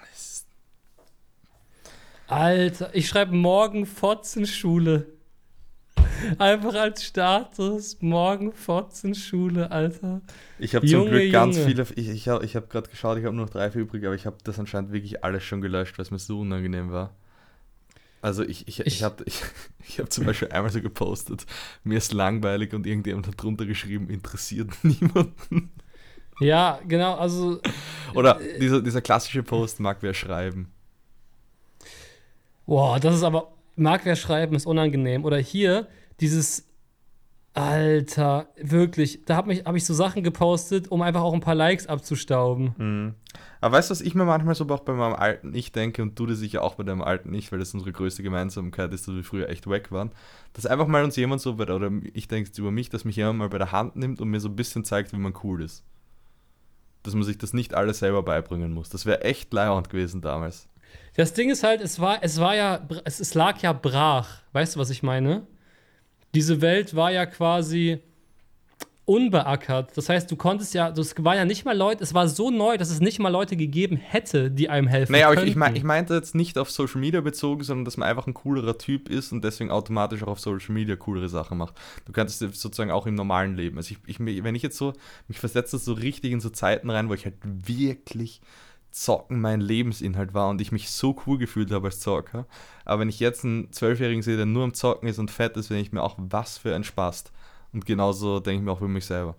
Alter, 2.26 2.90
ich 2.94 3.08
schreibe 3.08 3.35
morgen 3.35 3.87
Fotzenschule. 3.87 5.06
Einfach 6.38 6.75
als 6.75 7.04
Status, 7.04 7.99
morgen 8.00 8.52
Fotzenschule, 8.52 9.70
Alter. 9.70 10.20
Ich 10.58 10.75
habe 10.75 10.87
zum 10.87 11.06
Glück 11.08 11.32
ganz 11.32 11.56
Junge. 11.56 11.68
viele, 11.68 11.87
ich, 11.94 12.08
ich 12.08 12.28
habe 12.28 12.44
ich 12.44 12.54
hab 12.54 12.68
gerade 12.68 12.90
geschaut, 12.90 13.18
ich 13.18 13.25
habe 13.25 13.35
nur 13.35 13.47
noch 13.47 13.52
drei 13.52 13.70
für 13.70 13.78
übrig, 13.78 14.04
aber 14.04 14.14
ich 14.14 14.26
habe 14.26 14.37
das 14.44 14.58
anscheinend 14.58 14.92
wirklich 14.92 15.25
alles 15.25 15.42
schon 15.44 15.61
gelöscht, 15.61 15.97
weil 15.97 16.04
es 16.04 16.11
mir 16.11 16.18
so 16.18 16.40
unangenehm 16.40 16.90
war. 16.92 17.14
Also 18.21 18.43
ich, 18.43 18.67
ich, 18.67 18.81
ich, 18.81 18.87
ich 18.87 19.03
habe 19.03 19.25
ich, 19.27 19.43
ich 19.89 19.99
hab 20.01 20.13
zum 20.13 20.27
Beispiel 20.27 20.49
einmal 20.49 20.71
so 20.71 20.81
gepostet, 20.81 21.47
mir 21.85 21.99
ist 21.99 22.13
langweilig 22.13 22.75
und 22.75 22.87
irgendjemand 22.87 23.27
hat 23.27 23.43
drunter 23.43 23.67
geschrieben, 23.67 24.09
interessiert 24.11 24.71
niemanden. 24.83 25.71
Ja, 26.41 26.81
genau, 26.87 27.17
also. 27.17 27.61
Oder 28.15 28.39
dieser, 28.61 28.81
dieser 28.81 29.01
klassische 29.01 29.43
Post, 29.43 29.81
mag 29.81 29.99
wer 30.01 30.15
schreiben. 30.15 30.73
Boah, 32.65 33.01
das 33.01 33.17
ist 33.17 33.23
aber, 33.25 33.53
mag 33.77 34.05
wer 34.05 34.15
schreiben, 34.15 34.55
ist 34.55 34.67
unangenehm. 34.67 35.25
Oder 35.25 35.39
hier, 35.39 35.89
dieses 36.21 36.68
Alter, 37.59 38.49
wirklich, 38.57 39.25
da 39.25 39.37
habe 39.37 39.53
hab 39.55 39.75
ich 39.75 39.85
so 39.85 39.93
Sachen 39.93 40.23
gepostet, 40.23 40.88
um 40.88 41.03
einfach 41.03 41.23
auch 41.23 41.35
ein 41.35 41.41
paar 41.41 41.55
Likes 41.55 41.87
abzustauben. 41.87 42.75
Mhm. 42.77 43.15
Aber 43.61 43.77
weißt 43.77 43.91
du, 43.91 43.93
was 43.93 44.00
ich 44.00 44.15
mir 44.15 44.25
manchmal 44.25 44.55
so 44.55 44.69
auch 44.69 44.81
bei 44.81 44.93
meinem 44.93 45.15
alten 45.15 45.55
Ich 45.55 45.73
denke 45.73 46.03
und 46.03 46.19
du 46.19 46.27
dir 46.27 46.37
sicher 46.37 46.62
auch 46.62 46.77
bei 46.77 46.85
deinem 46.85 47.03
alten 47.03 47.35
Ich, 47.35 47.50
weil 47.50 47.59
das 47.59 47.75
unsere 47.75 47.93
größte 47.93 48.23
Gemeinsamkeit 48.23 48.93
ist, 48.93 49.09
dass 49.09 49.15
wir 49.15 49.25
früher 49.25 49.49
echt 49.49 49.69
weg 49.69 49.91
waren, 49.91 50.11
dass 50.53 50.67
einfach 50.67 50.87
mal 50.87 51.03
uns 51.03 51.17
jemand 51.17 51.41
so, 51.41 51.55
oder 51.55 51.91
ich 52.15 52.29
denke 52.29 52.50
über 52.57 52.71
mich, 52.71 52.91
dass 52.91 53.05
mich 53.05 53.17
jemand 53.17 53.38
mal 53.38 53.49
bei 53.49 53.59
der 53.59 53.73
Hand 53.73 53.97
nimmt 53.97 54.21
und 54.21 54.29
mir 54.29 54.41
so 54.41 54.49
ein 54.49 54.57
bisschen 54.57 54.85
zeigt, 54.85 55.12
wie 55.12 55.19
man 55.19 55.35
cool 55.43 55.62
ist. 55.62 55.85
Dass 57.03 57.15
man 57.15 57.25
sich 57.25 57.38
das 57.38 57.53
nicht 57.53 57.75
alles 57.75 57.99
selber 57.99 58.23
beibringen 58.23 58.73
muss. 58.73 58.88
Das 58.88 59.07
wäre 59.07 59.23
echt 59.23 59.53
leiernd 59.53 59.91
gewesen 59.91 60.21
damals. 60.21 60.69
Das 61.17 61.35
Ding 61.35 61.50
ist 61.50 61.65
halt, 61.65 61.81
es 61.81 61.99
war, 61.99 62.23
es 62.23 62.38
war 62.38 62.55
ja, 62.55 62.87
es, 63.05 63.19
es 63.19 63.35
lag 63.35 63.61
ja 63.62 63.73
brach. 63.73 64.43
Weißt 64.53 64.77
du, 64.77 64.81
was 64.81 64.91
ich 64.91 65.03
meine? 65.03 65.47
Diese 66.35 66.61
Welt 66.61 66.94
war 66.94 67.11
ja 67.11 67.26
quasi 67.26 68.00
unbeackert. 69.08 69.97
Das 69.97 70.11
heißt, 70.11 70.30
du 70.30 70.37
konntest 70.37 70.75
ja, 70.75 70.90
das 70.90 71.14
war 71.25 71.35
ja 71.35 71.47
nicht 71.47 71.64
mal 71.64 71.75
Leute, 71.75 72.04
es 72.04 72.12
war 72.12 72.28
so 72.28 72.50
neu, 72.50 72.76
dass 72.76 72.90
es 72.90 73.00
nicht 73.00 73.18
mal 73.18 73.30
Leute 73.30 73.56
gegeben 73.56 73.97
hätte, 73.97 74.50
die 74.50 74.68
einem 74.68 74.87
helfen 74.87 75.12
naja, 75.12 75.28
könnten. 75.28 75.58
Naja, 75.58 75.73
ich, 75.73 75.78
ich 75.78 75.85
meinte 75.85 76.12
jetzt 76.12 76.35
nicht 76.35 76.58
auf 76.58 76.70
Social 76.70 77.00
Media 77.00 77.23
bezogen, 77.23 77.64
sondern 77.64 77.87
dass 77.87 77.97
man 77.97 78.06
einfach 78.06 78.26
ein 78.26 78.35
coolerer 78.35 78.76
Typ 78.76 79.08
ist 79.08 79.32
und 79.32 79.42
deswegen 79.42 79.70
automatisch 79.70 80.23
auch 80.23 80.28
auf 80.28 80.40
Social 80.40 80.75
Media 80.75 80.94
coolere 80.97 81.30
Sachen 81.30 81.56
macht. 81.56 81.75
Du 82.04 82.12
kannst 82.12 82.42
es 82.42 82.61
sozusagen 82.61 82.90
auch 82.90 83.06
im 83.06 83.14
normalen 83.14 83.56
Leben. 83.56 83.78
Also 83.78 83.94
ich, 83.94 84.18
ich, 84.18 84.44
wenn 84.44 84.54
ich 84.54 84.62
jetzt 84.62 84.76
so, 84.76 84.92
mich 85.26 85.38
versetze 85.38 85.78
so 85.78 85.94
richtig 85.94 86.32
in 86.32 86.40
so 86.40 86.50
Zeiten 86.50 86.90
rein, 86.90 87.08
wo 87.08 87.14
ich 87.14 87.25
halt 87.25 87.37
wirklich 87.42 88.42
Zocken 88.90 89.40
mein 89.40 89.61
Lebensinhalt 89.61 90.35
war 90.35 90.49
und 90.49 90.61
ich 90.61 90.73
mich 90.73 90.90
so 90.90 91.16
cool 91.26 91.38
gefühlt 91.38 91.71
habe 91.71 91.88
als 91.88 92.00
Zocker. 92.00 92.47
Aber 92.85 93.00
wenn 93.00 93.09
ich 93.09 93.21
jetzt 93.21 93.45
einen 93.45 93.73
Zwölfjährigen 93.73 94.23
sehe, 94.23 94.37
der 94.37 94.47
nur 94.47 94.64
am 94.64 94.75
Zocken 94.75 95.09
ist 95.09 95.18
und 95.18 95.30
fett 95.30 95.57
ist, 95.57 95.71
denke 95.71 95.83
ich 95.83 95.92
mir 95.92 96.02
auch, 96.02 96.16
was 96.18 96.59
für 96.59 96.75
ein 96.75 96.85
Spaß. 96.85 97.25
Und 97.73 97.87
genauso 97.87 98.40
denke 98.40 98.61
ich 98.61 98.64
mir 98.64 98.73
auch 98.73 98.80
über 98.80 98.88
mich 98.88 99.07
selber. 99.07 99.37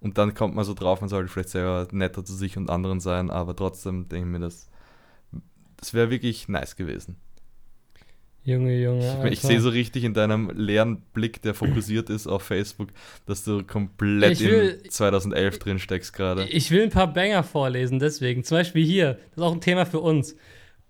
Und 0.00 0.18
dann 0.18 0.34
kommt 0.34 0.54
man 0.54 0.64
so 0.64 0.74
drauf, 0.74 1.00
man 1.00 1.08
sollte 1.08 1.30
vielleicht 1.30 1.50
selber 1.50 1.88
netter 1.92 2.24
zu 2.24 2.34
sich 2.34 2.56
und 2.56 2.70
anderen 2.70 3.00
sein, 3.00 3.30
aber 3.30 3.56
trotzdem 3.56 4.08
denke 4.08 4.26
ich 4.26 4.32
mir, 4.32 4.40
das, 4.40 4.68
das 5.76 5.94
wäre 5.94 6.10
wirklich 6.10 6.48
nice 6.48 6.76
gewesen. 6.76 7.16
Junge, 8.44 8.78
Junge. 8.78 9.26
Ich, 9.26 9.32
ich 9.32 9.40
sehe 9.40 9.60
so 9.60 9.70
richtig 9.70 10.04
in 10.04 10.12
deinem 10.12 10.50
leeren 10.54 11.00
Blick, 11.14 11.40
der 11.42 11.54
fokussiert 11.54 12.10
ist 12.10 12.26
auf 12.26 12.42
Facebook, 12.42 12.90
dass 13.26 13.42
du 13.42 13.64
komplett 13.64 14.40
will, 14.40 14.80
in 14.84 14.90
2011 14.90 15.58
drin 15.58 15.78
steckst 15.78 16.12
gerade. 16.12 16.46
Ich 16.50 16.70
will 16.70 16.82
ein 16.82 16.90
paar 16.90 17.12
Banger 17.12 17.42
vorlesen, 17.42 17.98
deswegen. 17.98 18.44
Zum 18.44 18.58
Beispiel 18.58 18.84
hier, 18.84 19.14
das 19.14 19.36
ist 19.36 19.42
auch 19.42 19.52
ein 19.54 19.62
Thema 19.62 19.86
für 19.86 20.00
uns 20.00 20.36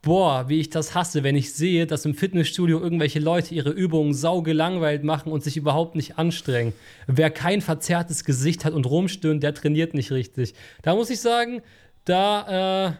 boah, 0.04 0.48
wie 0.48 0.60
ich 0.60 0.70
das 0.70 0.94
hasse, 0.94 1.22
wenn 1.24 1.34
ich 1.34 1.52
sehe, 1.54 1.86
dass 1.86 2.04
im 2.04 2.14
Fitnessstudio 2.14 2.78
irgendwelche 2.78 3.18
Leute 3.18 3.54
ihre 3.54 3.70
Übungen 3.70 4.12
saugelangweilt 4.12 5.02
machen 5.02 5.32
und 5.32 5.42
sich 5.42 5.56
überhaupt 5.56 5.96
nicht 5.96 6.18
anstrengen. 6.18 6.74
Wer 7.06 7.30
kein 7.30 7.60
verzerrtes 7.62 8.24
Gesicht 8.24 8.64
hat 8.64 8.74
und 8.74 8.86
rumstöhnt, 8.86 9.42
der 9.42 9.54
trainiert 9.54 9.94
nicht 9.94 10.12
richtig. 10.12 10.54
Da 10.82 10.94
muss 10.94 11.10
ich 11.10 11.20
sagen, 11.20 11.62
da, 12.04 12.88
äh, 12.88 12.92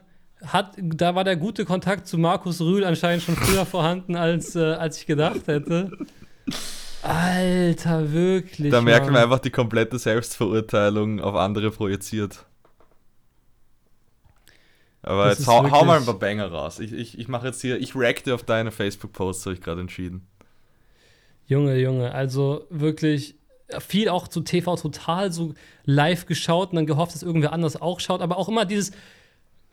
hat, 0.46 0.76
da 0.78 1.14
war 1.14 1.24
der 1.24 1.36
gute 1.36 1.64
Kontakt 1.64 2.06
zu 2.06 2.18
Markus 2.18 2.60
Rühl 2.60 2.84
anscheinend 2.84 3.22
schon 3.22 3.36
früher 3.36 3.66
vorhanden, 3.66 4.16
als, 4.16 4.56
äh, 4.56 4.74
als 4.74 4.98
ich 4.98 5.06
gedacht 5.06 5.46
hätte. 5.46 5.90
Alter, 7.02 8.12
wirklich. 8.12 8.70
Da 8.70 8.80
merken 8.80 9.12
wir 9.12 9.22
einfach 9.22 9.40
die 9.40 9.50
komplette 9.50 9.98
Selbstverurteilung 9.98 11.20
auf 11.20 11.34
andere 11.34 11.70
projiziert. 11.70 12.46
Aber 15.02 15.26
das 15.26 15.40
jetzt 15.40 15.48
hau, 15.48 15.70
hau, 15.70 15.84
mal 15.84 15.98
ein 15.98 16.06
paar 16.06 16.18
Banger 16.18 16.50
raus. 16.50 16.80
Ich, 16.80 16.92
ich, 16.92 17.18
ich 17.18 17.28
mache 17.28 17.48
jetzt 17.48 17.60
hier, 17.60 17.78
ich 17.78 17.94
reacte 17.94 18.34
auf 18.34 18.42
deine 18.42 18.70
Facebook-Posts, 18.70 19.46
habe 19.46 19.54
ich 19.54 19.60
gerade 19.60 19.82
entschieden. 19.82 20.26
Junge, 21.46 21.76
Junge, 21.76 22.12
also 22.14 22.66
wirklich 22.70 23.36
viel 23.80 24.08
auch 24.08 24.28
zu 24.28 24.40
TV 24.40 24.76
total 24.76 25.30
so 25.30 25.52
live 25.84 26.24
geschaut 26.24 26.70
und 26.70 26.76
dann 26.76 26.86
gehofft, 26.86 27.14
dass 27.14 27.22
irgendwer 27.22 27.52
anders 27.52 27.80
auch 27.80 28.00
schaut, 28.00 28.22
aber 28.22 28.38
auch 28.38 28.48
immer 28.48 28.64
dieses, 28.64 28.92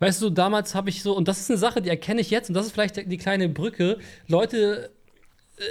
weißt 0.01 0.21
du, 0.21 0.29
damals 0.29 0.75
habe 0.75 0.89
ich 0.89 1.01
so, 1.03 1.15
und 1.15 1.27
das 1.27 1.39
ist 1.39 1.49
eine 1.49 1.57
Sache, 1.57 1.81
die 1.81 1.89
erkenne 1.89 2.19
ich 2.21 2.31
jetzt, 2.31 2.49
und 2.49 2.55
das 2.55 2.65
ist 2.65 2.73
vielleicht 2.73 2.97
die 3.09 3.17
kleine 3.17 3.47
Brücke, 3.47 3.97
Leute, 4.27 4.89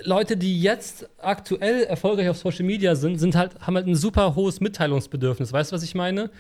Leute, 0.05 0.37
die 0.37 0.61
jetzt 0.61 1.09
aktuell 1.19 1.83
erfolgreich 1.83 2.29
auf 2.29 2.39
Social 2.39 2.65
Media 2.65 2.95
sind, 2.95 3.19
sind 3.19 3.35
halt, 3.35 3.61
haben 3.61 3.75
halt 3.75 3.89
ein 3.89 3.97
super 3.97 4.37
hohes 4.37 4.61
Mitteilungsbedürfnis. 4.61 5.53
Weißt 5.53 5.73
du, 5.73 5.77
was 5.77 5.83
ich 5.83 5.97
meine? 5.97 6.31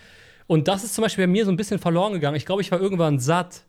Und 0.46 0.68
das 0.68 0.84
ist 0.84 0.94
zum 0.94 1.02
Beispiel 1.02 1.26
bei 1.26 1.32
mir 1.32 1.44
so 1.44 1.50
ein 1.50 1.56
bisschen 1.56 1.80
verloren 1.80 2.12
gegangen. 2.12 2.36
Ich 2.36 2.46
glaube, 2.46 2.62
ich 2.62 2.70
war 2.70 2.80
irgendwann 2.80 3.18
satt. 3.18 3.64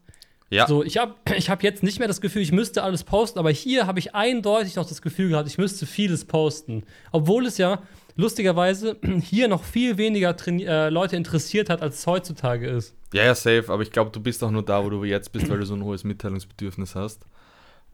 Ja. 0.52 0.68
So, 0.68 0.84
ich 0.84 0.98
habe 0.98 1.16
ich 1.36 1.50
hab 1.50 1.64
jetzt 1.64 1.82
nicht 1.82 1.98
mehr 1.98 2.08
das 2.08 2.22
Gefühl, 2.22 2.44
ich 2.44 2.52
müsste 2.52 2.84
alles 2.84 3.04
posten, 3.04 3.40
aber 3.40 3.50
hier 3.50 3.88
habe 3.88 3.98
ich 3.98 4.14
eindeutig 4.14 4.76
noch 4.76 4.88
das 4.88 5.02
Gefühl 5.02 5.30
gehabt, 5.30 5.48
ich 5.48 5.58
müsste 5.58 5.88
vieles 5.88 6.26
posten. 6.26 6.84
Obwohl 7.12 7.48
es 7.48 7.58
ja 7.58 7.82
lustigerweise 8.16 8.98
hier 9.22 9.48
noch 9.48 9.64
viel 9.64 9.98
weniger 9.98 10.36
äh, 10.48 10.90
Leute 10.90 11.16
interessiert 11.16 11.70
hat, 11.70 11.82
als 11.82 12.00
es 12.00 12.08
heutzutage 12.08 12.68
ist. 12.68 12.96
Ja, 13.14 13.24
ja, 13.24 13.36
safe, 13.36 13.66
aber 13.68 13.84
ich 13.84 13.92
glaube, 13.92 14.12
du 14.12 14.22
bist 14.22 14.44
auch 14.44 14.52
nur 14.52 14.64
da, 14.64 14.84
wo 14.84 14.90
du 14.90 15.04
jetzt 15.04 15.32
bist, 15.32 15.50
weil 15.50 15.60
du 15.60 15.66
so 15.66 15.74
ein 15.74 15.84
hohes 15.84 16.04
Mitteilungsbedürfnis 16.04 16.96
hast. 16.96 17.26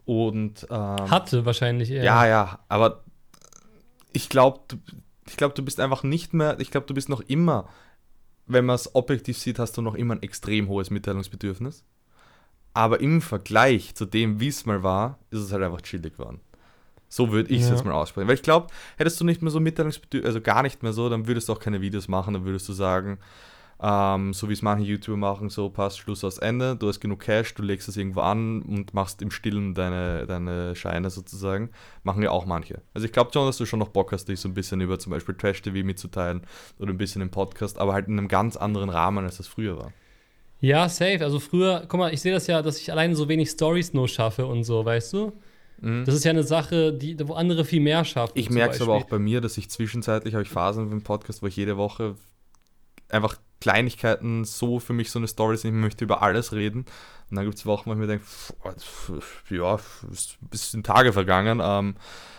Und 0.04 0.66
ähm, 0.70 1.10
hatte 1.10 1.44
wahrscheinlich 1.44 1.90
eher. 1.90 2.04
Ja, 2.04 2.26
ja, 2.26 2.58
aber 2.68 3.02
ich 4.12 4.28
glaube, 4.28 4.60
du, 4.68 4.76
ich 5.26 5.36
glaube, 5.36 5.54
du 5.54 5.62
bist 5.62 5.80
einfach 5.80 6.02
nicht 6.02 6.32
mehr, 6.32 6.58
ich 6.60 6.70
glaube, 6.70 6.86
du 6.86 6.94
bist 6.94 7.08
noch 7.08 7.20
immer 7.20 7.68
wenn 8.48 8.64
man 8.64 8.74
es 8.74 8.94
objektiv 8.94 9.38
sieht, 9.38 9.58
hast 9.58 9.76
du 9.76 9.82
noch 9.82 9.94
immer 9.94 10.14
ein 10.14 10.22
extrem 10.22 10.68
hohes 10.68 10.90
Mitteilungsbedürfnis. 10.90 11.84
Aber 12.74 13.00
im 13.00 13.20
Vergleich 13.20 13.94
zu 13.94 14.06
dem, 14.06 14.40
wie 14.40 14.48
es 14.48 14.66
mal 14.66 14.82
war, 14.82 15.18
ist 15.30 15.40
es 15.40 15.52
halt 15.52 15.62
einfach 15.62 15.82
chillig 15.82 16.14
geworden. 16.16 16.40
So 17.08 17.32
würde 17.32 17.50
ich 17.50 17.62
es 17.62 17.68
ja. 17.68 17.74
jetzt 17.74 17.84
mal 17.84 17.92
aussprechen. 17.92 18.28
Weil 18.28 18.34
ich 18.34 18.42
glaube, 18.42 18.68
hättest 18.96 19.20
du 19.20 19.24
nicht 19.24 19.42
mehr 19.42 19.50
so 19.50 19.60
Mitteilungsbedürfnis, 19.60 20.26
also 20.26 20.40
gar 20.40 20.62
nicht 20.62 20.82
mehr 20.82 20.92
so, 20.92 21.08
dann 21.08 21.26
würdest 21.26 21.48
du 21.48 21.52
auch 21.52 21.60
keine 21.60 21.80
Videos 21.80 22.08
machen, 22.08 22.34
dann 22.34 22.44
würdest 22.44 22.68
du 22.68 22.72
sagen, 22.72 23.18
ähm, 23.80 24.32
so 24.32 24.48
wie 24.48 24.54
es 24.54 24.62
manche 24.62 24.84
YouTuber 24.84 25.16
machen, 25.16 25.50
so 25.50 25.70
passt 25.70 25.98
Schluss 25.98 26.24
aus 26.24 26.38
Ende, 26.38 26.74
du 26.74 26.88
hast 26.88 27.00
genug 27.00 27.20
Cash, 27.20 27.54
du 27.54 27.62
legst 27.62 27.88
es 27.88 27.96
irgendwo 27.96 28.20
an 28.20 28.62
und 28.62 28.92
machst 28.92 29.22
im 29.22 29.30
Stillen 29.30 29.74
deine, 29.74 30.26
deine 30.26 30.74
Scheine 30.74 31.10
sozusagen. 31.10 31.70
Machen 32.02 32.22
ja 32.22 32.30
auch 32.30 32.44
manche. 32.44 32.82
Also 32.92 33.06
ich 33.06 33.12
glaube 33.12 33.30
schon, 33.32 33.46
dass 33.46 33.56
du 33.56 33.66
schon 33.66 33.78
noch 33.78 33.88
Bock 33.88 34.10
hast, 34.10 34.28
dich 34.28 34.40
so 34.40 34.48
ein 34.48 34.54
bisschen 34.54 34.80
über 34.80 34.98
zum 34.98 35.10
Beispiel 35.10 35.34
Trash-TV 35.36 35.86
mitzuteilen 35.86 36.42
oder 36.80 36.90
ein 36.90 36.98
bisschen 36.98 37.22
im 37.22 37.30
Podcast, 37.30 37.78
aber 37.78 37.92
halt 37.92 38.08
in 38.08 38.18
einem 38.18 38.28
ganz 38.28 38.56
anderen 38.56 38.90
Rahmen, 38.90 39.24
als 39.24 39.36
das 39.36 39.46
früher 39.46 39.78
war. 39.78 39.92
Ja, 40.60 40.88
safe. 40.88 41.20
Also 41.22 41.38
früher, 41.38 41.84
guck 41.88 42.00
mal, 42.00 42.12
ich 42.12 42.20
sehe 42.20 42.32
das 42.32 42.48
ja, 42.48 42.62
dass 42.62 42.80
ich 42.80 42.90
alleine 42.90 43.14
so 43.14 43.28
wenig 43.28 43.48
Stories 43.48 43.92
nur 43.94 44.08
schaffe 44.08 44.44
und 44.46 44.64
so, 44.64 44.84
weißt 44.84 45.12
du? 45.12 45.32
Mhm. 45.80 46.04
Das 46.04 46.14
ist 46.14 46.24
ja 46.24 46.30
eine 46.30 46.42
Sache, 46.42 46.92
die, 46.92 47.16
wo 47.26 47.34
andere 47.34 47.64
viel 47.64 47.80
mehr 47.80 48.04
schaffen. 48.04 48.32
Ich 48.34 48.50
merke 48.50 48.74
es 48.74 48.82
aber 48.82 48.94
auch 48.94 49.04
bei 49.04 49.18
mir, 49.18 49.40
dass 49.40 49.58
ich 49.58 49.70
zwischenzeitlich 49.70 50.34
habe 50.34 50.42
ich 50.42 50.50
Phasen 50.50 50.90
im 50.90 51.02
Podcast, 51.02 51.42
wo 51.42 51.46
ich 51.46 51.56
jede 51.56 51.76
Woche 51.76 52.16
einfach 53.08 53.36
Kleinigkeiten 53.60 54.44
so 54.44 54.78
für 54.78 54.92
mich 54.92 55.10
so 55.10 55.18
eine 55.18 55.26
Story 55.28 55.56
sind, 55.56 55.74
ich 55.74 55.80
möchte 55.80 56.04
über 56.04 56.22
alles 56.22 56.52
reden. 56.52 56.84
Und 57.30 57.36
dann 57.36 57.44
gibt 57.44 57.58
es 57.58 57.66
Wochen, 57.66 57.90
wo 57.90 57.92
ich 57.92 57.98
mir 57.98 58.06
denke, 58.06 58.24
ja, 59.50 59.78
es 60.52 60.70
sind 60.70 60.86
Tage 60.86 61.12
vergangen. 61.12 61.60
Ähm, 61.62 61.96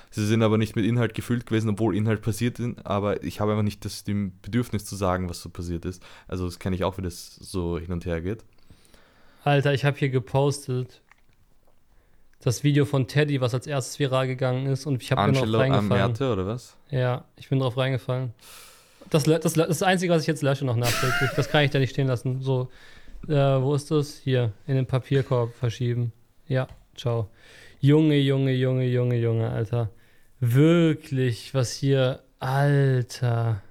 sie 0.10 0.26
sind 0.26 0.42
aber 0.42 0.58
nicht 0.58 0.76
mit 0.76 0.86
Inhalt 0.86 1.14
gefüllt 1.14 1.46
gewesen, 1.46 1.70
obwohl 1.70 1.96
Inhalt 1.96 2.22
passiert 2.22 2.60
ist. 2.60 2.86
Aber 2.86 3.24
ich 3.24 3.40
habe 3.40 3.52
einfach 3.52 3.64
nicht 3.64 3.84
das 3.86 4.04
Bedürfnis 4.04 4.86
zu 4.86 4.96
sagen, 4.96 5.30
was 5.30 5.42
so 5.42 5.50
passiert 5.50 5.86
ist. 5.86 6.02
Also 6.28 6.46
das 6.46 6.58
kenne 6.58 6.76
ich 6.76 6.84
auch, 6.84 6.98
wie 6.98 7.04
das 7.04 7.36
so 7.36 7.78
hin 7.78 7.92
und 7.92 8.06
her 8.06 8.22
geht. 8.22 8.44
Alter, 9.44 9.74
ich 9.74 9.86
habe 9.86 9.98
hier 9.98 10.10
gepostet 10.10 11.02
das 12.42 12.64
Video 12.64 12.86
von 12.86 13.08
Teddy, 13.08 13.42
was 13.42 13.54
als 13.54 13.68
erstes 13.68 14.00
viral 14.00 14.28
gegangen 14.28 14.68
ist. 14.68 14.86
Und 14.86 15.02
ich 15.02 15.12
habe 15.12 15.32
mir 15.32 15.46
noch 15.46 15.60
reingefallen. 15.60 15.92
Amerte, 15.92 16.32
oder 16.32 16.46
was? 16.46 16.78
Ja, 16.90 17.26
ich 17.36 17.50
bin 17.50 17.60
drauf 17.60 17.78
reingefallen. 17.78 18.34
Das, 19.10 19.24
das, 19.24 19.42
das, 19.42 19.54
das 19.54 19.84
Einzige, 19.84 20.14
was 20.14 20.22
ich 20.22 20.28
jetzt 20.28 20.44
lösche, 20.44 20.66
noch 20.66 20.76
nachträglich. 20.76 21.32
Das 21.36 21.50
kann 21.50 21.64
ich 21.64 21.72
da 21.72 21.80
nicht 21.80 21.92
stehen 21.92 22.08
lassen. 22.08 22.42
So, 22.42 22.70
äh, 23.28 23.34
wo 23.34 23.74
ist 23.74 23.92
das? 23.92 24.18
Hier, 24.18 24.54
in 24.68 24.76
den 24.76 24.86
Papierkorb 24.86 25.54
verschieben. 25.56 26.14
Ja, 26.48 26.68
ciao. 26.96 27.30
Junge, 27.80 28.18
Junge, 28.18 28.54
Junge, 28.54 28.86
Junge, 28.86 29.18
Junge, 29.18 29.50
Alter. 29.50 29.90
Wirklich, 30.40 31.54
was 31.54 31.74
hier. 31.74 32.22
Alter. 32.40 33.62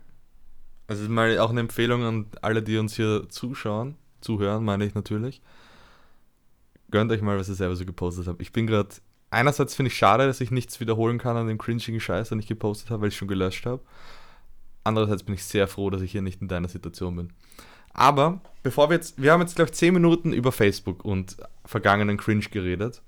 Also 0.88 1.08
mal 1.08 1.38
auch 1.38 1.50
eine 1.50 1.60
Empfehlung 1.60 2.04
an 2.04 2.26
alle, 2.42 2.62
die 2.62 2.76
uns 2.76 2.96
hier 2.96 3.26
zuschauen, 3.30 3.96
zuhören, 4.20 4.64
meine 4.64 4.84
ich 4.84 4.94
natürlich. 4.94 5.40
Gönnt 6.90 7.12
euch 7.12 7.22
mal, 7.22 7.38
was 7.38 7.48
ihr 7.48 7.54
selber 7.54 7.76
so 7.76 7.84
gepostet 7.84 8.26
habt. 8.26 8.40
Ich 8.40 8.52
bin 8.52 8.66
gerade. 8.66 8.88
Einerseits 9.30 9.74
finde 9.74 9.88
ich 9.88 9.98
schade, 9.98 10.26
dass 10.26 10.40
ich 10.40 10.50
nichts 10.50 10.80
wiederholen 10.80 11.18
kann 11.18 11.36
an 11.36 11.48
dem 11.48 11.58
cringigen 11.58 12.00
Scheiß, 12.00 12.30
den 12.30 12.38
ich 12.38 12.46
gepostet 12.46 12.90
habe, 12.90 13.02
weil 13.02 13.08
ich 13.08 13.16
schon 13.16 13.28
gelöscht 13.28 13.66
habe. 13.66 13.82
Andererseits 14.84 15.22
bin 15.22 15.34
ich 15.34 15.44
sehr 15.44 15.68
froh, 15.68 15.90
dass 15.90 16.00
ich 16.00 16.12
hier 16.12 16.22
nicht 16.22 16.40
in 16.40 16.48
deiner 16.48 16.68
Situation 16.68 17.14
bin. 17.14 17.32
Aber 17.92 18.40
bevor 18.62 18.88
wir 18.88 18.94
jetzt, 18.94 19.20
wir 19.20 19.32
haben 19.32 19.42
jetzt, 19.42 19.56
glaube 19.56 19.70
ich, 19.70 19.76
10 19.76 19.92
Minuten 19.92 20.32
über 20.32 20.50
Facebook 20.50 21.04
und 21.04 21.36
vergangenen 21.66 22.16
Cringe 22.16 22.44
geredet. 22.50 23.02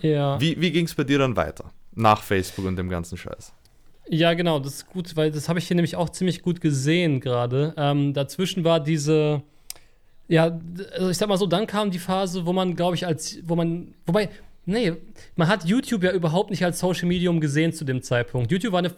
Ja. 0.00 0.40
Wie, 0.40 0.60
wie 0.60 0.70
ging 0.70 0.84
es 0.84 0.94
bei 0.94 1.02
dir 1.02 1.18
dann 1.18 1.34
weiter? 1.34 1.72
Nach 1.94 2.22
Facebook 2.22 2.66
und 2.66 2.76
dem 2.76 2.88
ganzen 2.88 3.16
Scheiß? 3.16 3.52
Ja, 4.08 4.34
genau, 4.34 4.58
das 4.58 4.74
ist 4.74 4.86
gut, 4.86 5.16
weil 5.16 5.30
das 5.30 5.48
habe 5.48 5.58
ich 5.58 5.66
hier 5.66 5.76
nämlich 5.76 5.96
auch 5.96 6.10
ziemlich 6.10 6.42
gut 6.42 6.60
gesehen 6.60 7.20
gerade. 7.20 7.74
Ähm, 7.76 8.12
dazwischen 8.12 8.64
war 8.64 8.80
diese, 8.80 9.42
ja, 10.28 10.58
also 10.92 11.10
ich 11.10 11.18
sag 11.18 11.28
mal 11.28 11.36
so, 11.36 11.46
dann 11.46 11.66
kam 11.66 11.90
die 11.90 11.98
Phase, 11.98 12.46
wo 12.46 12.52
man, 12.52 12.76
glaube 12.76 12.96
ich, 12.96 13.06
als, 13.06 13.38
wo 13.44 13.56
man, 13.56 13.94
wobei, 14.06 14.30
Nee, 14.66 14.94
man 15.36 15.48
hat 15.48 15.66
YouTube 15.66 16.02
ja 16.04 16.12
überhaupt 16.12 16.50
nicht 16.50 16.64
als 16.64 16.78
Social 16.78 17.06
Medium 17.06 17.38
gesehen 17.40 17.72
zu 17.72 17.84
dem 17.84 18.00
Zeitpunkt. 18.02 18.50
YouTube 18.50 18.72
war 18.72 18.78
eine, 18.78 18.94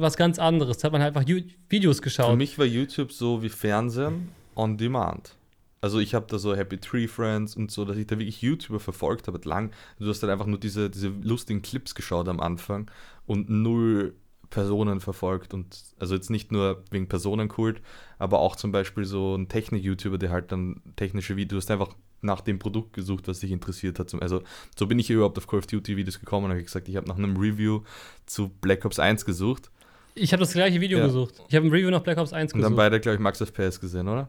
was 0.00 0.16
ganz 0.16 0.38
anderes. 0.38 0.78
Da 0.78 0.86
hat 0.86 0.92
man 0.92 1.00
halt 1.00 1.16
einfach 1.16 1.26
Videos 1.68 2.02
geschaut. 2.02 2.30
Für 2.30 2.36
mich 2.36 2.58
war 2.58 2.66
YouTube 2.66 3.12
so 3.12 3.42
wie 3.42 3.48
Fernsehen 3.48 4.28
on 4.54 4.76
Demand. 4.76 5.34
Also 5.80 6.00
ich 6.00 6.14
habe 6.14 6.26
da 6.28 6.38
so 6.38 6.54
Happy 6.54 6.76
Tree 6.78 7.06
Friends 7.06 7.56
und 7.56 7.70
so, 7.70 7.84
dass 7.84 7.96
ich 7.96 8.06
da 8.06 8.18
wirklich 8.18 8.42
YouTuber 8.42 8.80
verfolgt 8.80 9.28
habe 9.28 9.40
lang. 9.44 9.70
Du 9.98 10.08
hast 10.08 10.22
halt 10.22 10.32
einfach 10.32 10.46
nur 10.46 10.58
diese, 10.58 10.90
diese 10.90 11.08
lustigen 11.08 11.62
Clips 11.62 11.94
geschaut 11.94 12.28
am 12.28 12.40
Anfang 12.40 12.90
und 13.26 13.48
null 13.48 14.14
Personen 14.50 15.00
verfolgt 15.00 15.52
und 15.54 15.82
also 15.98 16.14
jetzt 16.14 16.30
nicht 16.30 16.52
nur 16.52 16.82
wegen 16.90 17.08
Personenkult, 17.08 17.80
aber 18.18 18.38
auch 18.40 18.56
zum 18.56 18.72
Beispiel 18.72 19.04
so 19.04 19.34
ein 19.34 19.48
Technik-YouTuber, 19.48 20.18
der 20.18 20.30
halt 20.30 20.52
dann 20.52 20.80
technische 20.96 21.36
Videos 21.36 21.70
einfach 21.70 21.94
nach 22.20 22.40
dem 22.40 22.58
Produkt 22.58 22.94
gesucht, 22.94 23.28
was 23.28 23.40
dich 23.40 23.52
interessiert 23.52 23.98
hat. 23.98 24.12
Also 24.20 24.42
so 24.76 24.86
bin 24.86 24.98
ich 24.98 25.10
überhaupt 25.10 25.38
auf 25.38 25.46
Call 25.46 25.60
of 25.60 25.66
Duty 25.66 25.96
Videos 25.96 26.18
gekommen 26.18 26.46
und 26.46 26.52
habe 26.52 26.62
gesagt, 26.62 26.88
ich 26.88 26.96
habe 26.96 27.06
nach 27.06 27.16
einem 27.16 27.36
Review 27.36 27.82
zu 28.26 28.48
Black 28.48 28.84
Ops 28.84 28.98
1 28.98 29.24
gesucht. 29.24 29.70
Ich 30.14 30.32
habe 30.32 30.40
das 30.40 30.52
gleiche 30.52 30.80
Video 30.80 30.98
ja. 30.98 31.06
gesucht. 31.06 31.34
Ich 31.48 31.54
habe 31.54 31.66
ein 31.66 31.70
Review 31.70 31.90
nach 31.90 32.02
Black 32.02 32.18
Ops 32.18 32.32
1 32.32 32.52
gesucht. 32.52 32.64
Und 32.64 32.70
dann 32.70 32.76
beide, 32.76 32.98
glaube 32.98 33.14
ich, 33.14 33.20
Max 33.20 33.40
FPS 33.40 33.80
gesehen, 33.80 34.08
oder? 34.08 34.28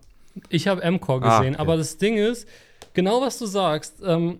Ich 0.49 0.67
habe 0.67 0.83
M-Core 0.83 1.23
ah, 1.23 1.39
gesehen. 1.39 1.55
Ah, 1.55 1.57
okay. 1.57 1.61
Aber 1.61 1.77
das 1.77 1.97
Ding 1.97 2.17
ist, 2.17 2.47
genau 2.93 3.21
was 3.21 3.39
du 3.39 3.47
sagst, 3.47 4.01
ähm, 4.05 4.39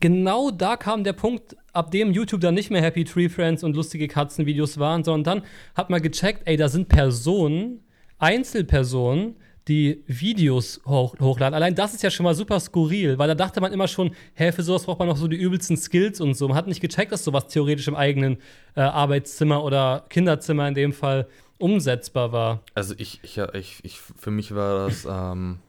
genau 0.00 0.50
da 0.50 0.76
kam 0.76 1.04
der 1.04 1.12
Punkt, 1.12 1.56
ab 1.74 1.90
dem 1.90 2.12
YouTube 2.12 2.40
dann 2.40 2.54
nicht 2.54 2.70
mehr 2.70 2.82
Happy 2.82 3.04
Tree 3.04 3.28
Friends 3.28 3.62
und 3.64 3.74
lustige 3.74 4.08
Katzenvideos 4.08 4.78
waren, 4.78 5.04
sondern 5.04 5.40
dann 5.40 5.46
hat 5.74 5.90
man 5.90 6.00
gecheckt, 6.00 6.42
ey, 6.46 6.56
da 6.56 6.68
sind 6.68 6.88
Personen, 6.88 7.80
Einzelpersonen, 8.18 9.36
die 9.68 10.04
Videos 10.06 10.80
hoch, 10.86 11.14
hochladen. 11.18 11.54
Allein 11.54 11.74
das 11.74 11.94
ist 11.94 12.02
ja 12.02 12.10
schon 12.10 12.24
mal 12.24 12.34
super 12.34 12.60
skurril, 12.60 13.18
weil 13.18 13.28
da 13.28 13.34
dachte 13.34 13.60
man 13.60 13.72
immer 13.72 13.88
schon, 13.88 14.14
hä, 14.34 14.52
für 14.52 14.62
sowas 14.62 14.84
braucht 14.84 14.98
man 14.98 15.08
noch 15.08 15.16
so 15.16 15.26
die 15.26 15.36
übelsten 15.36 15.76
Skills 15.76 16.20
und 16.20 16.34
so. 16.34 16.48
Man 16.48 16.56
hat 16.56 16.66
nicht 16.66 16.80
gecheckt, 16.80 17.12
dass 17.12 17.24
sowas 17.24 17.46
theoretisch 17.48 17.88
im 17.88 17.96
eigenen 17.96 18.38
äh, 18.76 18.80
Arbeitszimmer 18.80 19.64
oder 19.64 20.04
Kinderzimmer 20.10 20.68
in 20.68 20.74
dem 20.74 20.92
Fall 20.92 21.26
umsetzbar 21.58 22.32
war. 22.32 22.62
Also 22.74 22.94
ich, 22.98 23.20
ich, 23.22 23.38
ich, 23.38 23.78
ich 23.82 23.98
für 24.00 24.30
mich 24.30 24.54
war 24.54 24.86
das, 24.86 25.04
ähm, 25.10 25.60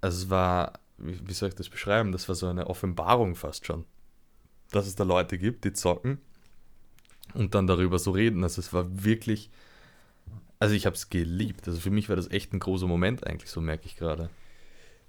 also 0.00 0.24
es 0.24 0.30
war, 0.30 0.72
wie, 0.96 1.18
wie 1.26 1.32
soll 1.34 1.50
ich 1.50 1.54
das 1.54 1.68
beschreiben? 1.68 2.12
Das 2.12 2.28
war 2.28 2.34
so 2.34 2.46
eine 2.46 2.66
Offenbarung 2.68 3.34
fast 3.34 3.66
schon. 3.66 3.84
Dass 4.72 4.86
es 4.86 4.96
da 4.96 5.04
Leute 5.04 5.38
gibt, 5.38 5.64
die 5.64 5.72
zocken 5.72 6.18
und 7.34 7.54
dann 7.54 7.66
darüber 7.66 7.98
so 7.98 8.10
reden. 8.10 8.42
Also 8.42 8.60
es 8.60 8.72
war 8.72 9.04
wirklich 9.04 9.50
also 10.58 10.74
ich 10.74 10.86
habe 10.86 10.96
es 10.96 11.10
geliebt. 11.10 11.68
Also 11.68 11.80
für 11.80 11.90
mich 11.90 12.08
war 12.08 12.16
das 12.16 12.30
echt 12.30 12.52
ein 12.52 12.58
großer 12.58 12.86
Moment 12.86 13.26
eigentlich, 13.26 13.50
so 13.50 13.60
merke 13.60 13.86
ich 13.86 13.96
gerade. 13.96 14.30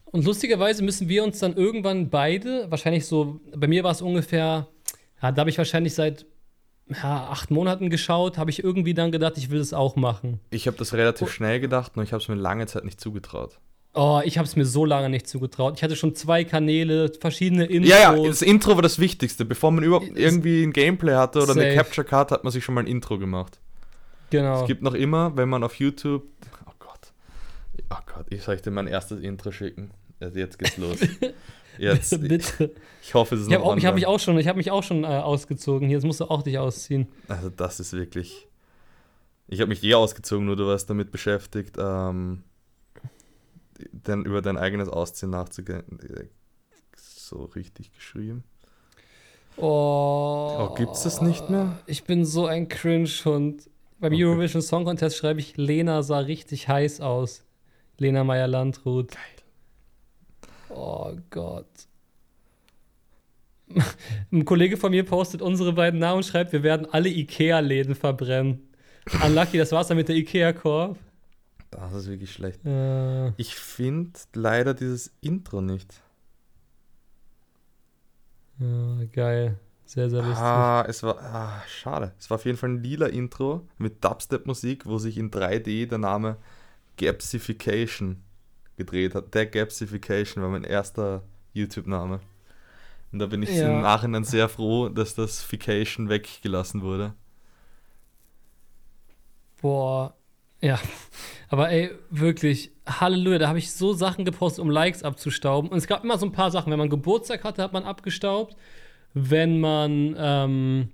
Und 0.06 0.26
lustigerweise 0.26 0.84
müssen 0.84 1.10
wir 1.10 1.24
uns 1.24 1.40
dann 1.40 1.56
irgendwann 1.56 2.10
beide, 2.10 2.70
wahrscheinlich 2.72 3.06
so, 3.06 3.42
bei 3.56 3.68
mir 3.68 3.84
war 3.84 3.92
es 3.92 4.02
ungefähr, 4.02 4.68
ja, 5.22 5.32
da 5.32 5.42
habe 5.42 5.50
ich 5.50 5.58
wahrscheinlich 5.58 5.94
seit 5.94 6.26
ja, 6.90 7.28
acht 7.28 7.52
Monaten 7.52 7.90
geschaut, 7.90 8.38
habe 8.38 8.50
ich 8.50 8.64
irgendwie 8.64 8.94
dann 8.94 9.12
gedacht, 9.12 9.38
ich 9.38 9.50
will 9.50 9.60
es 9.60 9.74
auch 9.74 9.98
machen. 9.98 10.40
Ich 10.50 10.68
habe 10.68 10.78
das 10.78 10.94
relativ 10.94 11.28
oh. 11.28 11.32
schnell 11.32 11.60
gedacht, 11.60 11.98
nur 11.98 12.04
ich 12.04 12.14
habe 12.14 12.22
es 12.22 12.30
mir 12.30 12.36
lange 12.36 12.68
Zeit 12.68 12.86
nicht 12.86 13.02
zugetraut. 13.02 13.60
Oh, 13.98 14.22
ich 14.24 14.38
habe 14.38 14.48
es 14.48 14.56
mir 14.56 14.66
so 14.66 14.86
lange 14.86 15.10
nicht 15.10 15.28
zugetraut. 15.28 15.74
Ich 15.78 15.84
hatte 15.84 15.96
schon 15.96 16.14
zwei 16.14 16.44
Kanäle, 16.44 17.12
verschiedene 17.20 17.66
Intros. 17.66 17.90
Ja, 17.90 18.16
ja, 18.16 18.28
das 18.28 18.44
Intro 18.44 18.76
war 18.76 18.84
das 18.84 19.00
Wichtigste. 19.00 19.44
Bevor 19.44 19.72
man 19.72 19.84
überhaupt 19.84 20.16
irgendwie 20.16 20.64
ein 20.64 20.72
Gameplay 20.72 21.16
hatte 21.16 21.40
oder 21.40 21.54
Safe. 21.54 21.66
eine 21.66 21.76
Capture 21.76 22.06
Card, 22.06 22.32
hat 22.32 22.44
man 22.44 22.54
sich 22.54 22.64
schon 22.64 22.76
mal 22.76 22.82
ein 22.82 22.88
Intro 22.88 23.18
gemacht. 23.18 23.60
Genau. 24.30 24.62
Es 24.62 24.68
gibt 24.68 24.84
noch 24.84 24.94
immer, 24.94 25.36
wenn 25.36 25.50
man 25.50 25.64
auf 25.64 25.80
YouTube. 25.80 26.28
Oh 26.68 26.74
Gott. 26.78 27.12
Oh 27.90 27.96
Gott, 28.14 28.28
ich 28.30 28.44
soll 28.44 28.58
dir 28.58 28.70
mein 28.70 28.86
erstes 28.86 29.20
Intro 29.20 29.52
schicken. 29.52 29.90
Also 30.20 30.38
jetzt 30.38 30.60
geht's 30.60 30.78
los. 30.78 31.00
Jetzt. 31.80 32.22
Bitte. 32.22 32.72
Ich 33.04 33.14
hoffe, 33.14 33.36
es 33.36 33.42
ist 33.42 33.48
ich 33.48 33.54
noch 33.54 33.64
auch, 33.64 33.78
Ich 33.78 33.86
habe 33.86 33.96
mich 33.96 34.06
auch 34.06 34.20
schon, 34.20 34.38
ich 34.38 34.48
habe 34.48 34.58
mich 34.58 34.72
auch 34.72 34.84
schon 34.84 35.04
äh, 35.04 35.08
ausgezogen. 35.08 35.90
Jetzt 35.90 36.06
musst 36.06 36.20
du 36.20 36.26
auch 36.26 36.44
dich 36.44 36.58
ausziehen. 36.58 37.08
Also 37.28 37.50
das 37.50 37.80
ist 37.80 37.94
wirklich. 37.94 38.48
Ich 39.48 39.60
habe 39.62 39.70
mich 39.70 39.84
eh 39.84 39.94
ausgezogen, 39.94 40.46
nur 40.46 40.56
du 40.56 40.68
warst 40.68 40.90
damit 40.90 41.12
beschäftigt, 41.12 41.78
ähm, 41.80 42.44
denn 43.92 44.26
über 44.26 44.42
dein 44.42 44.58
eigenes 44.58 44.90
Ausziehen 44.90 45.32
nachzugehen. 45.32 45.84
So 46.96 47.46
richtig 47.46 47.92
geschrieben. 47.92 48.44
Oh, 49.58 50.70
oh 50.70 50.76
gibt's 50.76 51.04
das 51.04 51.22
nicht 51.22 51.50
mehr? 51.50 51.80
Ich 51.88 52.04
bin 52.04 52.26
so 52.26 52.46
ein 52.46 52.70
Cringe-Hund. 52.70 53.70
Beim 54.00 54.14
okay. 54.14 54.26
Eurovision 54.26 54.62
Song 54.62 54.86
Contest 54.86 55.18
schreibe 55.18 55.40
ich, 55.40 55.58
Lena 55.58 56.04
sah 56.04 56.20
richtig 56.20 56.68
heiß 56.68 57.02
aus. 57.02 57.44
Lena 57.98 58.24
Meyer-Landrut. 58.24 59.12
Geil. 59.12 59.22
Oh 60.70 61.14
Gott. 61.32 61.66
Ein 64.32 64.46
Kollege 64.46 64.78
von 64.78 64.92
mir 64.92 65.04
postet 65.04 65.42
unsere 65.42 65.74
beiden 65.74 66.00
Namen 66.00 66.18
und 66.18 66.24
schreibt, 66.24 66.54
wir 66.54 66.64
werden 66.64 66.88
alle 66.92 67.10
Ikea-Läden 67.10 67.96
verbrennen. 67.96 68.70
Unlucky, 69.26 69.58
das 69.58 69.72
war's 69.72 69.88
dann 69.88 69.98
mit 69.98 70.08
der 70.08 70.16
Ikea-Korb. 70.16 70.98
Das 71.72 71.94
ist 71.94 72.08
wirklich 72.08 72.32
schlecht. 72.32 72.66
Äh. 72.66 73.30
Ich 73.38 73.56
finde 73.56 74.20
leider 74.34 74.74
dieses 74.74 75.12
Intro 75.22 75.62
nicht. 75.62 76.02
Ja, 78.60 79.06
geil. 79.12 79.60
Sehr, 79.86 80.10
sehr 80.10 80.22
lustig. 80.22 80.44
Ah, 80.44 80.86
es 80.88 81.04
war, 81.04 81.18
ah, 81.22 81.64
schade. 81.68 82.14
Es 82.20 82.30
war 82.30 82.36
auf 82.36 82.46
jeden 82.46 82.58
Fall 82.58 82.72
ein 82.72 82.84
lila 82.84 83.08
Intro 83.08 83.68
mit 83.78 84.04
Dubstep-Musik, 84.04 84.86
wo 84.86 84.98
sich 84.98 85.18
in 85.18 85.32
3D 85.32 85.88
der 85.88 85.98
Name 85.98 86.38
Gapsification 86.98 88.22
gedreht 88.76 89.16
hat. 89.16 89.34
Der 89.34 89.46
Gapsification 89.46 90.44
war 90.44 90.50
mein 90.50 90.64
erster 90.64 91.24
YouTube-Name. 91.54 92.20
Und 93.12 93.20
da 93.20 93.28
bin 93.28 93.44
ich 93.44 93.56
ja. 93.56 93.70
im 93.70 93.82
Nachhinein 93.82 94.26
sehr 94.26 94.50
froh, 94.50 94.90
dass 94.90 95.16
das 95.16 95.42
Fication 95.42 96.10
weggelassen 96.10 96.82
wurde. 96.82 97.14
Boah, 99.62 100.16
ja. 100.62 100.80
Aber 101.50 101.70
ey, 101.70 101.92
wirklich, 102.10 102.72
Halleluja, 102.86 103.38
da 103.38 103.48
habe 103.48 103.60
ich 103.60 103.72
so 103.72 103.94
Sachen 103.94 104.26
gepostet, 104.26 104.62
um 104.62 104.70
Likes 104.70 105.04
abzustauben. 105.04 105.70
Und 105.70 105.78
es 105.78 105.88
gab 105.88 106.04
immer 106.04 106.18
so 106.18 106.26
ein 106.26 106.32
paar 106.32 106.52
Sachen. 106.52 106.72
Wenn 106.72 106.80
man 106.80 106.90
Geburtstag 106.90 107.44
hatte, 107.44 107.64
hat 107.64 107.74
man 107.74 107.84
abgestaubt 107.84 108.56
wenn 109.14 109.60
man 109.60 110.16
ähm, 110.18 110.90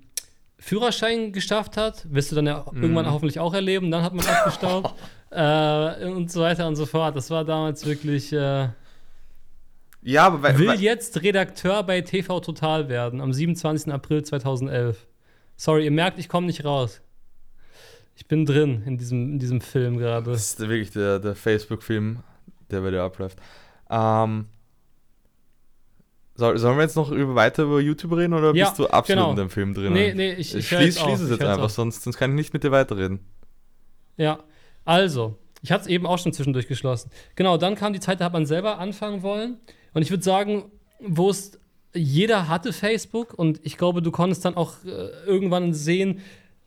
Führerschein 0.58 1.34
geschafft 1.34 1.78
hat, 1.78 2.06
wirst 2.10 2.32
du 2.32 2.36
dann 2.36 2.48
ja 2.48 2.66
mhm. 2.72 2.82
irgendwann 2.82 3.12
hoffentlich 3.12 3.40
auch 3.40 3.54
erleben, 3.54 3.92
dann 3.92 4.04
hat 4.04 4.14
man 4.14 4.26
abgestaubt 4.26 4.94
äh, 5.32 6.06
und 6.06 6.32
so 6.32 6.42
weiter 6.42 6.68
und 6.68 6.76
so 6.76 6.86
fort. 6.86 7.16
Das 7.16 7.30
war 7.30 7.44
damals 7.44 7.86
wirklich. 7.86 8.32
Äh, 8.32 8.70
ja, 10.06 10.26
aber 10.26 10.44
weil, 10.44 10.58
will 10.58 10.74
jetzt 10.82 11.22
Redakteur 11.22 11.84
bei 11.84 12.02
TV 12.02 12.40
Total 12.42 12.90
werden 12.90 13.22
am 13.22 13.32
27. 13.32 13.92
April 13.92 14.24
2011. 14.24 15.08
Sorry, 15.56 15.86
ihr 15.86 15.92
merkt, 15.92 16.20
ich 16.20 16.28
komme 16.28 16.48
nicht 16.48 16.66
raus. 16.66 17.02
Ich 18.16 18.28
bin 18.28 18.46
drin 18.46 18.84
in 18.86 18.98
diesem, 18.98 19.34
in 19.34 19.40
diesem 19.40 19.62
Film 19.62 19.98
gerade. 19.98 20.32
Das 20.32 20.52
ist 20.52 20.60
wirklich 20.60 20.92
der, 20.92 21.20
der 21.20 21.36
Facebook-Film, 21.36 22.20
der 22.70 22.82
bei 22.82 22.92
dir 22.92 23.04
abläuft. 23.04 23.40
Ähm, 23.90 24.46
soll, 26.36 26.58
sollen 26.58 26.78
wir 26.78 26.84
jetzt 26.84 26.96
noch 26.96 27.12
über, 27.12 27.36
weiter 27.36 27.64
über 27.64 27.80
YouTube 27.80 28.14
reden 28.14 28.34
oder 28.34 28.56
ja, 28.56 28.66
bist 28.66 28.80
du 28.80 28.88
absolut 28.88 29.22
genau. 29.22 29.32
in 29.32 29.38
dem 29.38 29.50
Film 29.50 29.74
drin? 29.74 29.94
Nee, 29.94 30.14
nee, 30.14 30.34
ich, 30.34 30.56
ich 30.56 30.68
Schließ, 30.68 31.00
schließe 31.00 31.26
es 31.26 31.30
jetzt 31.30 31.44
einfach, 31.44 31.70
sonst, 31.70 32.04
sonst 32.04 32.18
kann 32.18 32.32
ich 32.32 32.36
nicht 32.36 32.54
mit 32.54 32.64
dir 32.64 32.72
weiterreden. 32.72 33.20
Ja, 34.18 34.40
also, 34.86 35.38
ich 35.62 35.72
hatte 35.72 35.84
es 35.84 35.88
eben 35.88 36.06
auch 36.06 36.18
schon 36.18 36.34
zwischendurch 36.34 36.68
geschlossen. 36.68 37.12
Genau, 37.36 37.58
dann 37.58 37.76
kam 37.76 37.94
die 37.94 38.00
Zeit, 38.00 38.20
da 38.20 38.26
hat 38.26 38.34
man 38.34 38.46
selber 38.46 38.80
anfangen 38.80 39.22
wollen. 39.22 39.58
Und 39.94 40.02
ich 40.02 40.10
würde 40.10 40.24
sagen, 40.24 40.72
wo 41.00 41.30
es 41.30 41.60
jeder 41.94 42.48
hatte 42.48 42.74
Facebook 42.74 43.34
und 43.34 43.60
ich 43.64 43.78
glaube, 43.78 44.02
du 44.02 44.12
konntest 44.12 44.44
dann 44.46 44.56
auch 44.56 44.84
äh, 44.86 45.10
irgendwann 45.28 45.74
sehen, 45.74 46.22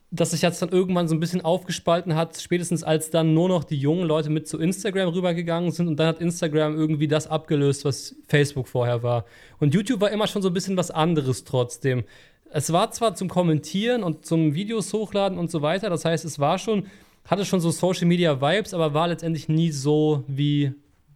dass 0.09 0.31
sich 0.31 0.41
jetzt 0.41 0.61
dann 0.61 0.69
irgendwann 0.69 1.07
so 1.07 1.15
ein 1.15 1.19
bisschen 1.19 1.41
aufgespalten 1.41 2.15
hat, 2.15 2.39
spätestens 2.39 2.83
als 2.83 3.09
dann 3.09 3.33
nur 3.33 3.49
noch 3.49 3.65
die 3.65 3.77
jungen 3.77 4.07
Leute 4.07 4.29
mit 4.29 4.47
zu 4.47 4.57
Instagram 4.57 5.09
rübergegangen 5.09 5.71
sind 5.71 5.87
und 5.87 5.97
dann 5.97 6.07
hat 6.07 6.21
Instagram 6.21 6.75
irgendwie 6.75 7.09
das 7.09 7.27
abgelöst, 7.27 7.83
was 7.83 8.15
Facebook 8.27 8.69
vorher 8.69 9.03
war. 9.03 9.25
Und 9.59 9.73
YouTube 9.73 9.99
war 9.99 10.11
immer 10.11 10.27
schon 10.27 10.41
so 10.41 10.49
ein 10.49 10.53
bisschen 10.53 10.77
was 10.77 10.91
anderes 10.91 11.43
trotzdem. 11.43 12.05
Es 12.49 12.71
war 12.71 12.91
zwar 12.91 13.15
zum 13.15 13.27
Kommentieren 13.27 14.03
und 14.03 14.25
zum 14.25 14.55
Videos 14.55 14.93
hochladen 14.93 15.37
und 15.37 15.51
so 15.51 15.61
weiter, 15.61 15.89
das 15.89 16.05
heißt, 16.05 16.23
es 16.23 16.39
war 16.39 16.57
schon, 16.57 16.85
hatte 17.25 17.43
schon 17.43 17.59
so 17.59 17.71
Social 17.71 18.07
Media 18.07 18.39
Vibes, 18.39 18.73
aber 18.73 18.93
war 18.93 19.09
letztendlich 19.09 19.49
nie 19.49 19.71
so 19.71 20.23
wie 20.27 20.71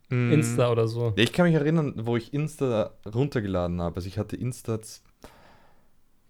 mm. 0.10 0.34
Insta 0.34 0.69
oder 0.69 0.89
so. 0.89 1.13
Ich 1.15 1.32
kann 1.32 1.45
mich 1.45 1.56
erinnern, 1.56 1.93
wo 1.95 2.17
ich 2.17 2.34
Insta 2.34 2.91
runtergeladen 3.06 3.82
habe. 3.82 3.95
Also 3.95 4.10
ich 4.10 4.17
hatte 4.17 4.36
Insta 4.36 4.82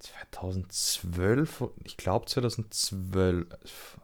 2012, 0.01 1.63
ich 1.83 1.97
glaube 1.97 2.25
2012. 2.25 3.47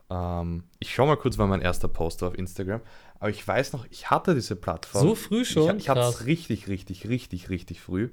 Ähm, 0.09 0.63
ich 0.79 0.93
schaue 0.93 1.07
mal 1.07 1.17
kurz, 1.17 1.37
wann 1.37 1.49
mein 1.49 1.61
erster 1.61 1.87
Post 1.87 2.21
war 2.21 2.29
auf 2.29 2.37
Instagram. 2.37 2.81
Aber 3.19 3.29
ich 3.29 3.45
weiß 3.45 3.73
noch, 3.73 3.85
ich 3.89 4.09
hatte 4.09 4.35
diese 4.35 4.55
Plattform. 4.55 5.07
So 5.07 5.15
früh 5.15 5.43
schon? 5.43 5.77
Ich, 5.77 5.83
ich 5.83 5.89
hatte 5.89 6.01
es 6.01 6.25
richtig, 6.25 6.67
richtig, 6.67 7.07
richtig, 7.07 7.49
richtig 7.49 7.81
früh. 7.81 8.09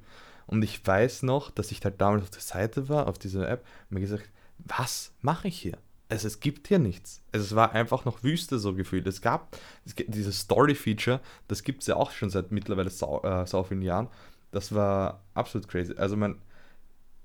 Und 0.46 0.62
ich 0.62 0.86
weiß 0.86 1.22
noch, 1.22 1.50
dass 1.50 1.70
ich 1.70 1.84
halt 1.84 2.00
damals 2.00 2.22
auf 2.22 2.30
der 2.30 2.40
Seite 2.40 2.88
war, 2.88 3.06
auf 3.06 3.18
dieser 3.18 3.48
App, 3.48 3.64
und 3.88 3.94
mir 3.94 4.00
gesagt, 4.00 4.28
was 4.58 5.12
mache 5.20 5.48
ich 5.48 5.58
hier? 5.58 5.78
Also 6.08 6.26
es 6.26 6.40
gibt 6.40 6.68
hier 6.68 6.78
nichts. 6.78 7.22
Also 7.32 7.44
es 7.44 7.54
war 7.54 7.72
einfach 7.72 8.04
noch 8.04 8.22
Wüste 8.22 8.58
so 8.58 8.74
gefühlt. 8.74 9.06
Es 9.06 9.20
gab 9.20 9.56
dieses 9.84 10.40
Story-Feature, 10.40 11.20
das 11.48 11.62
gibt 11.62 11.80
es 11.80 11.86
ja 11.86 11.96
auch 11.96 12.10
schon 12.10 12.30
seit 12.30 12.52
mittlerweile 12.52 12.90
so, 12.90 13.22
äh, 13.22 13.46
so 13.46 13.62
vielen 13.64 13.82
Jahren. 13.82 14.08
Das 14.52 14.74
war 14.74 15.22
absolut 15.32 15.66
crazy. 15.66 15.94
Also 15.96 16.16
mein, 16.16 16.40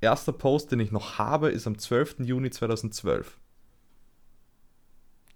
erster 0.02 0.32
Post, 0.32 0.72
den 0.72 0.80
ich 0.80 0.92
noch 0.92 1.18
habe, 1.18 1.50
ist 1.50 1.68
am 1.68 1.78
12. 1.78 2.18
Juni 2.20 2.50
2012. 2.50 3.38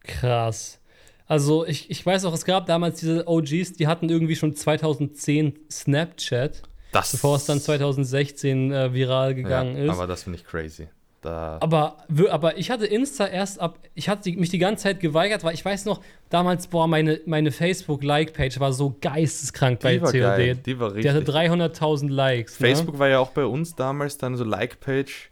Krass. 0.03 0.79
Also 1.25 1.65
ich, 1.65 1.89
ich 1.89 2.05
weiß 2.05 2.25
auch, 2.25 2.33
es 2.33 2.45
gab 2.45 2.65
damals 2.65 2.99
diese 2.99 3.27
OGs, 3.27 3.73
die 3.73 3.87
hatten 3.87 4.09
irgendwie 4.09 4.35
schon 4.35 4.55
2010 4.55 5.57
Snapchat, 5.71 6.61
das 6.91 7.11
bevor 7.13 7.37
es 7.37 7.45
dann 7.45 7.59
2016 7.59 8.71
äh, 8.71 8.93
viral 8.93 9.33
gegangen 9.33 9.77
ja, 9.77 9.83
ist. 9.85 9.89
Aber 9.91 10.07
das 10.07 10.23
finde 10.23 10.39
ich 10.39 10.45
crazy. 10.45 10.89
Da 11.23 11.57
aber, 11.61 11.97
aber 12.29 12.57
ich 12.57 12.69
hatte 12.69 12.85
Insta 12.85 13.25
erst 13.25 13.61
ab, 13.61 13.79
ich 13.95 14.09
hatte 14.09 14.29
mich 14.33 14.49
die 14.49 14.57
ganze 14.57 14.83
Zeit 14.83 14.99
geweigert, 14.99 15.43
weil 15.45 15.53
ich 15.53 15.63
weiß 15.63 15.85
noch, 15.85 16.01
damals, 16.29 16.67
boah, 16.67 16.85
meine, 16.85 17.21
meine 17.25 17.51
Facebook-Like-Page 17.51 18.59
war 18.59 18.73
so 18.73 18.97
geisteskrank 18.99 19.79
die 19.79 19.83
bei 19.83 19.99
COD. 19.99 20.13
Geil. 20.13 20.55
Die 20.55 20.79
war 20.79 20.93
richtig. 20.93 21.11
Die 21.11 21.17
hatte 21.17 21.31
300.000 21.31 22.09
Likes. 22.09 22.59
Ne? 22.59 22.67
Facebook 22.67 22.95
ne? 22.95 22.99
war 22.99 23.07
ja 23.07 23.19
auch 23.19 23.31
bei 23.31 23.45
uns 23.45 23.73
damals 23.73 24.17
dann 24.17 24.35
so 24.35 24.43
Like-Page 24.43 25.29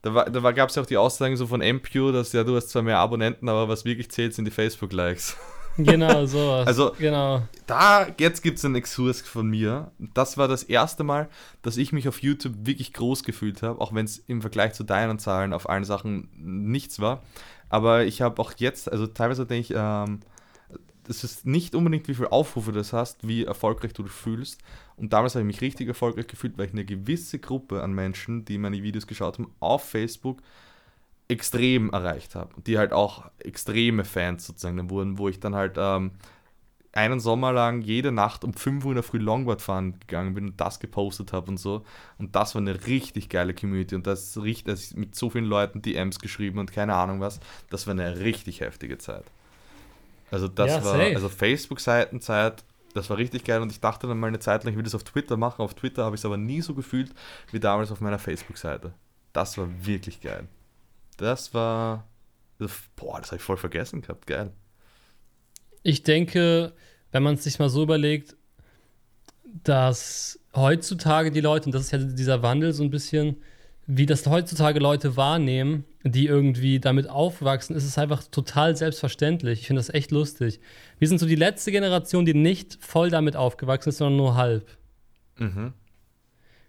Da, 0.00 0.14
war, 0.14 0.30
da 0.30 0.52
gab 0.52 0.70
es 0.70 0.76
ja 0.76 0.82
auch 0.82 0.86
die 0.86 0.96
Aussagen 0.96 1.36
so 1.36 1.46
von 1.46 1.60
MPU, 1.60 2.10
dass 2.10 2.32
ja, 2.32 2.42
du 2.42 2.56
hast 2.56 2.70
zwar 2.70 2.82
mehr 2.82 2.98
Abonnenten, 2.98 3.48
aber 3.48 3.68
was 3.68 3.84
wirklich 3.84 4.10
zählt, 4.10 4.32
sind 4.34 4.46
die 4.46 4.50
Facebook-Likes. 4.50 5.36
Genau, 5.76 6.26
sowas. 6.26 6.66
Also, 6.66 6.92
genau. 6.98 7.42
da, 7.66 8.06
jetzt 8.18 8.42
gibt 8.42 8.58
es 8.58 8.64
einen 8.64 8.76
Exkurs 8.76 9.20
von 9.20 9.48
mir. 9.48 9.90
Das 9.98 10.36
war 10.38 10.48
das 10.48 10.62
erste 10.62 11.04
Mal, 11.04 11.28
dass 11.62 11.76
ich 11.76 11.92
mich 11.92 12.08
auf 12.08 12.22
YouTube 12.22 12.54
wirklich 12.62 12.92
groß 12.92 13.24
gefühlt 13.24 13.62
habe, 13.62 13.80
auch 13.80 13.94
wenn 13.94 14.04
es 14.04 14.18
im 14.18 14.40
Vergleich 14.40 14.74
zu 14.74 14.84
deinen 14.84 15.18
Zahlen 15.18 15.52
auf 15.52 15.68
allen 15.68 15.84
Sachen 15.84 16.28
nichts 16.36 17.00
war. 17.00 17.22
Aber 17.68 18.04
ich 18.04 18.22
habe 18.22 18.40
auch 18.40 18.52
jetzt, 18.56 18.90
also 18.90 19.06
teilweise 19.06 19.46
denke 19.46 19.72
ich, 19.72 19.74
ähm, 19.76 20.20
das 21.06 21.22
ist 21.22 21.46
nicht 21.46 21.74
unbedingt, 21.74 22.08
wie 22.08 22.14
viele 22.14 22.32
Aufrufe 22.32 22.72
du 22.72 22.78
das 22.78 22.92
hast, 22.92 23.26
wie 23.26 23.44
erfolgreich 23.44 23.92
du 23.92 24.02
dich 24.02 24.12
fühlst. 24.12 24.60
Und 24.96 25.12
damals 25.12 25.34
habe 25.34 25.42
ich 25.42 25.46
mich 25.46 25.60
richtig 25.60 25.88
erfolgreich 25.88 26.26
gefühlt, 26.26 26.56
weil 26.56 26.66
ich 26.66 26.72
eine 26.72 26.84
gewisse 26.84 27.38
Gruppe 27.38 27.82
an 27.82 27.92
Menschen, 27.92 28.44
die 28.44 28.58
meine 28.58 28.82
Videos 28.82 29.06
geschaut 29.06 29.38
haben, 29.38 29.52
auf 29.60 29.84
Facebook 29.84 30.40
extrem 31.28 31.90
erreicht 31.90 32.34
habe. 32.34 32.60
Die 32.62 32.78
halt 32.78 32.92
auch 32.92 33.30
extreme 33.38 34.04
Fans 34.04 34.46
sozusagen 34.46 34.90
wurden, 34.90 35.18
wo 35.18 35.28
ich 35.28 35.40
dann 35.40 35.54
halt 35.54 35.76
ähm, 35.78 36.12
einen 36.94 37.18
Sommer 37.18 37.52
lang 37.52 37.80
jede 37.82 38.12
Nacht 38.12 38.44
um 38.44 38.54
5 38.54 38.84
Uhr 38.84 38.92
in 38.92 38.96
der 38.96 39.02
Früh 39.02 39.18
Longboard 39.18 39.60
fahren 39.60 39.98
gegangen 39.98 40.34
bin 40.34 40.48
und 40.50 40.60
das 40.60 40.78
gepostet 40.78 41.32
habe 41.32 41.50
und 41.50 41.56
so. 41.56 41.84
Und 42.18 42.36
das 42.36 42.54
war 42.54 42.62
eine 42.62 42.86
richtig 42.86 43.28
geile 43.28 43.52
Community 43.52 43.94
und 43.94 44.06
das 44.06 44.40
richtig, 44.40 44.70
also 44.70 44.96
mit 44.96 45.14
so 45.14 45.30
vielen 45.30 45.46
Leuten 45.46 45.82
DMs 45.82 46.20
geschrieben 46.20 46.58
und 46.58 46.72
keine 46.72 46.94
Ahnung 46.94 47.20
was. 47.20 47.40
Das 47.70 47.86
war 47.86 47.92
eine 47.92 48.20
richtig 48.20 48.60
heftige 48.60 48.98
Zeit. 48.98 49.24
Also 50.30 50.46
das 50.46 50.70
ja, 50.70 50.84
war, 50.84 50.98
safe. 50.98 51.14
also 51.14 51.28
Facebook-Seitenzeit, 51.28 52.64
das 52.94 53.10
war 53.10 53.16
richtig 53.16 53.44
geil 53.44 53.60
und 53.60 53.72
ich 53.72 53.80
dachte 53.80 54.06
dann 54.06 54.18
mal 54.18 54.28
eine 54.28 54.38
Zeit 54.38 54.62
lang, 54.62 54.72
ich 54.72 54.76
will 54.76 54.84
das 54.84 54.94
auf 54.94 55.04
Twitter 55.04 55.36
machen. 55.36 55.62
Auf 55.62 55.74
Twitter 55.74 56.04
habe 56.04 56.14
ich 56.14 56.20
es 56.20 56.24
aber 56.24 56.36
nie 56.36 56.60
so 56.60 56.74
gefühlt 56.74 57.12
wie 57.50 57.60
damals 57.60 57.90
auf 57.90 58.00
meiner 58.00 58.20
Facebook-Seite. 58.20 58.94
Das 59.32 59.58
war 59.58 59.68
wirklich 59.84 60.20
geil. 60.20 60.46
Das 61.16 61.54
war. 61.54 62.08
Boah, 62.96 63.20
das 63.20 63.28
habe 63.28 63.36
ich 63.36 63.42
voll 63.42 63.56
vergessen 63.56 64.00
gehabt. 64.00 64.26
Geil. 64.26 64.52
Ich 65.82 66.02
denke, 66.02 66.72
wenn 67.12 67.22
man 67.22 67.34
es 67.34 67.44
sich 67.44 67.58
mal 67.58 67.68
so 67.68 67.82
überlegt, 67.82 68.36
dass 69.62 70.40
heutzutage 70.54 71.30
die 71.30 71.40
Leute, 71.40 71.66
und 71.66 71.74
das 71.74 71.82
ist 71.82 71.90
ja 71.92 71.98
dieser 71.98 72.42
Wandel 72.42 72.72
so 72.72 72.82
ein 72.82 72.90
bisschen, 72.90 73.36
wie 73.86 74.06
das 74.06 74.26
heutzutage 74.26 74.78
Leute 74.78 75.16
wahrnehmen, 75.16 75.84
die 76.04 76.26
irgendwie 76.26 76.80
damit 76.80 77.08
aufwachsen, 77.08 77.76
ist 77.76 77.84
es 77.84 77.98
einfach 77.98 78.24
total 78.24 78.76
selbstverständlich. 78.76 79.60
Ich 79.60 79.66
finde 79.66 79.80
das 79.80 79.90
echt 79.90 80.10
lustig. 80.10 80.60
Wir 80.98 81.08
sind 81.08 81.18
so 81.18 81.26
die 81.26 81.34
letzte 81.34 81.70
Generation, 81.70 82.24
die 82.24 82.34
nicht 82.34 82.78
voll 82.80 83.10
damit 83.10 83.36
aufgewachsen 83.36 83.90
ist, 83.90 83.98
sondern 83.98 84.16
nur 84.16 84.36
halb. 84.36 84.66
Mhm. 85.36 85.74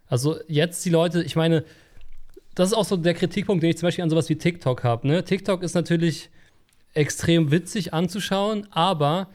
Also 0.08 0.40
jetzt 0.48 0.84
die 0.86 0.90
Leute, 0.90 1.24
ich 1.24 1.36
meine, 1.36 1.64
das 2.56 2.70
ist 2.70 2.74
auch 2.74 2.86
so 2.86 2.98
der 2.98 3.14
Kritikpunkt, 3.14 3.62
den 3.62 3.70
ich 3.70 3.78
zum 3.78 3.88
Beispiel 3.88 4.04
an 4.04 4.10
sowas 4.10 4.30
wie 4.30 4.38
TikTok 4.38 4.84
habe. 4.84 5.08
Ne? 5.08 5.24
TikTok 5.24 5.62
ist 5.62 5.76
natürlich 5.76 6.30
extrem 6.94 7.52
witzig 7.52 7.94
anzuschauen, 7.94 8.68
aber 8.72 9.28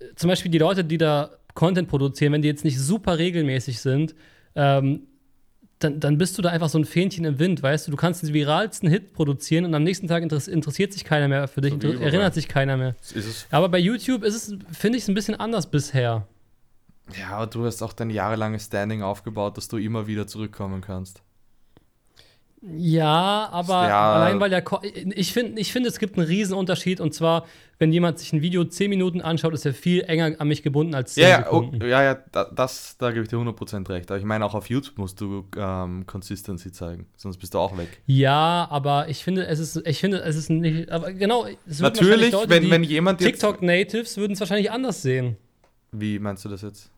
äh, 0.00 0.06
zum 0.16 0.28
Beispiel 0.28 0.50
die 0.50 0.58
Leute, 0.58 0.84
die 0.84 0.98
da 0.98 1.30
Content 1.54 1.88
produzieren, 1.88 2.32
wenn 2.32 2.42
die 2.42 2.48
jetzt 2.48 2.64
nicht 2.64 2.78
super 2.78 3.18
regelmäßig 3.18 3.80
sind, 3.80 4.14
ähm, 4.54 5.06
dann, 5.78 6.00
dann 6.00 6.18
bist 6.18 6.38
du 6.38 6.42
da 6.42 6.50
einfach 6.50 6.68
so 6.68 6.78
ein 6.78 6.84
Fähnchen 6.84 7.24
im 7.24 7.38
Wind, 7.38 7.62
weißt 7.62 7.86
du? 7.86 7.90
Du 7.90 7.96
kannst 7.96 8.22
den 8.22 8.32
viralsten 8.32 8.88
Hit 8.88 9.12
produzieren 9.12 9.64
und 9.64 9.74
am 9.74 9.82
nächsten 9.82 10.06
Tag 10.06 10.22
interessiert 10.22 10.92
sich 10.92 11.04
keiner 11.04 11.28
mehr 11.28 11.48
für 11.48 11.60
dich, 11.60 11.74
so 11.80 11.88
erinnert 11.92 12.34
sich 12.34 12.48
keiner 12.48 12.76
mehr. 12.76 12.94
Aber 13.50 13.68
bei 13.68 13.78
YouTube 13.78 14.22
ist 14.22 14.34
es, 14.34 14.56
finde 14.76 14.98
ich, 14.98 15.08
ein 15.08 15.14
bisschen 15.14 15.34
anders 15.34 15.70
bisher. 15.70 16.26
Ja, 17.18 17.30
aber 17.30 17.46
du 17.48 17.64
hast 17.64 17.82
auch 17.82 17.92
dein 17.92 18.10
jahrelanges 18.10 18.66
Standing 18.66 19.02
aufgebaut, 19.02 19.56
dass 19.56 19.68
du 19.68 19.76
immer 19.76 20.06
wieder 20.06 20.26
zurückkommen 20.26 20.80
kannst. 20.80 21.22
Ja, 22.64 23.48
aber 23.50 23.88
ja. 23.88 24.14
allein 24.14 24.38
weil 24.38 24.48
der. 24.48 24.62
Ko 24.62 24.80
ich 24.82 25.32
finde, 25.32 25.60
ich 25.60 25.72
find, 25.72 25.84
es 25.84 25.98
gibt 25.98 26.16
einen 26.16 26.26
riesen 26.26 26.54
Unterschied 26.54 27.00
und 27.00 27.12
zwar, 27.12 27.44
wenn 27.80 27.92
jemand 27.92 28.20
sich 28.20 28.32
ein 28.32 28.40
Video 28.40 28.64
10 28.64 28.88
Minuten 28.88 29.20
anschaut, 29.20 29.52
ist 29.52 29.66
er 29.66 29.74
viel 29.74 30.02
enger 30.02 30.36
an 30.38 30.46
mich 30.46 30.62
gebunden 30.62 30.94
als 30.94 31.14
10 31.14 31.28
ja, 31.28 31.36
Sekunden. 31.38 31.82
Oh, 31.82 31.86
ja, 31.86 32.04
ja, 32.04 32.14
das, 32.54 32.96
da 32.98 33.10
gebe 33.10 33.24
ich 33.24 33.28
dir 33.28 33.36
100% 33.36 33.88
recht. 33.88 34.10
Aber 34.12 34.18
ich 34.18 34.24
meine, 34.24 34.44
auch 34.44 34.54
auf 34.54 34.70
YouTube 34.70 34.96
musst 34.96 35.20
du 35.20 35.44
ähm, 35.56 36.06
Consistency 36.06 36.70
zeigen, 36.70 37.06
sonst 37.16 37.38
bist 37.38 37.54
du 37.54 37.58
auch 37.58 37.76
weg. 37.76 37.88
Ja, 38.06 38.68
aber 38.70 39.08
ich 39.08 39.24
finde, 39.24 39.44
es 39.46 39.58
ist, 39.58 39.84
ich 39.84 39.98
finde, 39.98 40.18
es 40.18 40.36
ist 40.36 40.48
nicht. 40.48 40.88
Aber 40.92 41.12
genau, 41.12 41.46
es 41.68 41.80
Natürlich, 41.80 42.30
Leute, 42.30 42.48
wenn, 42.48 42.70
wenn 42.70 42.84
jemand. 42.84 43.20
TikTok-Natives 43.20 44.16
würden 44.18 44.34
es 44.34 44.40
wahrscheinlich 44.40 44.70
anders 44.70 45.02
sehen. 45.02 45.36
Wie 45.90 46.20
meinst 46.20 46.44
du 46.44 46.48
das 46.48 46.62
jetzt? 46.62 46.92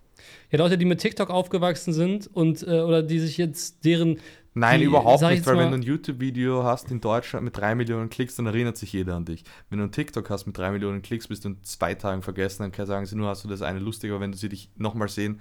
Ja, 0.50 0.58
Leute, 0.58 0.78
die 0.78 0.84
mit 0.84 1.00
TikTok 1.00 1.30
aufgewachsen 1.30 1.92
sind 1.92 2.28
und 2.32 2.62
äh, 2.62 2.80
oder 2.80 3.02
die 3.02 3.18
sich 3.18 3.38
jetzt 3.38 3.84
deren 3.84 4.18
Nein, 4.56 4.78
die, 4.78 4.86
überhaupt 4.86 5.22
nicht, 5.22 5.44
weil 5.46 5.58
wenn 5.58 5.70
du 5.70 5.78
ein 5.78 5.82
YouTube-Video 5.82 6.62
hast 6.62 6.90
in 6.92 7.00
Deutschland 7.00 7.44
mit 7.44 7.56
drei 7.56 7.74
Millionen 7.74 8.08
Klicks, 8.08 8.36
dann 8.36 8.46
erinnert 8.46 8.76
sich 8.76 8.92
jeder 8.92 9.16
an 9.16 9.24
dich. 9.24 9.42
Wenn 9.68 9.80
du 9.80 9.84
ein 9.84 9.90
TikTok 9.90 10.30
hast 10.30 10.46
mit 10.46 10.56
drei 10.56 10.70
Millionen 10.70 11.02
Klicks, 11.02 11.26
bist 11.26 11.44
du 11.44 11.48
in 11.50 11.62
zwei 11.64 11.94
Tagen 11.96 12.22
vergessen, 12.22 12.62
dann 12.62 12.70
kann 12.70 12.86
sagen 12.86 13.04
sie 13.04 13.16
nur, 13.16 13.28
hast 13.28 13.42
du 13.42 13.48
das 13.48 13.62
eine 13.62 13.80
lustig, 13.80 14.12
aber 14.12 14.20
wenn 14.20 14.30
du 14.30 14.38
sie 14.38 14.48
dich 14.48 14.70
nochmal 14.76 15.08
sehen, 15.08 15.40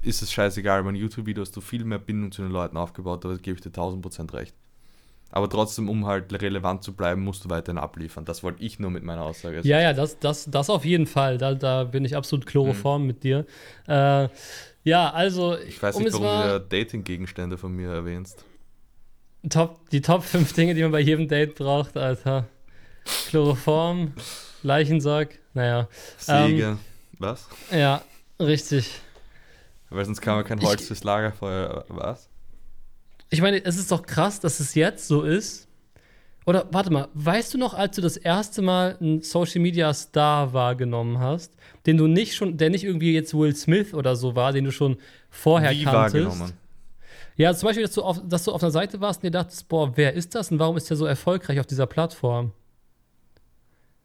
ist 0.00 0.22
es 0.22 0.32
scheißegal. 0.32 0.82
Bei 0.82 0.88
einem 0.88 0.96
YouTube-Video 0.96 1.42
hast 1.42 1.54
du 1.54 1.60
viel 1.60 1.84
mehr 1.84 1.98
Bindung 1.98 2.32
zu 2.32 2.40
den 2.40 2.50
Leuten 2.50 2.78
aufgebaut, 2.78 3.26
da 3.26 3.36
gebe 3.36 3.56
ich 3.56 3.60
dir 3.60 3.70
1000% 3.70 4.32
recht. 4.32 4.54
Aber 5.30 5.48
trotzdem, 5.50 5.88
um 5.88 6.06
halt 6.06 6.32
relevant 6.40 6.82
zu 6.82 6.94
bleiben, 6.94 7.22
musst 7.22 7.44
du 7.44 7.50
weiterhin 7.50 7.78
abliefern. 7.78 8.24
Das 8.24 8.42
wollte 8.42 8.62
ich 8.62 8.78
nur 8.78 8.90
mit 8.90 9.02
meiner 9.02 9.22
Aussage 9.22 9.56
sagen. 9.56 9.68
Ja, 9.68 9.80
ja, 9.80 9.92
das, 9.92 10.18
das, 10.18 10.48
das 10.50 10.70
auf 10.70 10.84
jeden 10.84 11.06
Fall. 11.06 11.36
Da, 11.36 11.54
da 11.54 11.84
bin 11.84 12.04
ich 12.04 12.16
absolut 12.16 12.46
chloroform 12.46 13.02
mhm. 13.02 13.06
mit 13.08 13.24
dir. 13.24 13.44
Äh, 13.86 14.28
ja, 14.84 15.10
also. 15.10 15.58
Ich 15.58 15.82
weiß 15.82 15.98
nicht, 15.98 16.14
um 16.14 16.22
warum 16.22 16.48
du 16.48 16.60
Dating-Gegenstände 16.60 17.58
von 17.58 17.72
mir 17.72 17.90
erwähnst. 17.90 18.44
Top, 19.50 19.90
die 19.90 20.00
Top 20.00 20.22
5 20.22 20.52
Dinge, 20.52 20.74
die 20.74 20.82
man 20.82 20.92
bei 20.92 21.00
jedem 21.00 21.28
Date 21.28 21.54
braucht, 21.56 21.96
Alter. 21.96 22.46
Chloroform, 23.28 24.12
Leichensack, 24.62 25.38
naja. 25.54 25.88
Säge. 26.18 26.62
Ähm, 26.62 26.78
was? 27.18 27.48
Ja, 27.70 28.02
richtig. 28.40 29.00
Weil 29.90 30.04
sonst 30.04 30.20
kann 30.20 30.36
man 30.36 30.44
kein 30.44 30.60
Holz 30.60 30.82
ich, 30.82 30.86
fürs 30.88 31.04
Lagerfeuer. 31.04 31.84
Was? 31.88 32.28
Ich 33.30 33.40
meine, 33.40 33.64
es 33.64 33.76
ist 33.76 33.90
doch 33.90 34.02
krass, 34.02 34.40
dass 34.40 34.60
es 34.60 34.74
jetzt 34.74 35.08
so 35.08 35.22
ist. 35.22 35.66
Oder 36.46 36.68
warte 36.70 36.92
mal, 36.92 37.08
weißt 37.14 37.54
du 37.54 37.58
noch, 37.58 37.74
als 37.74 37.96
du 37.96 38.02
das 38.02 38.16
erste 38.16 38.62
Mal 38.62 38.96
einen 39.00 39.22
Social 39.22 39.60
Media 39.60 39.92
Star 39.92 40.52
wahrgenommen 40.52 41.18
hast, 41.18 41.52
den 41.86 41.96
du 41.96 42.06
nicht 42.06 42.36
schon, 42.36 42.56
der 42.56 42.70
nicht 42.70 42.84
irgendwie 42.84 43.12
jetzt 43.12 43.34
Will 43.34 43.54
Smith 43.54 43.92
oder 43.94 44.14
so 44.14 44.36
war, 44.36 44.52
den 44.52 44.64
du 44.64 44.70
schon 44.70 44.96
vorher 45.28 45.72
Wie 45.72 45.82
kanntest? 45.82 46.24
Wahrgenommen? 46.24 46.52
Ja, 47.36 47.52
zum 47.52 47.66
Beispiel, 47.66 47.84
dass 47.84 47.94
du, 47.94 48.02
auf, 48.02 48.20
dass 48.24 48.44
du 48.44 48.52
auf 48.52 48.62
einer 48.62 48.70
Seite 48.70 49.00
warst 49.00 49.20
und 49.20 49.24
dir 49.24 49.38
dachtest, 49.38 49.68
boah, 49.68 49.92
wer 49.96 50.14
ist 50.14 50.34
das 50.34 50.52
und 50.52 50.58
warum 50.60 50.76
ist 50.76 50.88
der 50.88 50.96
so 50.96 51.04
erfolgreich 51.04 51.58
auf 51.58 51.66
dieser 51.66 51.86
Plattform? 51.86 52.52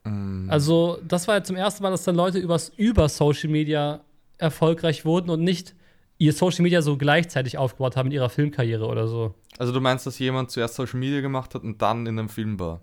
Mm. 0.03 0.49
Also, 0.49 0.99
das 1.07 1.27
war 1.27 1.35
ja 1.35 1.43
zum 1.43 1.55
ersten 1.55 1.83
Mal, 1.83 1.91
dass 1.91 2.03
dann 2.03 2.15
Leute 2.15 2.39
übers, 2.39 2.71
über 2.75 3.07
Social 3.07 3.49
Media 3.49 4.01
erfolgreich 4.37 5.05
wurden 5.05 5.29
und 5.29 5.43
nicht 5.43 5.75
ihr 6.21 6.33
Social 6.33 6.61
Media 6.61 6.83
so 6.83 6.97
gleichzeitig 6.97 7.57
aufgebaut 7.57 7.97
haben 7.97 8.07
in 8.07 8.13
ihrer 8.13 8.29
Filmkarriere 8.29 8.85
oder 8.85 9.07
so. 9.07 9.33
Also, 9.57 9.73
du 9.73 9.81
meinst, 9.81 10.05
dass 10.05 10.19
jemand 10.19 10.51
zuerst 10.51 10.75
Social 10.75 10.99
Media 10.99 11.19
gemacht 11.19 11.55
hat 11.55 11.63
und 11.63 11.81
dann 11.81 12.05
in 12.05 12.19
einem 12.19 12.29
Film 12.29 12.59
war? 12.59 12.81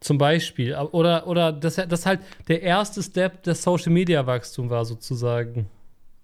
Zum 0.00 0.16
Beispiel. 0.16 0.74
Oder, 0.74 1.26
oder 1.26 1.52
dass 1.52 1.76
das 1.76 2.06
halt 2.06 2.20
der 2.48 2.62
erste 2.62 3.02
Step 3.02 3.42
des 3.42 3.62
Social 3.62 3.92
Media 3.92 4.26
Wachstum 4.26 4.70
war, 4.70 4.86
sozusagen. 4.86 5.68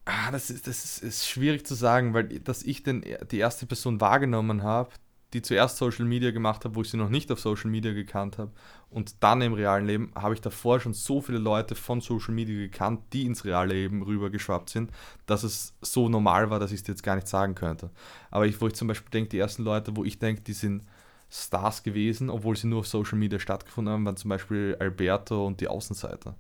Ah, 0.07 0.31
das 0.31 0.49
ist, 0.49 0.67
das 0.67 0.83
ist, 0.85 1.03
ist 1.03 1.29
schwierig 1.29 1.67
zu 1.67 1.75
sagen, 1.75 2.15
weil 2.15 2.25
dass 2.41 2.63
ich 2.63 2.83
den, 2.83 3.05
die 3.31 3.39
erste 3.39 3.67
Person 3.67 4.01
wahrgenommen 4.01 4.63
habe, 4.63 4.91
die 5.33 5.43
zuerst 5.43 5.77
Social 5.77 6.05
Media 6.05 6.31
gemacht 6.31 6.65
hat, 6.65 6.75
wo 6.75 6.83
ich 6.83 6.91
sie 6.91 6.97
noch 6.97 7.09
nicht 7.09 7.31
auf 7.33 7.41
Social 7.41 7.71
Media 7.71 7.93
gekannt 7.93 8.39
habe. 8.39 8.53
Und 8.91 9.23
dann 9.23 9.43
im 9.43 9.55
realen 9.55 9.87
Leben 9.87 10.13
habe 10.15 10.35
ich 10.35 10.41
davor 10.41 10.79
schon 10.81 10.95
so 10.95 11.21
viele 11.21 11.39
Leute 11.39 11.75
von 11.75 12.01
Social 12.01 12.33
Media 12.33 12.57
gekannt, 12.57 13.01
die 13.13 13.27
ins 13.27 13.45
reale 13.45 13.75
Leben 13.75 14.03
rübergeschwappt 14.03 14.71
sind, 14.71 14.91
dass 15.27 15.43
es 15.43 15.75
so 15.81 16.09
normal 16.09 16.49
war, 16.51 16.61
dass 16.61 16.71
ich 16.71 16.79
es 16.79 16.83
dir 16.85 16.93
jetzt 16.93 17.03
gar 17.03 17.17
nicht 17.17 17.29
sagen 17.29 17.55
könnte. 17.55 17.91
Aber 18.31 18.47
ich, 18.47 18.61
wo 18.61 18.69
ich 18.69 18.75
zum 18.75 18.89
Beispiel 18.89 19.11
denke, 19.11 19.31
die 19.31 19.39
ersten 19.39 19.65
Leute, 19.65 19.97
wo 19.97 20.05
ich 20.05 20.19
denke, 20.19 20.43
die 20.43 20.53
sind 20.53 20.83
Stars 21.29 21.83
gewesen, 21.83 22.31
obwohl 22.31 22.57
sie 22.57 22.69
nur 22.69 22.81
auf 22.81 22.87
Social 22.87 23.19
Media 23.19 23.39
stattgefunden 23.39 23.93
haben, 23.93 24.07
waren 24.07 24.17
zum 24.17 24.29
Beispiel 24.29 24.77
Alberto 24.79 25.45
und 25.45 25.61
die 25.61 25.69
Außenseiter. 25.69 26.37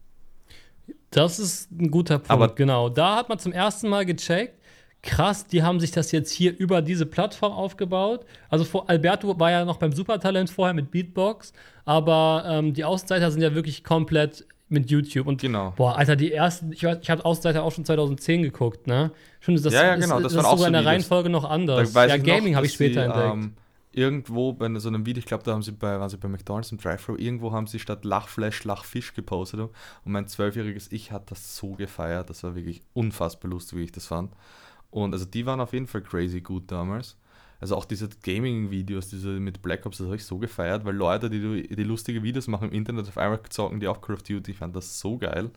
Das 1.11 1.39
ist 1.39 1.71
ein 1.73 1.91
guter 1.91 2.19
Punkt, 2.19 2.31
Aber 2.31 2.55
genau. 2.55 2.89
Da 2.89 3.17
hat 3.17 3.29
man 3.29 3.39
zum 3.39 3.53
ersten 3.53 3.89
Mal 3.89 4.07
gecheckt, 4.07 4.63
krass, 5.07 5.47
die 5.47 5.63
haben 5.63 5.81
sich 5.81 5.93
das 5.93 6.13
jetzt 6.13 6.31
hier 6.31 6.57
über 6.59 6.83
diese 6.83 7.07
Plattform 7.07 7.53
aufgebaut. 7.53 8.27
Also 8.51 8.65
vor, 8.65 8.91
Alberto 8.91 9.39
war 9.39 9.51
ja 9.51 9.65
noch 9.65 9.79
beim 9.79 9.93
Supertalent 9.93 10.51
vorher 10.51 10.75
mit 10.75 10.91
Beatbox, 10.91 11.55
aber 11.87 12.45
ähm, 12.47 12.75
die 12.75 12.85
Außenseiter 12.85 13.31
sind 13.31 13.41
ja 13.41 13.55
wirklich 13.55 13.83
komplett 13.83 14.45
mit 14.69 14.91
YouTube. 14.91 15.27
Und 15.27 15.41
genau. 15.41 15.73
boah, 15.77 15.97
Alter, 15.97 16.17
die 16.17 16.33
ersten, 16.33 16.73
ich, 16.73 16.83
ich 16.83 17.11
habe 17.11 17.25
Außenseiter 17.25 17.63
auch 17.63 17.73
schon 17.73 17.85
2010 17.85 18.17
2010 18.17 18.43
geguckt, 18.43 18.87
ne? 18.87 19.13
Schon, 19.41 19.55
das, 19.55 19.73
ja, 19.73 19.85
ja, 19.85 19.95
genau. 19.95 20.21
Das, 20.21 20.33
das, 20.33 20.45
ist 20.45 20.51
sogar 20.51 20.67
in 20.67 20.73
der 20.73 20.85
Reihenfolge 20.85 21.29
noch 21.29 21.45
anders. 21.45 21.95
Ja, 21.95 22.17
Gaming 22.17 22.57
habe 22.57 22.67
ich 22.67 22.73
später 22.73 23.01
sie, 23.01 23.07
entdeckt. 23.07 23.33
Ähm, 23.33 23.53
irgendwo 23.93 24.53
bei 24.53 24.69
so 24.79 24.89
einem 24.89 25.07
Video, 25.07 25.21
ich 25.21 25.27
glaube, 25.27 25.45
da 25.45 25.53
haben 25.53 25.63
sie 25.63 25.73
bei, 25.73 25.99
waren 25.99 26.09
sie 26.09 26.19
bei 26.19 26.29
McDonalds 26.29 26.73
im 26.73 26.79
Drive-Thru, 26.79 27.17
irgendwo 27.17 27.53
haben 27.53 27.67
sie 27.67 27.79
statt 27.79 28.05
Lachflash 28.05 28.65
Lachfisch 28.65 29.15
gepostet. 29.15 29.61
Und 29.61 29.73
mein 30.05 30.27
zwölfjähriges 30.27 30.91
Ich 30.91 31.13
hat 31.13 31.31
das 31.31 31.57
so 31.57 31.73
gefeiert. 31.73 32.29
Das 32.29 32.43
war 32.43 32.55
wirklich 32.55 32.83
unfassbar 32.93 33.51
lustig, 33.51 33.79
wie 33.79 33.85
ich 33.85 33.93
das 33.93 34.07
fand. 34.07 34.33
Und 34.91 35.13
also 35.13 35.25
die 35.25 35.47
waren 35.47 35.61
auf 35.61 35.73
jeden 35.73 35.87
Fall 35.87 36.03
crazy 36.03 36.41
gut 36.41 36.71
damals. 36.71 37.17
Also 37.61 37.77
auch 37.77 37.87
diese 37.87 38.09
Gaming-Videos, 38.23 39.09
diese 39.09 39.29
mit 39.29 39.63
Black 39.63 39.87
Ops, 39.87 39.99
das 39.99 40.07
habe 40.07 40.17
ich 40.17 40.25
so 40.25 40.39
gefeiert, 40.39 40.85
weil 40.85 40.95
Leute, 40.95 41.31
die, 41.31 41.75
die 41.75 41.85
lustige 41.85 42.23
Videos 42.23 42.49
machen 42.49 42.69
im 42.69 42.75
Internet 42.75 43.09
auf 43.09 43.17
einmal 43.17 43.41
zocken, 43.49 43.81
die 43.81 43.89
auch 43.89 44.01
Call 44.01 44.15
of 44.15 44.23
Duty, 44.23 44.51
ich 44.51 44.59
fand 44.59 44.77
das 44.77 45.01
so 45.01 45.17
geil. 45.17 45.51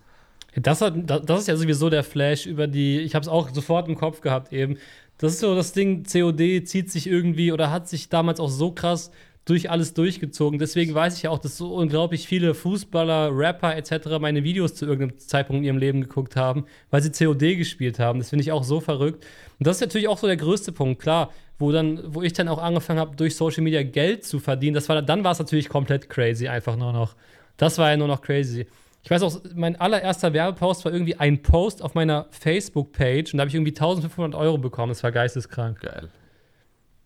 Das, 0.55 0.81
hat, 0.81 0.93
das 1.05 1.41
ist 1.41 1.47
ja 1.47 1.55
sowieso 1.55 1.89
der 1.89 2.03
Flash 2.03 2.45
über 2.45 2.67
die, 2.67 2.99
ich 2.99 3.15
habe 3.15 3.23
es 3.23 3.27
auch 3.27 3.49
sofort 3.49 3.87
im 3.87 3.95
Kopf 3.95 4.21
gehabt 4.21 4.53
eben. 4.53 4.77
Das 5.17 5.33
ist 5.33 5.41
so 5.41 5.53
das 5.53 5.73
Ding, 5.73 6.03
COD 6.03 6.65
zieht 6.65 6.89
sich 6.89 7.05
irgendwie 7.05 7.51
oder 7.51 7.69
hat 7.69 7.89
sich 7.89 8.07
damals 8.07 8.39
auch 8.39 8.49
so 8.49 8.71
krass 8.71 9.11
durch 9.45 9.69
alles 9.69 9.93
durchgezogen. 9.93 10.59
Deswegen 10.59 10.93
weiß 10.93 11.17
ich 11.17 11.23
ja 11.23 11.31
auch, 11.31 11.39
dass 11.39 11.57
so 11.57 11.73
unglaublich 11.73 12.27
viele 12.27 12.53
Fußballer, 12.53 13.31
Rapper 13.35 13.75
etc. 13.75 14.19
meine 14.19 14.43
Videos 14.43 14.75
zu 14.75 14.85
irgendeinem 14.85 15.17
Zeitpunkt 15.17 15.59
in 15.59 15.63
ihrem 15.65 15.77
Leben 15.77 16.01
geguckt 16.01 16.35
haben, 16.35 16.65
weil 16.91 17.01
sie 17.01 17.11
COD 17.11 17.57
gespielt 17.57 17.99
haben. 17.99 18.19
Das 18.19 18.29
finde 18.29 18.43
ich 18.43 18.51
auch 18.51 18.63
so 18.63 18.79
verrückt. 18.79 19.25
Und 19.57 19.65
das 19.65 19.77
ist 19.77 19.81
natürlich 19.81 20.07
auch 20.07 20.17
so 20.17 20.27
der 20.27 20.37
größte 20.37 20.71
Punkt, 20.71 21.01
klar, 21.01 21.31
wo 21.57 21.71
dann, 21.71 22.13
wo 22.13 22.21
ich 22.21 22.33
dann 22.33 22.47
auch 22.47 22.59
angefangen 22.59 22.99
habe, 22.99 23.15
durch 23.15 23.35
Social 23.35 23.63
Media 23.63 23.83
Geld 23.83 24.23
zu 24.23 24.39
verdienen. 24.39 24.75
Das 24.75 24.87
war 24.87 25.01
dann 25.01 25.23
war 25.23 25.31
es 25.31 25.39
natürlich 25.39 25.67
komplett 25.67 26.09
crazy, 26.09 26.47
einfach 26.47 26.75
nur 26.75 26.93
noch. 26.93 27.15
Das 27.57 27.77
war 27.77 27.89
ja 27.89 27.97
nur 27.97 28.07
noch 28.07 28.21
crazy. 28.21 28.67
Ich 29.03 29.09
weiß 29.09 29.23
auch, 29.23 29.41
mein 29.55 29.75
allererster 29.77 30.33
Werbepost 30.33 30.85
war 30.85 30.93
irgendwie 30.93 31.15
ein 31.15 31.41
Post 31.41 31.81
auf 31.81 31.95
meiner 31.95 32.27
Facebook-Page 32.31 33.33
und 33.33 33.37
da 33.37 33.41
habe 33.41 33.49
ich 33.49 33.55
irgendwie 33.55 33.71
1500 33.71 34.39
Euro 34.39 34.57
bekommen. 34.57 34.89
Das 34.89 35.03
war 35.03 35.11
geisteskrank. 35.11 35.79
Geil. 35.81 36.09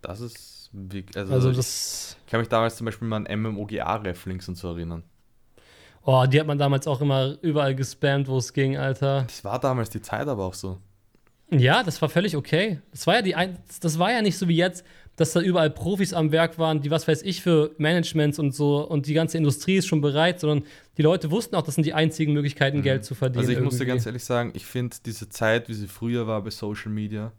Das 0.01 0.19
ist 0.19 0.52
also, 1.15 1.33
also 1.33 1.51
das 1.51 2.17
ich 2.25 2.31
kann 2.31 2.39
mich 2.39 2.49
damals 2.49 2.75
zum 2.75 2.85
Beispiel 2.85 3.07
mal 3.07 3.25
an 3.25 3.41
MMOGA-Reflinks 3.41 4.47
und 4.47 4.55
so 4.55 4.69
erinnern. 4.69 5.03
Oh, 6.05 6.25
die 6.27 6.39
hat 6.39 6.47
man 6.47 6.57
damals 6.57 6.87
auch 6.87 6.99
immer 6.99 7.37
überall 7.41 7.75
gespammt, 7.75 8.27
wo 8.27 8.37
es 8.37 8.51
ging, 8.51 8.75
Alter. 8.75 9.23
Das 9.23 9.43
war 9.43 9.59
damals 9.59 9.89
die 9.89 10.01
Zeit 10.01 10.27
aber 10.27 10.43
auch 10.43 10.53
so. 10.53 10.79
Ja, 11.49 11.83
das 11.83 12.01
war 12.01 12.09
völlig 12.09 12.35
okay. 12.35 12.79
Das 12.91 13.05
war 13.07 13.15
ja 13.15 13.21
die 13.21 13.35
ein 13.35 13.57
das 13.79 13.99
war 13.99 14.11
ja 14.11 14.21
nicht 14.21 14.37
so 14.37 14.47
wie 14.47 14.55
jetzt, 14.55 14.83
dass 15.15 15.33
da 15.33 15.41
überall 15.41 15.69
Profis 15.69 16.13
am 16.13 16.31
Werk 16.31 16.57
waren, 16.57 16.81
die 16.81 16.89
was 16.89 17.07
weiß 17.07 17.21
ich 17.21 17.41
für 17.41 17.71
Managements 17.77 18.39
und 18.39 18.55
so 18.55 18.87
und 18.87 19.05
die 19.05 19.13
ganze 19.13 19.37
Industrie 19.37 19.75
ist 19.75 19.87
schon 19.87 20.01
bereit, 20.01 20.39
sondern 20.39 20.65
die 20.97 21.03
Leute 21.03 21.29
wussten 21.29 21.55
auch, 21.55 21.61
das 21.61 21.75
sind 21.75 21.85
die 21.85 21.93
einzigen 21.93 22.33
Möglichkeiten, 22.33 22.79
mhm. 22.79 22.83
Geld 22.83 23.05
zu 23.05 23.13
verdienen. 23.13 23.39
Also 23.39 23.51
ich 23.51 23.57
irgendwie. 23.57 23.75
muss 23.75 23.77
dir 23.77 23.85
ganz 23.85 24.05
ehrlich 24.05 24.23
sagen, 24.23 24.51
ich 24.55 24.65
finde 24.65 24.97
diese 25.05 25.29
Zeit, 25.29 25.69
wie 25.69 25.73
sie 25.75 25.87
früher 25.87 26.25
war 26.25 26.41
bei 26.41 26.49
Social 26.49 26.91
Media, 26.91 27.31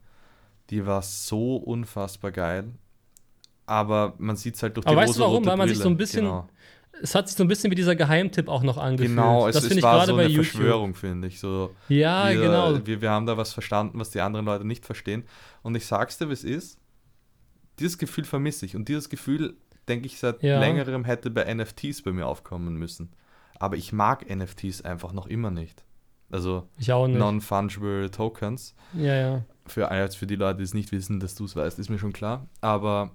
die 0.70 0.87
war 0.87 1.03
so 1.03 1.57
unfassbar 1.57 2.31
geil 2.31 2.66
aber 3.66 4.14
man 4.18 4.37
sieht 4.37 4.57
es 4.57 4.62
halt 4.62 4.77
durch 4.77 4.87
aber 4.87 5.00
die 5.00 5.09
weißt 5.09 5.18
du 5.18 5.22
warum? 5.22 5.44
Weil 5.44 5.57
man 5.57 5.66
Brille. 5.66 5.74
sich 5.74 5.83
so 5.83 5.88
ein 5.88 5.96
bisschen. 5.96 6.24
Genau. 6.24 6.48
Es 7.03 7.14
hat 7.14 7.29
sich 7.29 7.37
so 7.37 7.42
ein 7.42 7.48
bisschen 7.48 7.70
wie 7.72 7.74
dieser 7.74 7.96
Geheimtipp 7.96 8.48
auch 8.48 8.62
noch 8.62 8.79
angefühlt. 8.79 9.16
Genau, 9.16 9.48
es, 9.48 9.57
das 9.57 9.64
es 9.64 9.83
war 9.83 10.07
so 10.07 10.14
eine 10.14 10.29
YouTube. 10.29 10.46
Verschwörung, 10.46 10.94
finde 10.94 11.27
ich. 11.29 11.40
So, 11.40 11.74
ja, 11.88 12.31
wir, 12.31 12.40
genau. 12.40 12.87
Wir, 12.87 13.00
wir 13.00 13.11
haben 13.11 13.27
da 13.27 13.37
was 13.37 13.53
verstanden, 13.53 13.98
was 13.98 14.11
die 14.11 14.20
anderen 14.20 14.46
Leute 14.46 14.64
nicht 14.64 14.87
verstehen. 14.87 15.24
Und 15.62 15.74
ich 15.74 15.87
sag's 15.87 16.18
dir, 16.18 16.29
wie 16.29 16.35
es 16.35 16.44
ist. 16.44 16.79
Dieses 17.81 17.98
Gefühl 17.98 18.24
vermisse 18.24 18.64
ich. 18.64 18.77
Und 18.77 18.88
dieses 18.88 19.09
Gefühl, 19.09 19.57
denke 19.88 20.07
ich, 20.07 20.18
seit 20.18 20.42
ja. 20.42 20.61
längerem 20.61 21.05
hätte 21.05 21.31
bei 21.31 21.53
NFTs 21.53 22.03
bei 22.03 22.12
mir 22.12 22.27
aufkommen 22.27 22.77
müssen. 22.77 23.11
Aber 23.59 23.77
ich 23.77 23.92
mag 23.92 24.24
NFTs 24.33 24.83
einfach 24.83 25.12
noch 25.12 25.27
immer 25.27 25.50
nicht. 25.50 25.85
Also 26.31 26.68
Non-Fungible 26.79 28.11
Tokens. 28.11 28.74
Ja, 28.92 29.14
ja. 29.14 29.44
Für, 29.66 29.88
für 30.11 30.27
die 30.27 30.37
Leute, 30.37 30.59
die 30.59 30.64
es 30.64 30.74
nicht 30.74 30.92
wissen, 30.92 31.20
dass 31.20 31.35
du 31.35 31.44
es 31.44 31.57
weißt, 31.57 31.79
ist 31.79 31.90
mir 31.90 31.98
schon 31.98 32.12
klar. 32.12 32.46
Aber 32.61 33.12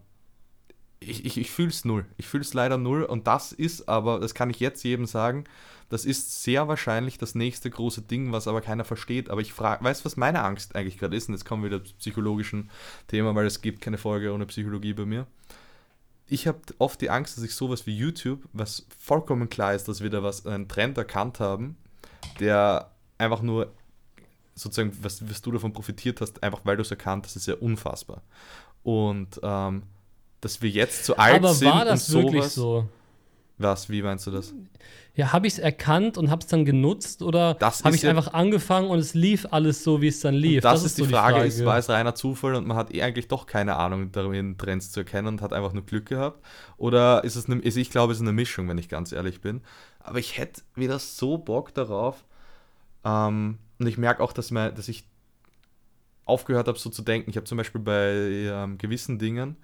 ich, 0.99 1.25
ich, 1.25 1.37
ich 1.37 1.51
fühle 1.51 1.69
es 1.69 1.85
null. 1.85 2.05
Ich 2.17 2.27
fühle 2.27 2.41
es 2.41 2.53
leider 2.53 2.77
null. 2.77 3.03
Und 3.03 3.27
das 3.27 3.51
ist 3.51 3.87
aber, 3.87 4.19
das 4.19 4.33
kann 4.33 4.49
ich 4.49 4.59
jetzt 4.59 4.83
jedem 4.83 5.05
sagen, 5.05 5.45
das 5.89 6.05
ist 6.05 6.43
sehr 6.43 6.67
wahrscheinlich 6.67 7.17
das 7.17 7.35
nächste 7.35 7.69
große 7.69 8.03
Ding, 8.03 8.31
was 8.31 8.47
aber 8.47 8.61
keiner 8.61 8.85
versteht. 8.85 9.29
Aber 9.29 9.41
ich 9.41 9.53
frage, 9.53 9.83
weißt 9.83 10.01
du, 10.01 10.05
was 10.05 10.17
meine 10.17 10.43
Angst 10.43 10.75
eigentlich 10.75 10.97
gerade 10.97 11.15
ist? 11.15 11.29
Und 11.29 11.35
jetzt 11.35 11.45
kommen 11.45 11.63
wir 11.63 11.71
wieder 11.71 11.83
zum 11.83 11.97
psychologischen 11.97 12.69
Thema, 13.07 13.33
weil 13.33 13.45
es 13.45 13.61
gibt 13.61 13.81
keine 13.81 13.97
Folge 13.97 14.33
ohne 14.33 14.45
Psychologie 14.45 14.93
bei 14.93 15.05
mir. 15.05 15.25
Ich 16.27 16.45
habe 16.47 16.59
oft 16.77 17.01
die 17.01 17.09
Angst, 17.09 17.37
dass 17.37 17.43
ich 17.43 17.55
sowas 17.55 17.87
wie 17.87 17.97
YouTube, 17.97 18.41
was 18.53 18.85
vollkommen 18.99 19.49
klar 19.49 19.73
ist, 19.73 19.87
dass 19.87 20.01
wir 20.01 20.11
da 20.11 20.21
was, 20.21 20.45
einen 20.45 20.67
Trend 20.67 20.95
erkannt 20.97 21.39
haben, 21.39 21.75
der 22.39 22.91
einfach 23.17 23.41
nur 23.41 23.73
sozusagen, 24.53 24.95
was, 25.01 25.27
was 25.27 25.41
du 25.41 25.51
davon 25.51 25.73
profitiert 25.73 26.21
hast, 26.21 26.43
einfach 26.43 26.61
weil 26.65 26.75
du 26.75 26.83
es 26.83 26.91
erkannt 26.91 27.25
hast, 27.25 27.35
ist 27.35 27.47
ja 27.47 27.55
unfassbar. 27.55 28.21
Und 28.83 29.39
ähm, 29.41 29.83
dass 30.41 30.61
wir 30.61 30.69
jetzt 30.69 31.05
zu 31.05 31.17
alt 31.17 31.35
Aber 31.35 31.53
sind. 31.53 31.67
Aber 31.67 31.79
war 31.79 31.85
das 31.85 32.11
wirklich 32.11 32.45
so? 32.45 32.87
Was, 33.57 33.89
wie 33.89 34.01
meinst 34.01 34.25
du 34.25 34.31
das? 34.31 34.53
Ja, 35.15 35.33
habe 35.33 35.47
ich 35.47 35.53
es 35.53 35.59
erkannt 35.59 36.17
und 36.17 36.29
habe 36.29 36.41
es 36.41 36.47
dann 36.47 36.63
genutzt 36.63 37.21
oder 37.21 37.57
habe 37.59 37.93
ich 37.93 38.03
ja 38.03 38.09
einfach 38.09 38.33
angefangen 38.33 38.89
und 38.89 38.99
es 38.99 39.13
lief 39.13 39.47
alles 39.51 39.83
so, 39.83 40.01
wie 40.01 40.07
es 40.07 40.21
dann 40.21 40.33
lief? 40.33 40.63
Das, 40.63 40.81
das, 40.81 40.91
ist, 40.91 40.97
die, 40.97 41.03
Frage, 41.03 41.33
die 41.33 41.39
Frage. 41.39 41.47
Ist, 41.47 41.65
war 41.65 41.77
es 41.77 41.89
reiner 41.89 42.15
Zufall 42.15 42.55
und 42.55 42.65
man 42.65 42.77
hat 42.77 42.93
eh 42.93 43.01
eigentlich 43.01 43.27
doch 43.27 43.47
keine 43.47 43.75
Ahnung 43.75 44.13
darin, 44.13 44.57
Trends 44.57 44.91
zu 44.91 45.01
erkennen 45.01 45.27
und 45.27 45.41
hat 45.41 45.51
einfach 45.51 45.73
nur 45.73 45.85
Glück 45.85 46.05
gehabt? 46.05 46.41
Oder 46.77 47.25
ist 47.25 47.35
es 47.35 47.47
eine, 47.47 47.59
ist, 47.59 47.75
ich 47.75 47.89
glaube, 47.89 48.13
es 48.13 48.19
ist 48.19 48.21
eine 48.21 48.31
Mischung, 48.31 48.69
wenn 48.69 48.77
ich 48.77 48.87
ganz 48.87 49.11
ehrlich 49.11 49.41
bin. 49.41 49.59
Aber 49.99 50.19
ich 50.19 50.37
hätte 50.37 50.61
wieder 50.75 50.97
so 50.99 51.37
Bock 51.37 51.73
darauf. 51.73 52.23
Ähm, 53.03 53.57
und 53.77 53.87
ich 53.87 53.97
merke 53.97 54.23
auch, 54.23 54.31
dass, 54.31 54.51
mein, 54.51 54.73
dass 54.73 54.87
ich 54.87 55.03
aufgehört 56.23 56.69
habe, 56.69 56.79
so 56.79 56.89
zu 56.89 57.01
denken. 57.01 57.29
Ich 57.29 57.35
habe 57.35 57.45
zum 57.45 57.57
Beispiel 57.57 57.81
bei 57.81 58.13
ähm, 58.13 58.77
gewissen 58.77 59.19
Dingen 59.19 59.57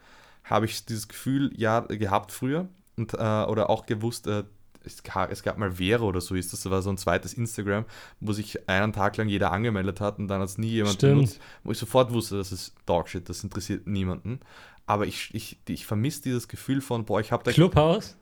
habe 0.45 0.65
ich 0.65 0.85
dieses 0.85 1.07
Gefühl 1.07 1.51
ja 1.55 1.81
gehabt 1.81 2.31
früher 2.31 2.69
und, 2.97 3.13
äh, 3.13 3.17
oder 3.17 3.69
auch 3.69 3.85
gewusst, 3.85 4.27
äh, 4.27 4.43
es, 4.85 5.03
gab, 5.03 5.31
es 5.31 5.43
gab 5.43 5.57
mal 5.57 5.73
Vero 5.73 6.05
oder 6.05 6.21
so 6.21 6.35
ist 6.35 6.53
das, 6.53 6.61
das 6.61 6.71
war 6.71 6.81
so 6.81 6.89
ein 6.91 6.97
zweites 6.97 7.33
Instagram, 7.33 7.85
wo 8.19 8.31
sich 8.33 8.69
einen 8.69 8.93
Tag 8.93 9.17
lang 9.17 9.27
jeder 9.27 9.51
angemeldet 9.51 9.99
hat 9.99 10.19
und 10.19 10.27
dann 10.27 10.41
hat 10.41 10.49
es 10.49 10.57
nie 10.57 10.69
jemand 10.69 10.95
Stimmt. 10.95 11.15
benutzt, 11.15 11.39
wo 11.63 11.71
ich 11.71 11.77
sofort 11.77 12.13
wusste, 12.13 12.37
das 12.37 12.51
ist 12.51 12.75
Dogshit, 12.85 13.27
das 13.27 13.43
interessiert 13.43 13.87
niemanden. 13.87 14.39
Aber 14.85 15.07
ich, 15.07 15.33
ich, 15.33 15.57
ich 15.67 15.85
vermisse 15.85 16.21
dieses 16.21 16.47
Gefühl 16.47 16.79
von, 16.79 17.05
boah, 17.05 17.19
ich 17.19 17.31
habe 17.31 17.43
da. 17.43 17.51
Clubhouse? 17.51 18.15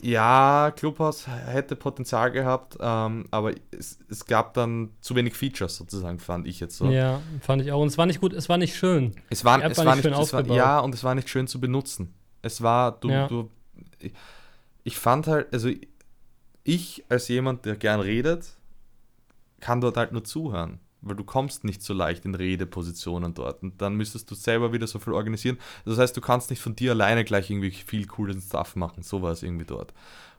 Ja, 0.00 0.72
Clubhouse 0.76 1.26
hätte 1.26 1.76
Potenzial 1.76 2.30
gehabt, 2.30 2.76
ähm, 2.80 3.26
aber 3.30 3.52
es, 3.70 3.98
es 4.08 4.26
gab 4.26 4.54
dann 4.54 4.90
zu 5.00 5.14
wenig 5.14 5.34
Features 5.34 5.76
sozusagen, 5.76 6.18
fand 6.18 6.46
ich 6.46 6.60
jetzt 6.60 6.76
so. 6.76 6.90
Ja, 6.90 7.20
fand 7.40 7.62
ich 7.62 7.72
auch. 7.72 7.80
Und 7.80 7.88
es 7.88 7.98
war 7.98 8.06
nicht 8.06 8.20
gut, 8.20 8.32
es 8.32 8.48
war 8.48 8.58
nicht 8.58 8.76
schön. 8.76 9.14
Es 9.30 9.44
war, 9.44 9.62
es 9.62 9.78
war, 9.78 9.86
war 9.86 9.96
nicht, 9.96 10.04
schön 10.04 10.12
es 10.14 10.32
war, 10.32 10.46
Ja, 10.46 10.80
und 10.80 10.94
es 10.94 11.04
war 11.04 11.14
nicht 11.14 11.28
schön 11.28 11.46
zu 11.46 11.60
benutzen. 11.60 12.14
Es 12.42 12.62
war, 12.62 12.92
du, 12.92 13.08
ja. 13.08 13.28
du, 13.28 13.50
ich, 13.98 14.12
ich 14.82 14.98
fand 14.98 15.26
halt, 15.26 15.52
also 15.52 15.70
ich 16.62 17.04
als 17.08 17.28
jemand, 17.28 17.64
der 17.64 17.76
gern 17.76 18.00
redet, 18.00 18.56
kann 19.60 19.80
dort 19.80 19.96
halt 19.96 20.12
nur 20.12 20.24
zuhören 20.24 20.80
weil 21.04 21.16
du 21.16 21.24
kommst 21.24 21.64
nicht 21.64 21.82
so 21.82 21.94
leicht 21.94 22.24
in 22.24 22.34
Redepositionen 22.34 23.34
dort 23.34 23.62
und 23.62 23.80
dann 23.80 23.94
müsstest 23.94 24.30
du 24.30 24.34
selber 24.34 24.72
wieder 24.72 24.86
so 24.86 24.98
viel 24.98 25.12
organisieren. 25.12 25.58
Das 25.84 25.98
heißt, 25.98 26.16
du 26.16 26.20
kannst 26.20 26.50
nicht 26.50 26.60
von 26.60 26.74
dir 26.74 26.92
alleine 26.92 27.24
gleich 27.24 27.50
irgendwie 27.50 27.70
viel 27.70 28.06
coolen 28.06 28.40
Stuff 28.40 28.76
machen. 28.76 29.02
So 29.02 29.22
war 29.22 29.32
es 29.32 29.42
irgendwie 29.42 29.66
dort. 29.66 29.92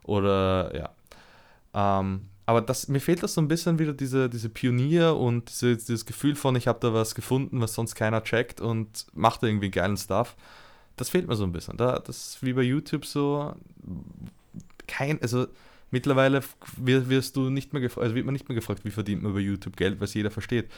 Oder 0.03 0.75
ja. 0.75 1.99
Ähm, 1.99 2.21
aber 2.47 2.61
das, 2.61 2.87
mir 2.87 2.99
fehlt 2.99 3.23
das 3.23 3.33
so 3.33 3.41
ein 3.41 3.47
bisschen 3.47 3.79
wieder, 3.79 3.93
diese, 3.93 4.29
diese 4.29 4.49
Pionier 4.49 5.15
und 5.15 5.49
diese, 5.49 5.77
dieses 5.77 6.05
Gefühl 6.05 6.35
von, 6.35 6.55
ich 6.55 6.67
habe 6.67 6.79
da 6.79 6.93
was 6.93 7.15
gefunden, 7.15 7.59
was 7.61 7.73
sonst 7.73 7.95
keiner 7.95 8.23
checkt 8.23 8.61
und 8.61 9.07
macht 9.13 9.41
da 9.41 9.47
irgendwie 9.47 9.71
geilen 9.71 9.97
Stuff. 9.97 10.35
Das 10.95 11.09
fehlt 11.09 11.27
mir 11.27 11.35
so 11.35 11.43
ein 11.43 11.51
bisschen. 11.51 11.77
Da, 11.77 11.99
das 11.99 12.29
ist 12.29 12.43
wie 12.43 12.53
bei 12.53 12.61
YouTube 12.61 13.05
so. 13.05 13.53
Kein, 14.87 15.21
also 15.21 15.47
Mittlerweile 15.95 16.41
wirst 16.75 17.37
du 17.37 17.49
nicht 17.49 17.71
mehr 17.71 17.81
also 17.81 18.15
wird 18.15 18.25
man 18.25 18.33
nicht 18.33 18.49
mehr 18.49 18.55
gefragt, 18.57 18.83
wie 18.83 18.91
verdient 18.91 19.23
man 19.23 19.31
über 19.31 19.39
YouTube 19.39 19.77
Geld, 19.77 19.97
weil 20.01 20.03
es 20.09 20.13
jeder 20.13 20.29
versteht. 20.29 20.69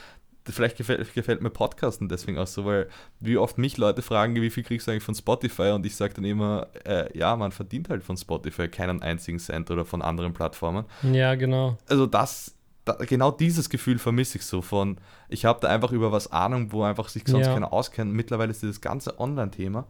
Vielleicht 0.44 0.76
gefällt, 0.76 1.12
gefällt 1.12 1.42
mir 1.42 1.50
Podcasten 1.50 2.08
deswegen 2.08 2.38
auch 2.38 2.46
so, 2.46 2.64
weil 2.64 2.88
wie 3.18 3.36
oft 3.36 3.58
mich 3.58 3.78
Leute 3.78 4.00
fragen, 4.00 4.36
wie 4.36 4.48
viel 4.48 4.62
kriegst 4.62 4.86
du 4.86 4.92
eigentlich 4.92 5.02
von 5.02 5.16
Spotify 5.16 5.70
und 5.70 5.84
ich 5.84 5.96
sage 5.96 6.14
dann 6.14 6.24
immer, 6.24 6.68
äh, 6.84 7.18
ja, 7.18 7.34
man 7.34 7.50
verdient 7.50 7.88
halt 7.88 8.04
von 8.04 8.16
Spotify 8.16 8.68
keinen 8.68 9.02
einzigen 9.02 9.40
Cent 9.40 9.72
oder 9.72 9.84
von 9.84 10.02
anderen 10.02 10.34
Plattformen. 10.34 10.84
Ja, 11.02 11.34
genau. 11.34 11.76
Also 11.88 12.06
das, 12.06 12.54
da, 12.84 12.92
genau 12.92 13.32
dieses 13.32 13.70
Gefühl 13.70 13.98
vermisse 13.98 14.38
ich 14.38 14.46
so 14.46 14.62
von, 14.62 14.98
ich 15.28 15.44
habe 15.44 15.58
da 15.60 15.66
einfach 15.66 15.90
über 15.90 16.12
was 16.12 16.30
Ahnung, 16.30 16.70
wo 16.70 16.84
einfach 16.84 17.08
sich 17.08 17.24
sonst 17.26 17.48
ja. 17.48 17.54
keiner 17.54 17.72
auskennt. 17.72 18.12
Mittlerweile 18.12 18.52
ist 18.52 18.62
dieses 18.62 18.80
ganze 18.80 19.18
Online-Thema 19.18 19.84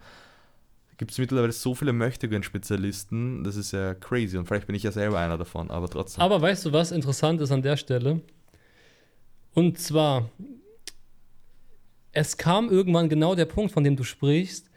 gibt 0.99 1.13
es 1.13 1.19
mittlerweile 1.19 1.53
so 1.53 1.75
viele 1.75 1.93
Möchtegern-Spezialisten, 1.93 3.45
das 3.45 3.57
ist 3.57 3.73
ja 3.73 3.95
crazy 3.95 4.37
und 4.37 4.47
vielleicht 4.47 4.67
bin 4.67 4.77
ich 4.77 4.83
ja 4.83 4.93
selber 4.93 5.19
einer 5.19 5.39
davon, 5.39 5.71
aber 5.71 5.89
trotzdem. 5.89 6.23
Aber 6.23 6.43
weißt 6.43 6.67
du, 6.67 6.73
was 6.73 6.91
interessant 6.91 7.41
ist 7.41 7.53
an 7.53 7.63
der 7.63 7.77
Stelle? 7.77 8.21
Und 9.55 9.79
zwar, 9.79 10.29
es 12.13 12.37
kam 12.37 12.69
irgendwann 12.69 13.09
genau 13.09 13.35
der 13.35 13.47
Punkt, 13.47 13.73
von 13.73 13.85
dem 13.85 13.97
du 13.97 14.05
sprichst, 14.05 14.69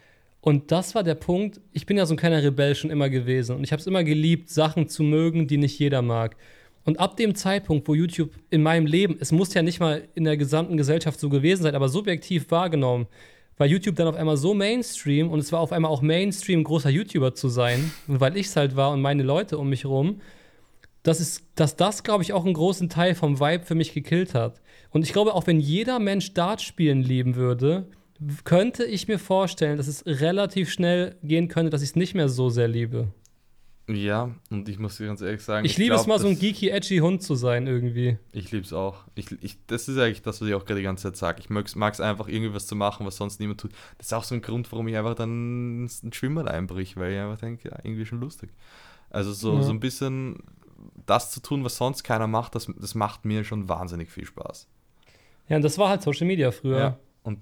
und 0.43 0.71
das 0.71 0.95
war 0.95 1.03
der 1.03 1.15
Punkt, 1.15 1.59
ich 1.71 1.85
bin 1.85 1.97
ja 1.97 2.05
so 2.07 2.15
ein 2.15 2.17
kleiner 2.17 2.41
Rebell 2.41 2.73
schon 2.73 2.89
immer 2.89 3.09
gewesen 3.09 3.55
und 3.55 3.63
ich 3.63 3.71
habe 3.71 3.79
es 3.79 3.85
immer 3.87 4.03
geliebt, 4.03 4.49
Sachen 4.49 4.87
zu 4.87 5.03
mögen, 5.03 5.47
die 5.47 5.57
nicht 5.57 5.77
jeder 5.77 6.01
mag. 6.01 6.35
Und 6.83 6.99
ab 6.99 7.15
dem 7.17 7.35
Zeitpunkt, 7.35 7.87
wo 7.87 7.93
YouTube 7.93 8.31
in 8.49 8.63
meinem 8.63 8.87
Leben, 8.87 9.17
es 9.19 9.31
muss 9.31 9.53
ja 9.53 9.61
nicht 9.61 9.79
mal 9.79 10.07
in 10.15 10.23
der 10.23 10.37
gesamten 10.37 10.77
Gesellschaft 10.77 11.19
so 11.19 11.29
gewesen 11.29 11.61
sein, 11.61 11.75
aber 11.75 11.89
subjektiv 11.89 12.49
wahrgenommen, 12.49 13.05
war 13.57 13.67
YouTube 13.67 13.95
dann 13.95 14.07
auf 14.07 14.15
einmal 14.15 14.37
so 14.37 14.53
Mainstream 14.53 15.29
und 15.29 15.39
es 15.39 15.51
war 15.51 15.59
auf 15.59 15.71
einmal 15.71 15.91
auch 15.91 16.01
Mainstream, 16.01 16.63
großer 16.63 16.89
YouTuber 16.89 17.35
zu 17.35 17.47
sein, 17.47 17.91
weil 18.07 18.37
ich 18.37 18.47
es 18.47 18.55
halt 18.55 18.75
war 18.75 18.91
und 18.91 19.01
meine 19.01 19.23
Leute 19.23 19.57
um 19.57 19.69
mich 19.69 19.85
rum, 19.85 20.21
dass, 21.03 21.19
es, 21.19 21.43
dass 21.55 21.75
das, 21.75 22.03
glaube 22.03 22.23
ich, 22.23 22.33
auch 22.33 22.45
einen 22.45 22.53
großen 22.53 22.89
Teil 22.89 23.15
vom 23.15 23.39
Vibe 23.39 23.65
für 23.65 23.75
mich 23.75 23.93
gekillt 23.93 24.33
hat. 24.33 24.61
Und 24.91 25.03
ich 25.03 25.13
glaube, 25.13 25.33
auch 25.33 25.47
wenn 25.47 25.59
jeder 25.59 25.99
Mensch 25.99 26.33
Dart 26.33 26.61
spielen 26.61 27.01
lieben 27.01 27.35
würde, 27.35 27.87
könnte 28.43 28.83
ich 28.83 29.07
mir 29.07 29.17
vorstellen, 29.17 29.77
dass 29.77 29.87
es 29.87 30.05
relativ 30.05 30.69
schnell 30.69 31.15
gehen 31.23 31.47
könnte, 31.47 31.71
dass 31.71 31.81
ich 31.81 31.89
es 31.89 31.95
nicht 31.95 32.13
mehr 32.13 32.29
so 32.29 32.49
sehr 32.49 32.67
liebe. 32.67 33.07
Ja, 33.87 34.29
und 34.49 34.69
ich 34.69 34.79
muss 34.79 34.97
dir 34.97 35.07
ganz 35.07 35.21
ehrlich 35.21 35.41
sagen. 35.41 35.65
Ich, 35.65 35.73
ich 35.73 35.77
liebe 35.77 35.95
es 35.95 36.07
mal, 36.07 36.19
so 36.19 36.27
ein 36.27 36.37
geeky, 36.37 36.69
edgy 36.69 36.99
Hund 36.99 37.23
zu 37.23 37.35
sein, 37.35 37.67
irgendwie. 37.67 38.17
Ich 38.31 38.51
liebe 38.51 38.65
es 38.65 38.73
auch. 38.73 39.03
Ich, 39.15 39.31
ich, 39.41 39.57
das 39.67 39.87
ist 39.87 39.97
eigentlich 39.97 40.21
das, 40.21 40.39
was 40.39 40.47
ich 40.47 40.53
auch 40.53 40.65
gerade 40.65 40.79
die 40.79 40.85
ganze 40.85 41.03
Zeit 41.03 41.17
sage. 41.17 41.39
Ich 41.39 41.49
mag 41.49 41.65
es 41.67 41.99
einfach, 41.99 42.27
irgendwie 42.27 42.53
was 42.53 42.67
zu 42.67 42.75
machen, 42.75 43.05
was 43.05 43.17
sonst 43.17 43.39
niemand 43.39 43.59
tut. 43.59 43.71
Das 43.97 44.07
ist 44.07 44.13
auch 44.13 44.23
so 44.23 44.35
ein 44.35 44.41
Grund, 44.41 44.71
warum 44.71 44.87
ich 44.87 44.97
einfach 44.97 45.15
dann 45.15 45.85
ein 45.85 46.13
Schwimmer 46.13 46.47
einbrich, 46.47 46.95
weil 46.95 47.13
ich 47.13 47.19
einfach 47.19 47.39
denke, 47.39 47.69
ja, 47.69 47.77
irgendwie 47.83 48.05
schon 48.05 48.21
lustig. 48.21 48.51
Also 49.09 49.33
so, 49.33 49.55
ja. 49.55 49.63
so 49.63 49.71
ein 49.71 49.79
bisschen 49.79 50.37
das 51.05 51.31
zu 51.31 51.41
tun, 51.41 51.63
was 51.63 51.77
sonst 51.77 52.03
keiner 52.03 52.27
macht, 52.27 52.55
das, 52.55 52.67
das 52.77 52.95
macht 52.95 53.25
mir 53.25 53.43
schon 53.43 53.67
wahnsinnig 53.67 54.09
viel 54.09 54.25
Spaß. 54.25 54.67
Ja, 55.49 55.57
und 55.57 55.63
das 55.63 55.77
war 55.77 55.89
halt 55.89 56.01
Social 56.01 56.27
Media 56.27 56.51
früher. 56.51 56.79
Ja, 56.79 56.99
und 57.23 57.39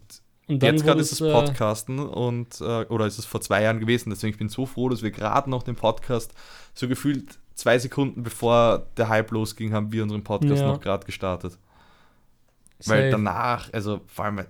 Jetzt 0.49 0.83
gerade 0.83 0.99
ist 0.99 1.11
es 1.11 1.21
äh, 1.21 1.31
Podcasten 1.31 1.99
und 1.99 2.59
äh, 2.61 2.85
oder 2.85 3.05
ist 3.05 3.19
es 3.19 3.25
vor 3.25 3.39
zwei 3.41 3.61
Jahren 3.61 3.79
gewesen. 3.79 4.09
Deswegen 4.09 4.31
ich 4.31 4.39
bin 4.39 4.49
so 4.49 4.65
froh, 4.65 4.89
dass 4.89 5.03
wir 5.03 5.11
gerade 5.11 5.49
noch 5.49 5.63
den 5.63 5.75
Podcast 5.75 6.33
so 6.73 6.87
gefühlt 6.87 7.37
zwei 7.53 7.77
Sekunden 7.77 8.23
bevor 8.23 8.87
der 8.97 9.09
Hype 9.09 9.31
losging, 9.31 9.73
haben 9.73 9.91
wir 9.91 10.01
unseren 10.01 10.23
Podcast 10.23 10.61
ja. 10.61 10.67
noch 10.67 10.81
gerade 10.81 11.05
gestartet. 11.05 11.57
Safe. 12.79 12.97
Weil 12.97 13.11
danach, 13.11 13.71
also 13.73 14.01
vor 14.07 14.25
allem 14.25 14.39
äh, 14.39 14.45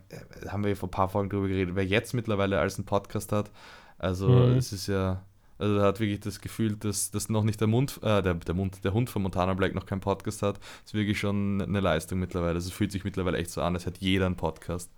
haben 0.47 0.63
wir 0.63 0.75
vor 0.75 0.87
ein 0.87 0.91
paar 0.91 1.09
Folgen 1.09 1.29
drüber 1.29 1.47
geredet, 1.47 1.75
wer 1.75 1.85
jetzt 1.85 2.13
mittlerweile 2.13 2.59
als 2.59 2.77
einen 2.77 2.85
Podcast 2.85 3.31
hat, 3.31 3.49
also 3.97 4.29
mhm. 4.29 4.57
es 4.57 4.71
ist 4.71 4.87
ja, 4.87 5.23
also 5.57 5.81
hat 5.81 5.99
wirklich 5.99 6.19
das 6.19 6.39
Gefühl, 6.39 6.75
dass, 6.75 7.09
dass 7.09 7.27
noch 7.27 7.43
nicht 7.43 7.59
der 7.59 7.67
Mund, 7.67 7.99
äh, 8.03 8.21
der, 8.21 8.35
der 8.35 8.53
Mund, 8.53 8.83
der 8.83 8.93
Hund 8.93 9.09
von 9.09 9.23
Montana 9.23 9.55
Black 9.55 9.73
noch 9.73 9.87
keinen 9.87 9.99
Podcast 9.99 10.43
hat. 10.43 10.57
Das 10.57 10.85
ist 10.85 10.93
wirklich 10.93 11.19
schon 11.19 11.61
eine 11.61 11.79
Leistung 11.79 12.19
mittlerweile. 12.19 12.53
Also 12.53 12.69
es 12.69 12.73
fühlt 12.73 12.91
sich 12.91 13.03
mittlerweile 13.03 13.37
echt 13.37 13.51
so 13.51 13.61
an, 13.61 13.73
als 13.73 13.85
hätte 13.85 13.99
jeder 13.99 14.27
einen 14.27 14.37
Podcast. 14.37 14.89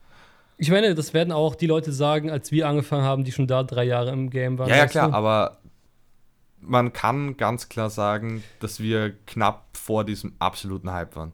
Ich 0.61 0.69
meine, 0.69 0.93
das 0.93 1.15
werden 1.15 1.33
auch 1.33 1.55
die 1.55 1.65
Leute 1.65 1.91
sagen, 1.91 2.29
als 2.29 2.51
wir 2.51 2.67
angefangen 2.67 3.03
haben, 3.03 3.23
die 3.23 3.31
schon 3.31 3.47
da 3.47 3.63
drei 3.63 3.83
Jahre 3.83 4.11
im 4.11 4.29
Game 4.29 4.59
waren. 4.59 4.69
Ja, 4.69 4.75
ja, 4.75 4.85
klar, 4.85 5.09
du? 5.09 5.15
aber 5.15 5.57
man 6.59 6.93
kann 6.93 7.35
ganz 7.35 7.67
klar 7.67 7.89
sagen, 7.89 8.43
dass 8.59 8.79
wir 8.79 9.11
knapp 9.25 9.75
vor 9.75 10.05
diesem 10.05 10.35
absoluten 10.37 10.91
Hype 10.91 11.15
waren. 11.15 11.33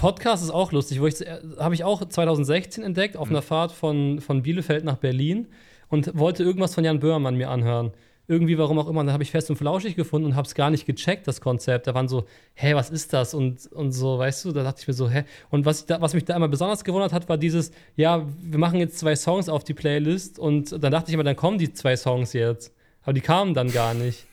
Podcast 0.00 0.42
ist 0.42 0.48
auch 0.48 0.72
lustig, 0.72 0.98
wo 1.02 1.06
ich 1.06 1.16
habe 1.58 1.74
ich 1.74 1.84
auch 1.84 2.02
2016 2.08 2.82
entdeckt 2.82 3.18
auf 3.18 3.28
mhm. 3.28 3.36
einer 3.36 3.42
Fahrt 3.42 3.70
von, 3.70 4.22
von 4.22 4.42
Bielefeld 4.42 4.82
nach 4.82 4.96
Berlin 4.96 5.48
und 5.90 6.16
wollte 6.16 6.42
irgendwas 6.42 6.74
von 6.74 6.84
Jan 6.84 7.00
Böhmermann 7.00 7.36
mir 7.36 7.50
anhören 7.50 7.92
irgendwie, 8.28 8.56
warum 8.56 8.78
auch 8.78 8.88
immer. 8.88 9.00
Und 9.00 9.06
dann 9.06 9.12
habe 9.12 9.22
ich 9.22 9.30
fest 9.30 9.50
und 9.50 9.56
flauschig 9.56 9.96
gefunden 9.96 10.26
und 10.26 10.36
habe 10.36 10.46
es 10.46 10.54
gar 10.54 10.70
nicht 10.70 10.86
gecheckt, 10.86 11.26
das 11.26 11.40
Konzept. 11.40 11.86
Da 11.86 11.94
waren 11.94 12.08
so, 12.08 12.24
hä, 12.54 12.74
was 12.74 12.90
ist 12.90 13.12
das? 13.12 13.34
Und, 13.34 13.66
und 13.72 13.92
so, 13.92 14.18
weißt 14.18 14.44
du, 14.44 14.52
da 14.52 14.62
dachte 14.62 14.80
ich 14.80 14.88
mir 14.88 14.94
so, 14.94 15.10
hä. 15.10 15.24
Und 15.50 15.66
was, 15.66 15.86
da, 15.86 16.00
was 16.00 16.14
mich 16.14 16.24
da 16.24 16.36
immer 16.36 16.48
besonders 16.48 16.84
gewundert 16.84 17.12
hat, 17.12 17.28
war 17.28 17.36
dieses, 17.36 17.72
ja, 17.96 18.26
wir 18.40 18.58
machen 18.58 18.78
jetzt 18.78 18.98
zwei 18.98 19.16
Songs 19.16 19.48
auf 19.48 19.64
die 19.64 19.74
Playlist 19.74 20.38
und 20.38 20.72
dann 20.72 20.92
dachte 20.92 21.10
ich 21.10 21.14
immer, 21.14 21.24
dann 21.24 21.36
kommen 21.36 21.58
die 21.58 21.72
zwei 21.72 21.96
Songs 21.96 22.32
jetzt. 22.32 22.72
Aber 23.02 23.12
die 23.12 23.20
kamen 23.20 23.54
dann 23.54 23.72
gar 23.72 23.94
nicht. 23.94 24.26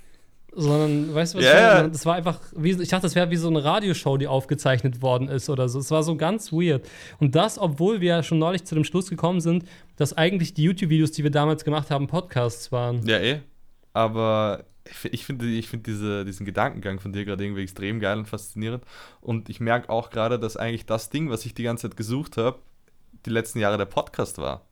Sondern, 0.52 1.14
weißt 1.14 1.36
du, 1.36 1.38
was 1.40 1.46
yeah. 1.46 1.86
ich 1.86 1.92
Das 1.92 2.06
war 2.06 2.16
einfach, 2.16 2.40
wie, 2.56 2.72
ich 2.72 2.90
dachte, 2.90 3.04
das 3.04 3.16
wäre 3.16 3.30
wie 3.30 3.36
so 3.36 3.48
eine 3.48 3.64
Radioshow, 3.64 4.18
die 4.18 4.28
aufgezeichnet 4.28 5.02
worden 5.02 5.28
ist 5.28 5.50
oder 5.50 5.70
so. 5.70 5.80
Es 5.80 5.92
war 5.92 6.04
so 6.04 6.16
ganz 6.16 6.52
weird. 6.52 6.88
Und 7.20 7.36
das, 7.36 7.60
obwohl 7.60 8.02
wir 8.02 8.10
ja 8.10 8.24
schon 8.24 8.40
neulich 8.40 8.66
zu 8.66 8.76
dem 8.76 8.84
Schluss 8.84 9.10
gekommen 9.10 9.42
sind, 9.42 9.64
dass 9.96 10.18
eigentlich 10.18 10.54
die 10.56 10.64
YouTube-Videos, 10.64 11.12
die 11.12 11.24
wir 11.24 11.32
damals 11.32 11.64
gemacht 11.64 11.92
haben, 11.92 12.08
Podcasts 12.08 12.72
waren. 12.72 13.06
Ja, 13.06 13.20
eh. 13.20 13.42
Aber 14.00 14.64
ich 15.12 15.26
finde 15.26 15.45
ich 15.45 15.68
find 15.68 15.86
diese, 15.86 16.24
diesen 16.24 16.45
Gedankengang 16.45 17.02
von 17.02 17.12
dir 17.12 17.26
gerade 17.26 17.43
irgendwie 17.43 17.64
extrem 17.64 18.00
geil 18.00 18.18
und 18.18 18.28
faszinierend. 18.30 18.86
Und 19.20 19.50
ich 19.50 19.60
merke 19.60 19.89
auch 19.89 20.10
gerade, 20.10 20.39
dass 20.39 20.56
eigentlich 20.56 20.86
das 20.86 21.10
Ding, 21.10 21.30
was 21.30 21.45
ich 21.45 21.54
die 21.54 21.64
ganze 21.64 21.89
Zeit 21.89 21.97
gesucht 21.97 22.38
habe, 22.38 22.60
die 23.26 23.30
letzten 23.30 23.60
Jahre 23.60 23.78
der 23.78 23.86
Podcast 23.86 24.38
war. 24.38 24.66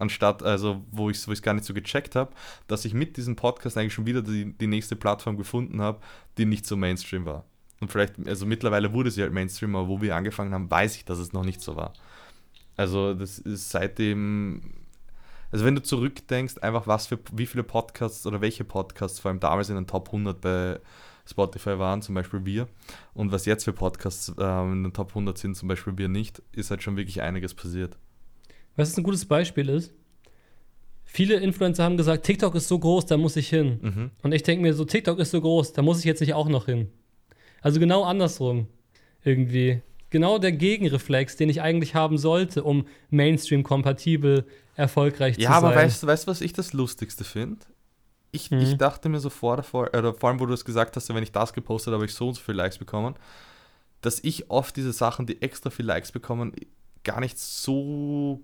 Anstatt, 0.00 0.42
also 0.42 0.84
wo 0.90 1.10
ich 1.10 1.18
es 1.18 1.28
wo 1.28 1.32
gar 1.42 1.54
nicht 1.54 1.64
so 1.64 1.74
gecheckt 1.74 2.16
habe, 2.16 2.32
dass 2.66 2.84
ich 2.84 2.92
mit 2.92 3.16
diesem 3.16 3.36
Podcast 3.36 3.78
eigentlich 3.78 3.94
schon 3.94 4.06
wieder 4.06 4.20
die, 4.20 4.52
die 4.52 4.66
nächste 4.66 4.96
Plattform 4.96 5.36
gefunden 5.36 5.80
habe, 5.80 6.00
die 6.36 6.44
nicht 6.44 6.66
so 6.66 6.76
Mainstream 6.76 7.24
war. 7.24 7.44
Und 7.78 7.92
vielleicht, 7.92 8.14
also 8.26 8.46
mittlerweile 8.46 8.92
wurde 8.92 9.12
sie 9.12 9.22
halt 9.22 9.32
Mainstream, 9.32 9.76
aber 9.76 9.86
wo 9.86 10.02
wir 10.02 10.16
angefangen 10.16 10.52
haben, 10.54 10.68
weiß 10.68 10.96
ich, 10.96 11.04
dass 11.04 11.20
es 11.20 11.32
noch 11.32 11.44
nicht 11.44 11.60
so 11.60 11.76
war. 11.76 11.92
Also 12.76 13.14
das 13.14 13.38
ist 13.38 13.70
seitdem 13.70 14.79
also 15.50 15.64
wenn 15.64 15.74
du 15.74 15.82
zurückdenkst, 15.82 16.58
einfach 16.58 16.86
was 16.86 17.08
für, 17.08 17.18
wie 17.32 17.46
viele 17.46 17.62
Podcasts 17.62 18.26
oder 18.26 18.40
welche 18.40 18.64
Podcasts 18.64 19.20
vor 19.20 19.30
allem 19.30 19.40
damals 19.40 19.68
in 19.68 19.76
den 19.76 19.86
Top 19.86 20.08
100 20.08 20.40
bei 20.40 20.80
Spotify 21.26 21.78
waren, 21.78 22.02
zum 22.02 22.14
Beispiel 22.14 22.44
wir, 22.44 22.68
und 23.14 23.32
was 23.32 23.46
jetzt 23.46 23.64
für 23.64 23.72
Podcasts 23.72 24.32
ähm, 24.38 24.72
in 24.72 24.82
den 24.84 24.92
Top 24.92 25.10
100 25.10 25.36
sind, 25.38 25.56
zum 25.56 25.68
Beispiel 25.68 25.96
wir 25.98 26.08
nicht, 26.08 26.42
ist 26.52 26.70
halt 26.70 26.82
schon 26.82 26.96
wirklich 26.96 27.22
einiges 27.22 27.54
passiert. 27.54 27.96
Was 28.76 28.96
ein 28.96 29.04
gutes 29.04 29.24
Beispiel 29.24 29.68
ist? 29.68 29.92
Viele 31.04 31.36
Influencer 31.36 31.82
haben 31.82 31.96
gesagt, 31.96 32.24
TikTok 32.24 32.54
ist 32.54 32.68
so 32.68 32.78
groß, 32.78 33.06
da 33.06 33.16
muss 33.16 33.34
ich 33.34 33.48
hin. 33.48 33.80
Mhm. 33.82 34.10
Und 34.22 34.32
ich 34.32 34.44
denke 34.44 34.62
mir 34.62 34.74
so, 34.74 34.84
TikTok 34.84 35.18
ist 35.18 35.32
so 35.32 35.40
groß, 35.40 35.72
da 35.72 35.82
muss 35.82 35.98
ich 35.98 36.04
jetzt 36.04 36.20
nicht 36.20 36.34
auch 36.34 36.48
noch 36.48 36.66
hin. 36.66 36.88
Also 37.62 37.80
genau 37.80 38.04
andersrum 38.04 38.68
irgendwie. 39.24 39.82
Genau 40.10 40.38
der 40.38 40.52
Gegenreflex, 40.52 41.36
den 41.36 41.48
ich 41.48 41.62
eigentlich 41.62 41.94
haben 41.94 42.18
sollte, 42.18 42.64
um 42.64 42.86
Mainstream-kompatibel 43.10 44.44
erfolgreich 44.74 45.36
ja, 45.38 45.48
zu 45.48 45.52
sein. 45.54 45.62
Ja, 45.62 45.68
aber 45.68 45.76
weißt 45.76 46.02
du, 46.02 46.06
weißt, 46.06 46.26
was 46.26 46.40
ich 46.40 46.52
das 46.52 46.72
Lustigste 46.72 47.24
finde? 47.24 47.64
Ich, 48.32 48.50
mhm. 48.50 48.58
ich 48.58 48.76
dachte 48.76 49.08
mir 49.08 49.20
so 49.20 49.30
vor, 49.30 49.56
davor, 49.56 49.88
oder 49.88 50.14
vor 50.14 50.30
allem, 50.30 50.40
wo 50.40 50.46
du 50.46 50.52
es 50.52 50.64
gesagt 50.64 50.96
hast, 50.96 51.12
wenn 51.12 51.22
ich 51.22 51.32
das 51.32 51.52
gepostet 51.52 51.92
habe, 51.92 51.96
habe 51.96 52.06
ich 52.06 52.14
so 52.14 52.28
und 52.28 52.34
so 52.34 52.40
viele 52.40 52.58
Likes 52.58 52.78
bekommen, 52.78 53.14
dass 54.00 54.20
ich 54.22 54.50
oft 54.50 54.76
diese 54.76 54.92
Sachen, 54.92 55.26
die 55.26 55.42
extra 55.42 55.70
viel 55.70 55.86
Likes 55.86 56.12
bekommen, 56.12 56.54
gar 57.04 57.20
nicht 57.20 57.38
so 57.38 58.40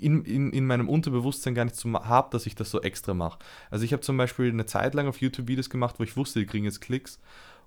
in, 0.00 0.24
in, 0.24 0.52
in 0.52 0.66
meinem 0.66 0.88
Unterbewusstsein 0.88 1.54
gar 1.54 1.64
nicht 1.64 1.76
so 1.76 1.92
habe, 1.92 2.28
dass 2.30 2.46
ich 2.46 2.54
das 2.54 2.70
so 2.70 2.82
extra 2.82 3.14
mache. 3.14 3.38
Also 3.70 3.84
ich 3.84 3.92
habe 3.92 4.02
zum 4.02 4.16
Beispiel 4.16 4.50
eine 4.50 4.66
Zeit 4.66 4.94
lang 4.94 5.08
auf 5.08 5.20
YouTube 5.20 5.48
Videos 5.48 5.70
gemacht, 5.70 5.96
wo 5.98 6.04
ich 6.04 6.16
wusste, 6.16 6.38
die 6.38 6.46
kriegen 6.46 6.64
jetzt 6.64 6.80
Klicks 6.80 7.18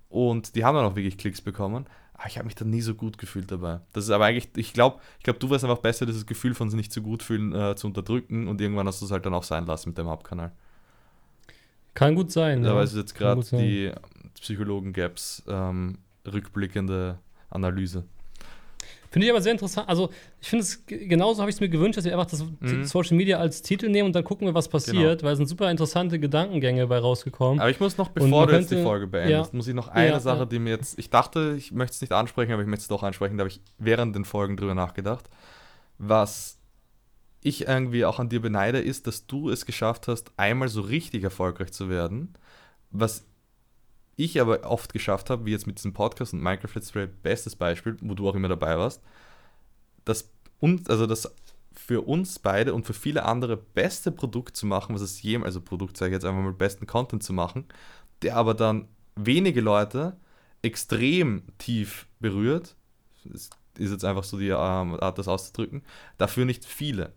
und 0.08 0.54
die 0.54 0.64
haben 0.64 0.74
dann 0.74 0.84
auch 0.84 0.96
wirklich 0.96 1.18
Klicks 1.18 1.40
bekommen. 1.40 1.86
Aber 2.20 2.28
ich 2.28 2.36
habe 2.36 2.44
mich 2.44 2.54
dann 2.54 2.68
nie 2.68 2.82
so 2.82 2.94
gut 2.94 3.16
gefühlt 3.16 3.50
dabei. 3.50 3.80
Das 3.94 4.04
ist 4.04 4.10
aber 4.10 4.26
eigentlich, 4.26 4.50
ich 4.54 4.74
glaube, 4.74 5.00
ich 5.16 5.24
glaube, 5.24 5.38
du 5.38 5.48
warst 5.48 5.64
einfach 5.64 5.78
besser, 5.78 6.04
dieses 6.04 6.26
Gefühl 6.26 6.52
von 6.52 6.68
sich 6.68 6.76
nicht 6.76 6.92
so 6.92 7.00
gut 7.00 7.22
fühlen 7.22 7.54
äh, 7.54 7.74
zu 7.76 7.86
unterdrücken 7.86 8.46
und 8.46 8.60
irgendwann 8.60 8.86
hast 8.86 9.00
du 9.00 9.06
es 9.06 9.10
halt 9.10 9.24
dann 9.24 9.32
auch 9.32 9.42
sein 9.42 9.64
lassen 9.64 9.88
mit 9.88 9.96
dem 9.96 10.06
Hauptkanal. 10.06 10.52
Kann 11.94 12.14
gut 12.14 12.30
sein. 12.30 12.62
Da 12.62 12.74
ja. 12.74 12.82
ist 12.82 12.94
jetzt 12.94 13.14
gerade 13.14 13.40
die 13.40 13.90
Psychologen-Gaps 14.34 15.44
ähm, 15.48 15.96
rückblickende 16.30 17.18
Analyse. 17.48 18.04
Finde 19.10 19.26
ich 19.26 19.32
aber 19.32 19.42
sehr 19.42 19.52
interessant. 19.52 19.88
Also, 19.88 20.10
ich 20.40 20.48
finde 20.48 20.62
es 20.62 20.86
genauso 20.86 21.40
habe 21.40 21.50
ich 21.50 21.56
es 21.56 21.60
mir 21.60 21.68
gewünscht, 21.68 21.98
dass 21.98 22.04
wir 22.04 22.12
einfach 22.12 22.30
das 22.30 22.44
mhm. 22.60 22.84
Social 22.84 23.16
Media 23.16 23.38
als 23.38 23.60
Titel 23.60 23.88
nehmen 23.88 24.06
und 24.06 24.14
dann 24.14 24.22
gucken 24.22 24.46
wir, 24.46 24.54
was 24.54 24.68
passiert, 24.68 25.18
genau. 25.18 25.22
weil 25.22 25.32
es 25.32 25.38
sind 25.38 25.48
super 25.48 25.68
interessante 25.68 26.20
Gedankengänge 26.20 26.86
bei 26.86 26.98
rausgekommen. 26.98 27.58
Aber 27.58 27.70
ich 27.70 27.80
muss 27.80 27.98
noch, 27.98 28.08
bevor 28.08 28.46
du 28.46 28.54
jetzt 28.54 28.70
die 28.70 28.82
Folge 28.82 29.08
beendest, 29.08 29.52
ja, 29.52 29.56
muss 29.56 29.66
ich 29.66 29.74
noch 29.74 29.88
eine 29.88 30.10
ja, 30.10 30.20
Sache, 30.20 30.46
die 30.46 30.60
mir 30.60 30.70
jetzt, 30.70 30.96
ich 30.98 31.10
dachte, 31.10 31.56
ich 31.58 31.72
möchte 31.72 31.94
es 31.94 32.00
nicht 32.00 32.12
ansprechen, 32.12 32.52
aber 32.52 32.62
ich 32.62 32.68
möchte 32.68 32.82
es 32.82 32.88
doch 32.88 33.02
ansprechen, 33.02 33.36
da 33.36 33.42
habe 33.42 33.50
ich 33.50 33.60
während 33.78 34.14
den 34.14 34.24
Folgen 34.24 34.56
drüber 34.56 34.76
nachgedacht. 34.76 35.28
Was 35.98 36.58
ich 37.42 37.66
irgendwie 37.66 38.04
auch 38.04 38.20
an 38.20 38.28
dir 38.28 38.40
beneide, 38.40 38.78
ist, 38.78 39.08
dass 39.08 39.26
du 39.26 39.50
es 39.50 39.66
geschafft 39.66 40.06
hast, 40.06 40.30
einmal 40.36 40.68
so 40.68 40.82
richtig 40.82 41.24
erfolgreich 41.24 41.72
zu 41.72 41.88
werden, 41.88 42.34
was 42.90 43.24
ich 44.24 44.40
aber 44.40 44.64
oft 44.64 44.92
geschafft 44.92 45.30
habe, 45.30 45.46
wie 45.46 45.50
jetzt 45.52 45.66
mit 45.66 45.78
diesem 45.78 45.92
Podcast 45.92 46.32
und 46.32 46.42
Minecraft 46.42 46.74
Let's 46.74 46.92
Play, 46.92 47.06
bestes 47.06 47.56
Beispiel, 47.56 47.96
wo 48.00 48.14
du 48.14 48.28
auch 48.28 48.34
immer 48.34 48.48
dabei 48.48 48.78
warst, 48.78 49.02
das 50.04 50.30
also 50.88 51.06
das 51.06 51.34
für 51.72 52.02
uns 52.02 52.38
beide 52.38 52.74
und 52.74 52.84
für 52.84 52.92
viele 52.92 53.24
andere 53.24 53.56
beste 53.56 54.12
Produkt 54.12 54.56
zu 54.56 54.66
machen, 54.66 54.94
was 54.94 55.00
es 55.00 55.22
jemals, 55.22 55.48
also 55.48 55.60
Produkt 55.62 55.96
sage 55.96 56.10
ich 56.10 56.14
jetzt 56.14 56.24
einfach 56.24 56.42
mal, 56.42 56.52
besten 56.52 56.86
Content 56.86 57.22
zu 57.22 57.32
machen, 57.32 57.64
der 58.22 58.36
aber 58.36 58.54
dann 58.54 58.88
wenige 59.16 59.60
Leute 59.60 60.16
extrem 60.62 61.42
tief 61.58 62.06
berührt, 62.18 62.76
ist 63.32 63.52
jetzt 63.78 64.04
einfach 64.04 64.24
so 64.24 64.38
die 64.38 64.48
ähm, 64.48 65.00
Art, 65.00 65.18
das 65.18 65.28
auszudrücken, 65.28 65.82
dafür 66.18 66.44
nicht 66.44 66.64
viele. 66.64 67.12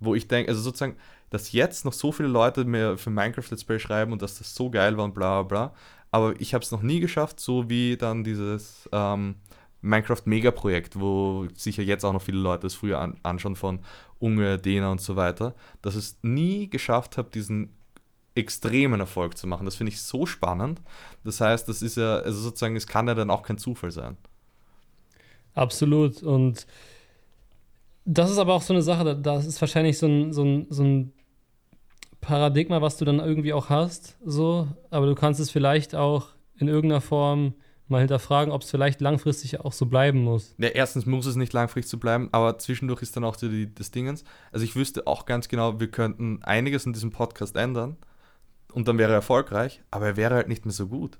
Wo 0.00 0.14
ich 0.14 0.28
denke, 0.28 0.50
also 0.50 0.60
sozusagen, 0.60 0.96
dass 1.30 1.52
jetzt 1.52 1.84
noch 1.84 1.92
so 1.92 2.12
viele 2.12 2.28
Leute 2.28 2.64
mir 2.64 2.98
für 2.98 3.10
Minecraft 3.10 3.50
Let's 3.50 3.64
Play 3.64 3.78
schreiben 3.78 4.12
und 4.12 4.20
dass 4.20 4.38
das 4.38 4.54
so 4.54 4.70
geil 4.70 4.96
war 4.98 5.04
und 5.04 5.14
bla 5.14 5.42
bla 5.42 5.68
bla, 5.68 5.74
aber 6.14 6.40
ich 6.40 6.54
habe 6.54 6.62
es 6.62 6.70
noch 6.70 6.82
nie 6.82 7.00
geschafft, 7.00 7.40
so 7.40 7.68
wie 7.68 7.96
dann 7.96 8.22
dieses 8.22 8.88
ähm, 8.92 9.34
Minecraft 9.80 10.22
Mega-Projekt, 10.26 11.00
wo 11.00 11.48
sicher 11.56 11.82
jetzt 11.82 12.04
auch 12.04 12.12
noch 12.12 12.22
viele 12.22 12.38
Leute 12.38 12.68
es 12.68 12.74
früher 12.76 13.00
an, 13.00 13.16
anschauen 13.24 13.56
von 13.56 13.80
Unge, 14.20 14.60
Dena 14.60 14.92
und 14.92 15.00
so 15.00 15.16
weiter, 15.16 15.56
dass 15.82 15.96
es 15.96 16.16
nie 16.22 16.70
geschafft 16.70 17.18
habe, 17.18 17.30
diesen 17.30 17.70
extremen 18.36 19.00
Erfolg 19.00 19.36
zu 19.36 19.48
machen. 19.48 19.64
Das 19.64 19.74
finde 19.74 19.90
ich 19.90 20.02
so 20.02 20.24
spannend. 20.24 20.80
Das 21.24 21.40
heißt, 21.40 21.68
das 21.68 21.82
ist 21.82 21.96
ja, 21.96 22.18
also 22.18 22.38
sozusagen, 22.38 22.76
es 22.76 22.86
kann 22.86 23.08
ja 23.08 23.14
dann 23.14 23.30
auch 23.30 23.42
kein 23.42 23.58
Zufall 23.58 23.90
sein. 23.90 24.16
Absolut. 25.54 26.22
Und 26.22 26.64
das 28.04 28.30
ist 28.30 28.38
aber 28.38 28.54
auch 28.54 28.62
so 28.62 28.72
eine 28.72 28.82
Sache, 28.82 29.16
das 29.16 29.46
ist 29.46 29.60
wahrscheinlich 29.60 29.98
so 29.98 30.06
ein, 30.06 30.32
so 30.32 30.44
ein, 30.44 30.66
so 30.70 30.84
ein 30.84 31.12
Paradigma, 32.24 32.80
was 32.80 32.96
du 32.96 33.04
dann 33.04 33.20
irgendwie 33.20 33.52
auch 33.52 33.68
hast, 33.68 34.16
so, 34.24 34.68
aber 34.90 35.06
du 35.06 35.14
kannst 35.14 35.40
es 35.40 35.50
vielleicht 35.50 35.94
auch 35.94 36.28
in 36.56 36.68
irgendeiner 36.68 37.00
Form 37.00 37.54
mal 37.86 37.98
hinterfragen, 37.98 38.52
ob 38.52 38.62
es 38.62 38.70
vielleicht 38.70 39.00
langfristig 39.00 39.60
auch 39.60 39.72
so 39.72 39.86
bleiben 39.86 40.24
muss. 40.24 40.54
Ja, 40.58 40.68
erstens 40.68 41.04
muss 41.04 41.26
es 41.26 41.36
nicht 41.36 41.52
langfristig 41.52 41.90
so 41.90 41.98
bleiben, 41.98 42.30
aber 42.32 42.58
zwischendurch 42.58 43.02
ist 43.02 43.14
dann 43.16 43.24
auch 43.24 43.36
die, 43.36 43.72
das 43.74 43.90
Dingens. 43.90 44.24
Also 44.52 44.64
ich 44.64 44.74
wüsste 44.74 45.06
auch 45.06 45.26
ganz 45.26 45.48
genau, 45.48 45.80
wir 45.80 45.88
könnten 45.88 46.42
einiges 46.42 46.86
in 46.86 46.94
diesem 46.94 47.10
Podcast 47.10 47.56
ändern 47.56 47.96
und 48.72 48.88
dann 48.88 48.96
wäre 48.96 49.12
er 49.12 49.16
erfolgreich, 49.16 49.82
aber 49.90 50.06
er 50.06 50.16
wäre 50.16 50.34
halt 50.34 50.48
nicht 50.48 50.64
mehr 50.64 50.72
so 50.72 50.86
gut. 50.86 51.18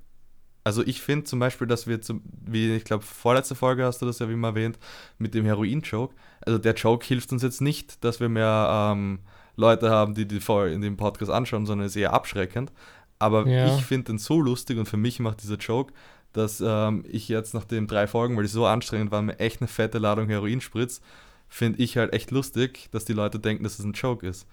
Also 0.66 0.82
ich 0.82 1.02
finde 1.02 1.24
zum 1.24 1.38
Beispiel, 1.38 1.66
dass 1.66 1.86
wir, 1.86 2.00
zum, 2.00 2.22
wie 2.24 2.74
ich 2.74 2.84
glaube, 2.84 3.05
vorletzte 3.05 3.55
Folge 3.55 3.84
hast 3.84 4.00
du 4.00 4.07
das 4.07 4.18
ja 4.20 4.28
wie 4.30 4.32
immer 4.32 4.48
erwähnt, 4.48 4.78
mit 5.18 5.34
dem 5.34 5.44
Heroin-Joke. 5.44 6.14
Also 6.40 6.59
der 6.59 6.72
Joke 6.72 7.05
hilft 7.05 7.30
uns 7.32 7.42
jetzt 7.42 7.61
nicht, 7.61 8.02
dass 8.02 8.18
wir 8.18 8.30
mehr 8.30 8.92
ähm, 8.94 9.18
Leute 9.57 9.90
haben, 9.90 10.14
die 10.14 10.26
die 10.26 10.40
Folge 10.40 10.74
in 10.74 10.80
dem 10.80 10.96
Podcast 10.96 11.30
anschauen, 11.30 11.66
sondern 11.66 11.86
ist 11.86 11.96
eher 11.96 12.12
abschreckend. 12.12 12.72
Aber 13.18 13.46
ja. 13.46 13.76
ich 13.76 13.84
finde 13.84 14.12
den 14.12 14.18
so 14.18 14.40
lustig 14.40 14.78
und 14.78 14.86
für 14.86 14.96
mich 14.96 15.20
macht 15.20 15.42
dieser 15.42 15.57
Joke, 15.57 15.92
dass 16.32 16.62
ähm, 16.64 17.05
ich 17.09 17.28
jetzt 17.28 17.55
nach 17.55 17.64
den 17.64 17.86
drei 17.86 18.07
Folgen, 18.07 18.36
weil 18.36 18.42
die 18.42 18.50
so 18.50 18.66
anstrengend 18.66 19.12
waren, 19.12 19.26
mir 19.26 19.38
echt 19.38 19.61
eine 19.61 19.68
fette 19.68 19.98
Ladung 19.98 20.28
Heroin 20.28 20.61
spritz, 20.61 21.00
finde 21.48 21.82
ich 21.82 21.96
halt 21.96 22.12
echt 22.12 22.32
lustig, 22.32 22.88
dass 22.90 23.05
die 23.05 23.12
Leute 23.12 23.38
denken, 23.38 23.62
dass 23.62 23.78
es 23.78 23.84
ein 23.84 23.92
Joke 23.92 24.26
ist. 24.26 24.46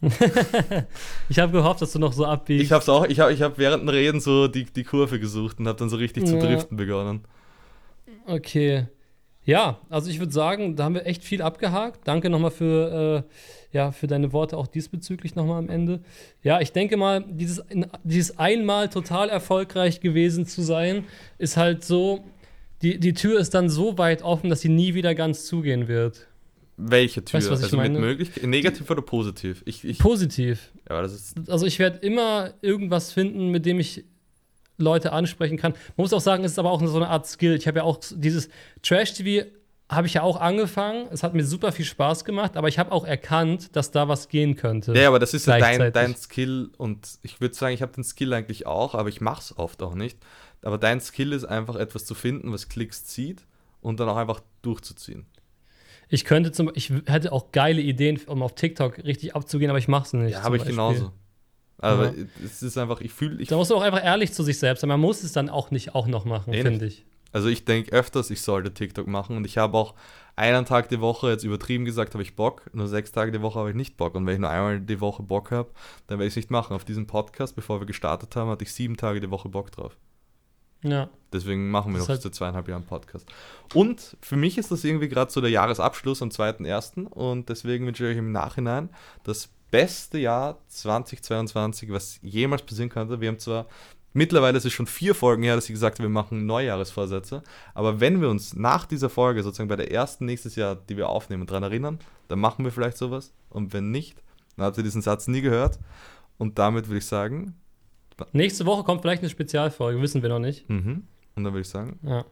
ich 1.28 1.38
habe 1.38 1.52
gehofft, 1.52 1.80
dass 1.82 1.92
du 1.92 1.98
noch 1.98 2.12
so 2.12 2.24
abbiegst. 2.24 2.64
Ich 2.64 2.72
habe 2.72 2.90
auch, 2.90 3.04
ich 3.04 3.20
habe 3.20 3.32
ich 3.32 3.40
hab 3.40 3.56
während 3.58 3.82
dem 3.82 3.88
Reden 3.88 4.20
so 4.20 4.48
die, 4.48 4.64
die 4.64 4.82
Kurve 4.82 5.20
gesucht 5.20 5.60
und 5.60 5.68
habe 5.68 5.78
dann 5.78 5.90
so 5.90 5.96
richtig 5.96 6.26
zu 6.26 6.38
driften 6.38 6.76
begonnen. 6.76 7.24
Okay. 8.26 8.88
Ja, 9.44 9.80
also 9.90 10.08
ich 10.08 10.20
würde 10.20 10.32
sagen, 10.32 10.76
da 10.76 10.84
haben 10.84 10.94
wir 10.94 11.06
echt 11.06 11.24
viel 11.24 11.42
abgehakt. 11.42 12.06
Danke 12.06 12.30
nochmal 12.30 12.52
für, 12.52 13.24
äh, 13.72 13.76
ja, 13.76 13.90
für 13.90 14.06
deine 14.06 14.32
Worte 14.32 14.56
auch 14.56 14.68
diesbezüglich 14.68 15.34
nochmal 15.34 15.58
am 15.58 15.68
Ende. 15.68 16.00
Ja, 16.42 16.60
ich 16.60 16.72
denke 16.72 16.96
mal, 16.96 17.24
dieses, 17.28 17.62
dieses 18.04 18.38
einmal 18.38 18.88
total 18.88 19.28
erfolgreich 19.28 20.00
gewesen 20.00 20.46
zu 20.46 20.62
sein, 20.62 21.04
ist 21.38 21.56
halt 21.56 21.84
so, 21.84 22.24
die, 22.82 22.98
die 22.98 23.14
Tür 23.14 23.40
ist 23.40 23.54
dann 23.54 23.68
so 23.68 23.98
weit 23.98 24.22
offen, 24.22 24.48
dass 24.48 24.60
sie 24.60 24.68
nie 24.68 24.94
wieder 24.94 25.14
ganz 25.14 25.44
zugehen 25.46 25.88
wird. 25.88 26.28
Welche 26.76 27.24
Tür? 27.24 27.38
Weißt 27.38 27.48
du, 27.48 27.52
also 27.52 27.76
mit 27.76 27.92
möglich 27.92 28.42
negativ 28.42 28.88
oder 28.90 29.02
positiv? 29.02 29.62
Ich, 29.66 29.84
ich, 29.84 29.98
positiv. 29.98 30.72
Ja, 30.88 30.96
also 31.48 31.66
ich 31.66 31.78
werde 31.78 31.98
immer 31.98 32.54
irgendwas 32.60 33.12
finden, 33.12 33.50
mit 33.50 33.66
dem 33.66 33.78
ich 33.78 34.04
Leute 34.82 35.12
ansprechen 35.12 35.56
kann. 35.56 35.72
Man 35.72 36.04
muss 36.04 36.12
auch 36.12 36.20
sagen, 36.20 36.44
es 36.44 36.52
ist 36.52 36.58
aber 36.58 36.70
auch 36.70 36.84
so 36.84 36.96
eine 36.96 37.08
Art 37.08 37.26
Skill. 37.26 37.54
Ich 37.54 37.66
habe 37.66 37.78
ja 37.78 37.84
auch 37.84 37.98
dieses 38.14 38.48
Trash-TV 38.82 39.46
habe 39.92 40.06
ich 40.06 40.14
ja 40.14 40.22
auch 40.22 40.40
angefangen. 40.40 41.06
Es 41.10 41.22
hat 41.22 41.34
mir 41.34 41.44
super 41.44 41.70
viel 41.70 41.84
Spaß 41.84 42.24
gemacht, 42.24 42.56
aber 42.56 42.68
ich 42.68 42.78
habe 42.78 42.92
auch 42.92 43.04
erkannt, 43.04 43.76
dass 43.76 43.90
da 43.90 44.08
was 44.08 44.28
gehen 44.28 44.56
könnte. 44.56 44.94
Ja, 44.94 45.08
aber 45.08 45.18
das 45.18 45.34
ist 45.34 45.46
ja 45.46 45.58
dein, 45.58 45.92
dein 45.92 46.16
Skill 46.16 46.70
und 46.78 47.18
ich 47.22 47.40
würde 47.40 47.54
sagen, 47.54 47.74
ich 47.74 47.82
habe 47.82 47.92
den 47.92 48.04
Skill 48.04 48.32
eigentlich 48.32 48.66
auch, 48.66 48.94
aber 48.94 49.10
ich 49.10 49.20
mache 49.20 49.40
es 49.42 49.58
oft 49.58 49.82
auch 49.82 49.94
nicht. 49.94 50.16
Aber 50.62 50.78
dein 50.78 51.00
Skill 51.00 51.32
ist 51.32 51.44
einfach 51.44 51.76
etwas 51.76 52.04
zu 52.04 52.14
finden, 52.14 52.52
was 52.52 52.68
Klicks 52.68 53.04
zieht 53.04 53.44
und 53.80 54.00
dann 54.00 54.08
auch 54.08 54.16
einfach 54.16 54.40
durchzuziehen. 54.62 55.26
Ich 56.08 56.24
könnte 56.24 56.52
zum 56.52 56.70
ich 56.74 56.92
hätte 57.06 57.32
auch 57.32 57.52
geile 57.52 57.80
Ideen, 57.80 58.20
um 58.26 58.42
auf 58.42 58.54
TikTok 58.54 58.98
richtig 59.04 59.34
abzugehen, 59.34 59.70
aber 59.70 59.78
ich 59.78 59.88
mache 59.88 60.06
es 60.06 60.12
nicht. 60.12 60.32
Ja, 60.32 60.42
habe 60.42 60.56
ich 60.56 60.64
genauso. 60.64 61.12
Aber 61.82 62.14
ja. 62.14 62.24
es 62.44 62.62
ist 62.62 62.78
einfach, 62.78 63.00
ich 63.00 63.12
fühle. 63.12 63.44
Da 63.44 63.56
musst 63.56 63.70
du 63.70 63.74
auch 63.74 63.82
einfach 63.82 64.02
ehrlich 64.02 64.32
zu 64.32 64.42
sich 64.42 64.58
selbst 64.58 64.80
sein. 64.80 64.88
Man 64.88 65.00
muss 65.00 65.22
es 65.22 65.32
dann 65.32 65.50
auch 65.50 65.70
nicht 65.70 65.94
auch 65.94 66.06
noch 66.06 66.24
machen, 66.24 66.54
finde 66.54 66.86
ich. 66.86 67.04
Also 67.32 67.48
ich 67.48 67.64
denke 67.64 67.92
öfters, 67.92 68.30
ich 68.30 68.42
sollte 68.42 68.72
TikTok 68.72 69.06
machen 69.06 69.36
und 69.36 69.46
ich 69.46 69.58
habe 69.58 69.76
auch 69.76 69.94
einen 70.36 70.64
Tag 70.64 70.88
die 70.90 71.00
Woche, 71.00 71.30
jetzt 71.30 71.44
übertrieben 71.44 71.84
gesagt, 71.84 72.14
habe 72.14 72.22
ich 72.22 72.36
Bock, 72.36 72.70
nur 72.72 72.88
sechs 72.88 73.10
Tage 73.10 73.32
die 73.32 73.42
Woche 73.42 73.58
habe 73.58 73.70
ich 73.70 73.76
nicht 73.76 73.96
Bock. 73.96 74.14
Und 74.14 74.26
wenn 74.26 74.34
ich 74.34 74.40
nur 74.40 74.50
einmal 74.50 74.80
die 74.80 75.00
Woche 75.00 75.22
Bock 75.22 75.50
habe, 75.50 75.70
dann 76.06 76.18
werde 76.18 76.28
ich 76.28 76.32
es 76.32 76.36
nicht 76.36 76.50
machen. 76.50 76.74
Auf 76.74 76.84
diesem 76.84 77.06
Podcast, 77.06 77.56
bevor 77.56 77.80
wir 77.80 77.86
gestartet 77.86 78.36
haben, 78.36 78.50
hatte 78.50 78.64
ich 78.64 78.72
sieben 78.72 78.96
Tage 78.96 79.20
die 79.20 79.30
Woche 79.30 79.48
Bock 79.48 79.72
drauf. 79.72 79.96
Ja. 80.84 81.08
Deswegen 81.32 81.70
machen 81.70 81.92
wir 81.92 81.98
das 81.98 82.08
noch 82.08 82.14
halt 82.14 82.22
seit 82.22 82.34
zweieinhalb 82.34 82.68
Jahren 82.68 82.84
Podcast. 82.84 83.26
Und 83.72 84.16
für 84.20 84.36
mich 84.36 84.58
ist 84.58 84.70
das 84.70 84.84
irgendwie 84.84 85.08
gerade 85.08 85.30
so 85.30 85.40
der 85.40 85.50
Jahresabschluss 85.50 86.22
am 86.22 86.28
2.1. 86.28 87.06
Und 87.06 87.48
deswegen 87.48 87.86
wünsche 87.86 88.04
ich 88.04 88.12
euch 88.12 88.18
im 88.18 88.32
Nachhinein 88.32 88.90
das 89.24 89.48
beste 89.72 90.18
Jahr 90.18 90.58
2022, 90.68 91.90
was 91.90 92.20
jemals 92.22 92.62
passieren 92.62 92.90
könnte. 92.90 93.20
Wir 93.20 93.28
haben 93.28 93.40
zwar 93.40 93.66
mittlerweile 94.12 94.58
ist 94.58 94.64
es 94.64 94.72
schon 94.72 94.86
vier 94.86 95.16
Folgen 95.16 95.42
her, 95.42 95.56
dass 95.56 95.64
ich 95.64 95.72
gesagt 95.72 95.98
habe, 95.98 96.08
wir 96.08 96.12
machen 96.12 96.46
Neujahresvorsätze. 96.46 97.42
Aber 97.74 97.98
wenn 97.98 98.20
wir 98.20 98.28
uns 98.28 98.54
nach 98.54 98.86
dieser 98.86 99.10
Folge, 99.10 99.42
sozusagen 99.42 99.68
bei 99.68 99.76
der 99.76 99.90
ersten 99.90 100.26
nächstes 100.26 100.54
Jahr, 100.54 100.76
die 100.76 100.96
wir 100.96 101.08
aufnehmen, 101.08 101.46
daran 101.46 101.64
erinnern, 101.64 101.98
dann 102.28 102.38
machen 102.38 102.64
wir 102.64 102.70
vielleicht 102.70 102.98
sowas. 102.98 103.32
Und 103.48 103.72
wenn 103.72 103.90
nicht, 103.90 104.22
dann 104.56 104.66
habt 104.66 104.76
ihr 104.76 104.84
diesen 104.84 105.02
Satz 105.02 105.26
nie 105.26 105.40
gehört. 105.40 105.80
Und 106.38 106.58
damit 106.58 106.86
würde 106.86 106.98
ich 106.98 107.06
sagen, 107.06 107.56
Nächste 108.32 108.66
Woche 108.66 108.84
kommt 108.84 109.02
vielleicht 109.02 109.22
eine 109.22 109.30
Spezialfolge, 109.30 110.00
wissen 110.00 110.22
wir 110.22 110.28
noch 110.28 110.38
nicht. 110.38 110.68
Mhm. 110.68 111.06
Und 111.34 111.44
dann 111.44 111.52
würde 111.52 111.62
ich 111.62 111.68
sagen, 111.68 111.98
ja. 112.02 112.24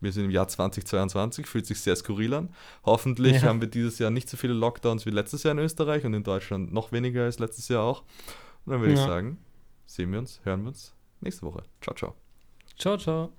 Wir 0.00 0.12
sind 0.12 0.24
im 0.24 0.30
Jahr 0.30 0.48
2022, 0.48 1.46
fühlt 1.46 1.66
sich 1.66 1.80
sehr 1.80 1.96
skurril 1.96 2.34
an. 2.34 2.50
Hoffentlich 2.84 3.42
ja. 3.42 3.42
haben 3.42 3.60
wir 3.60 3.68
dieses 3.68 3.98
Jahr 3.98 4.10
nicht 4.10 4.28
so 4.28 4.36
viele 4.36 4.52
Lockdowns 4.52 5.06
wie 5.06 5.10
letztes 5.10 5.42
Jahr 5.42 5.52
in 5.52 5.58
Österreich 5.58 6.04
und 6.04 6.14
in 6.14 6.22
Deutschland 6.22 6.72
noch 6.72 6.92
weniger 6.92 7.24
als 7.24 7.38
letztes 7.38 7.68
Jahr 7.68 7.82
auch. 7.82 8.02
Und 8.64 8.72
dann 8.72 8.80
würde 8.80 8.94
ja. 8.94 9.00
ich 9.00 9.06
sagen, 9.06 9.38
sehen 9.86 10.12
wir 10.12 10.18
uns, 10.18 10.40
hören 10.44 10.62
wir 10.62 10.68
uns 10.68 10.94
nächste 11.20 11.42
Woche. 11.42 11.62
Ciao, 11.80 11.94
ciao. 11.94 12.14
Ciao, 12.78 12.96
ciao. 12.96 13.32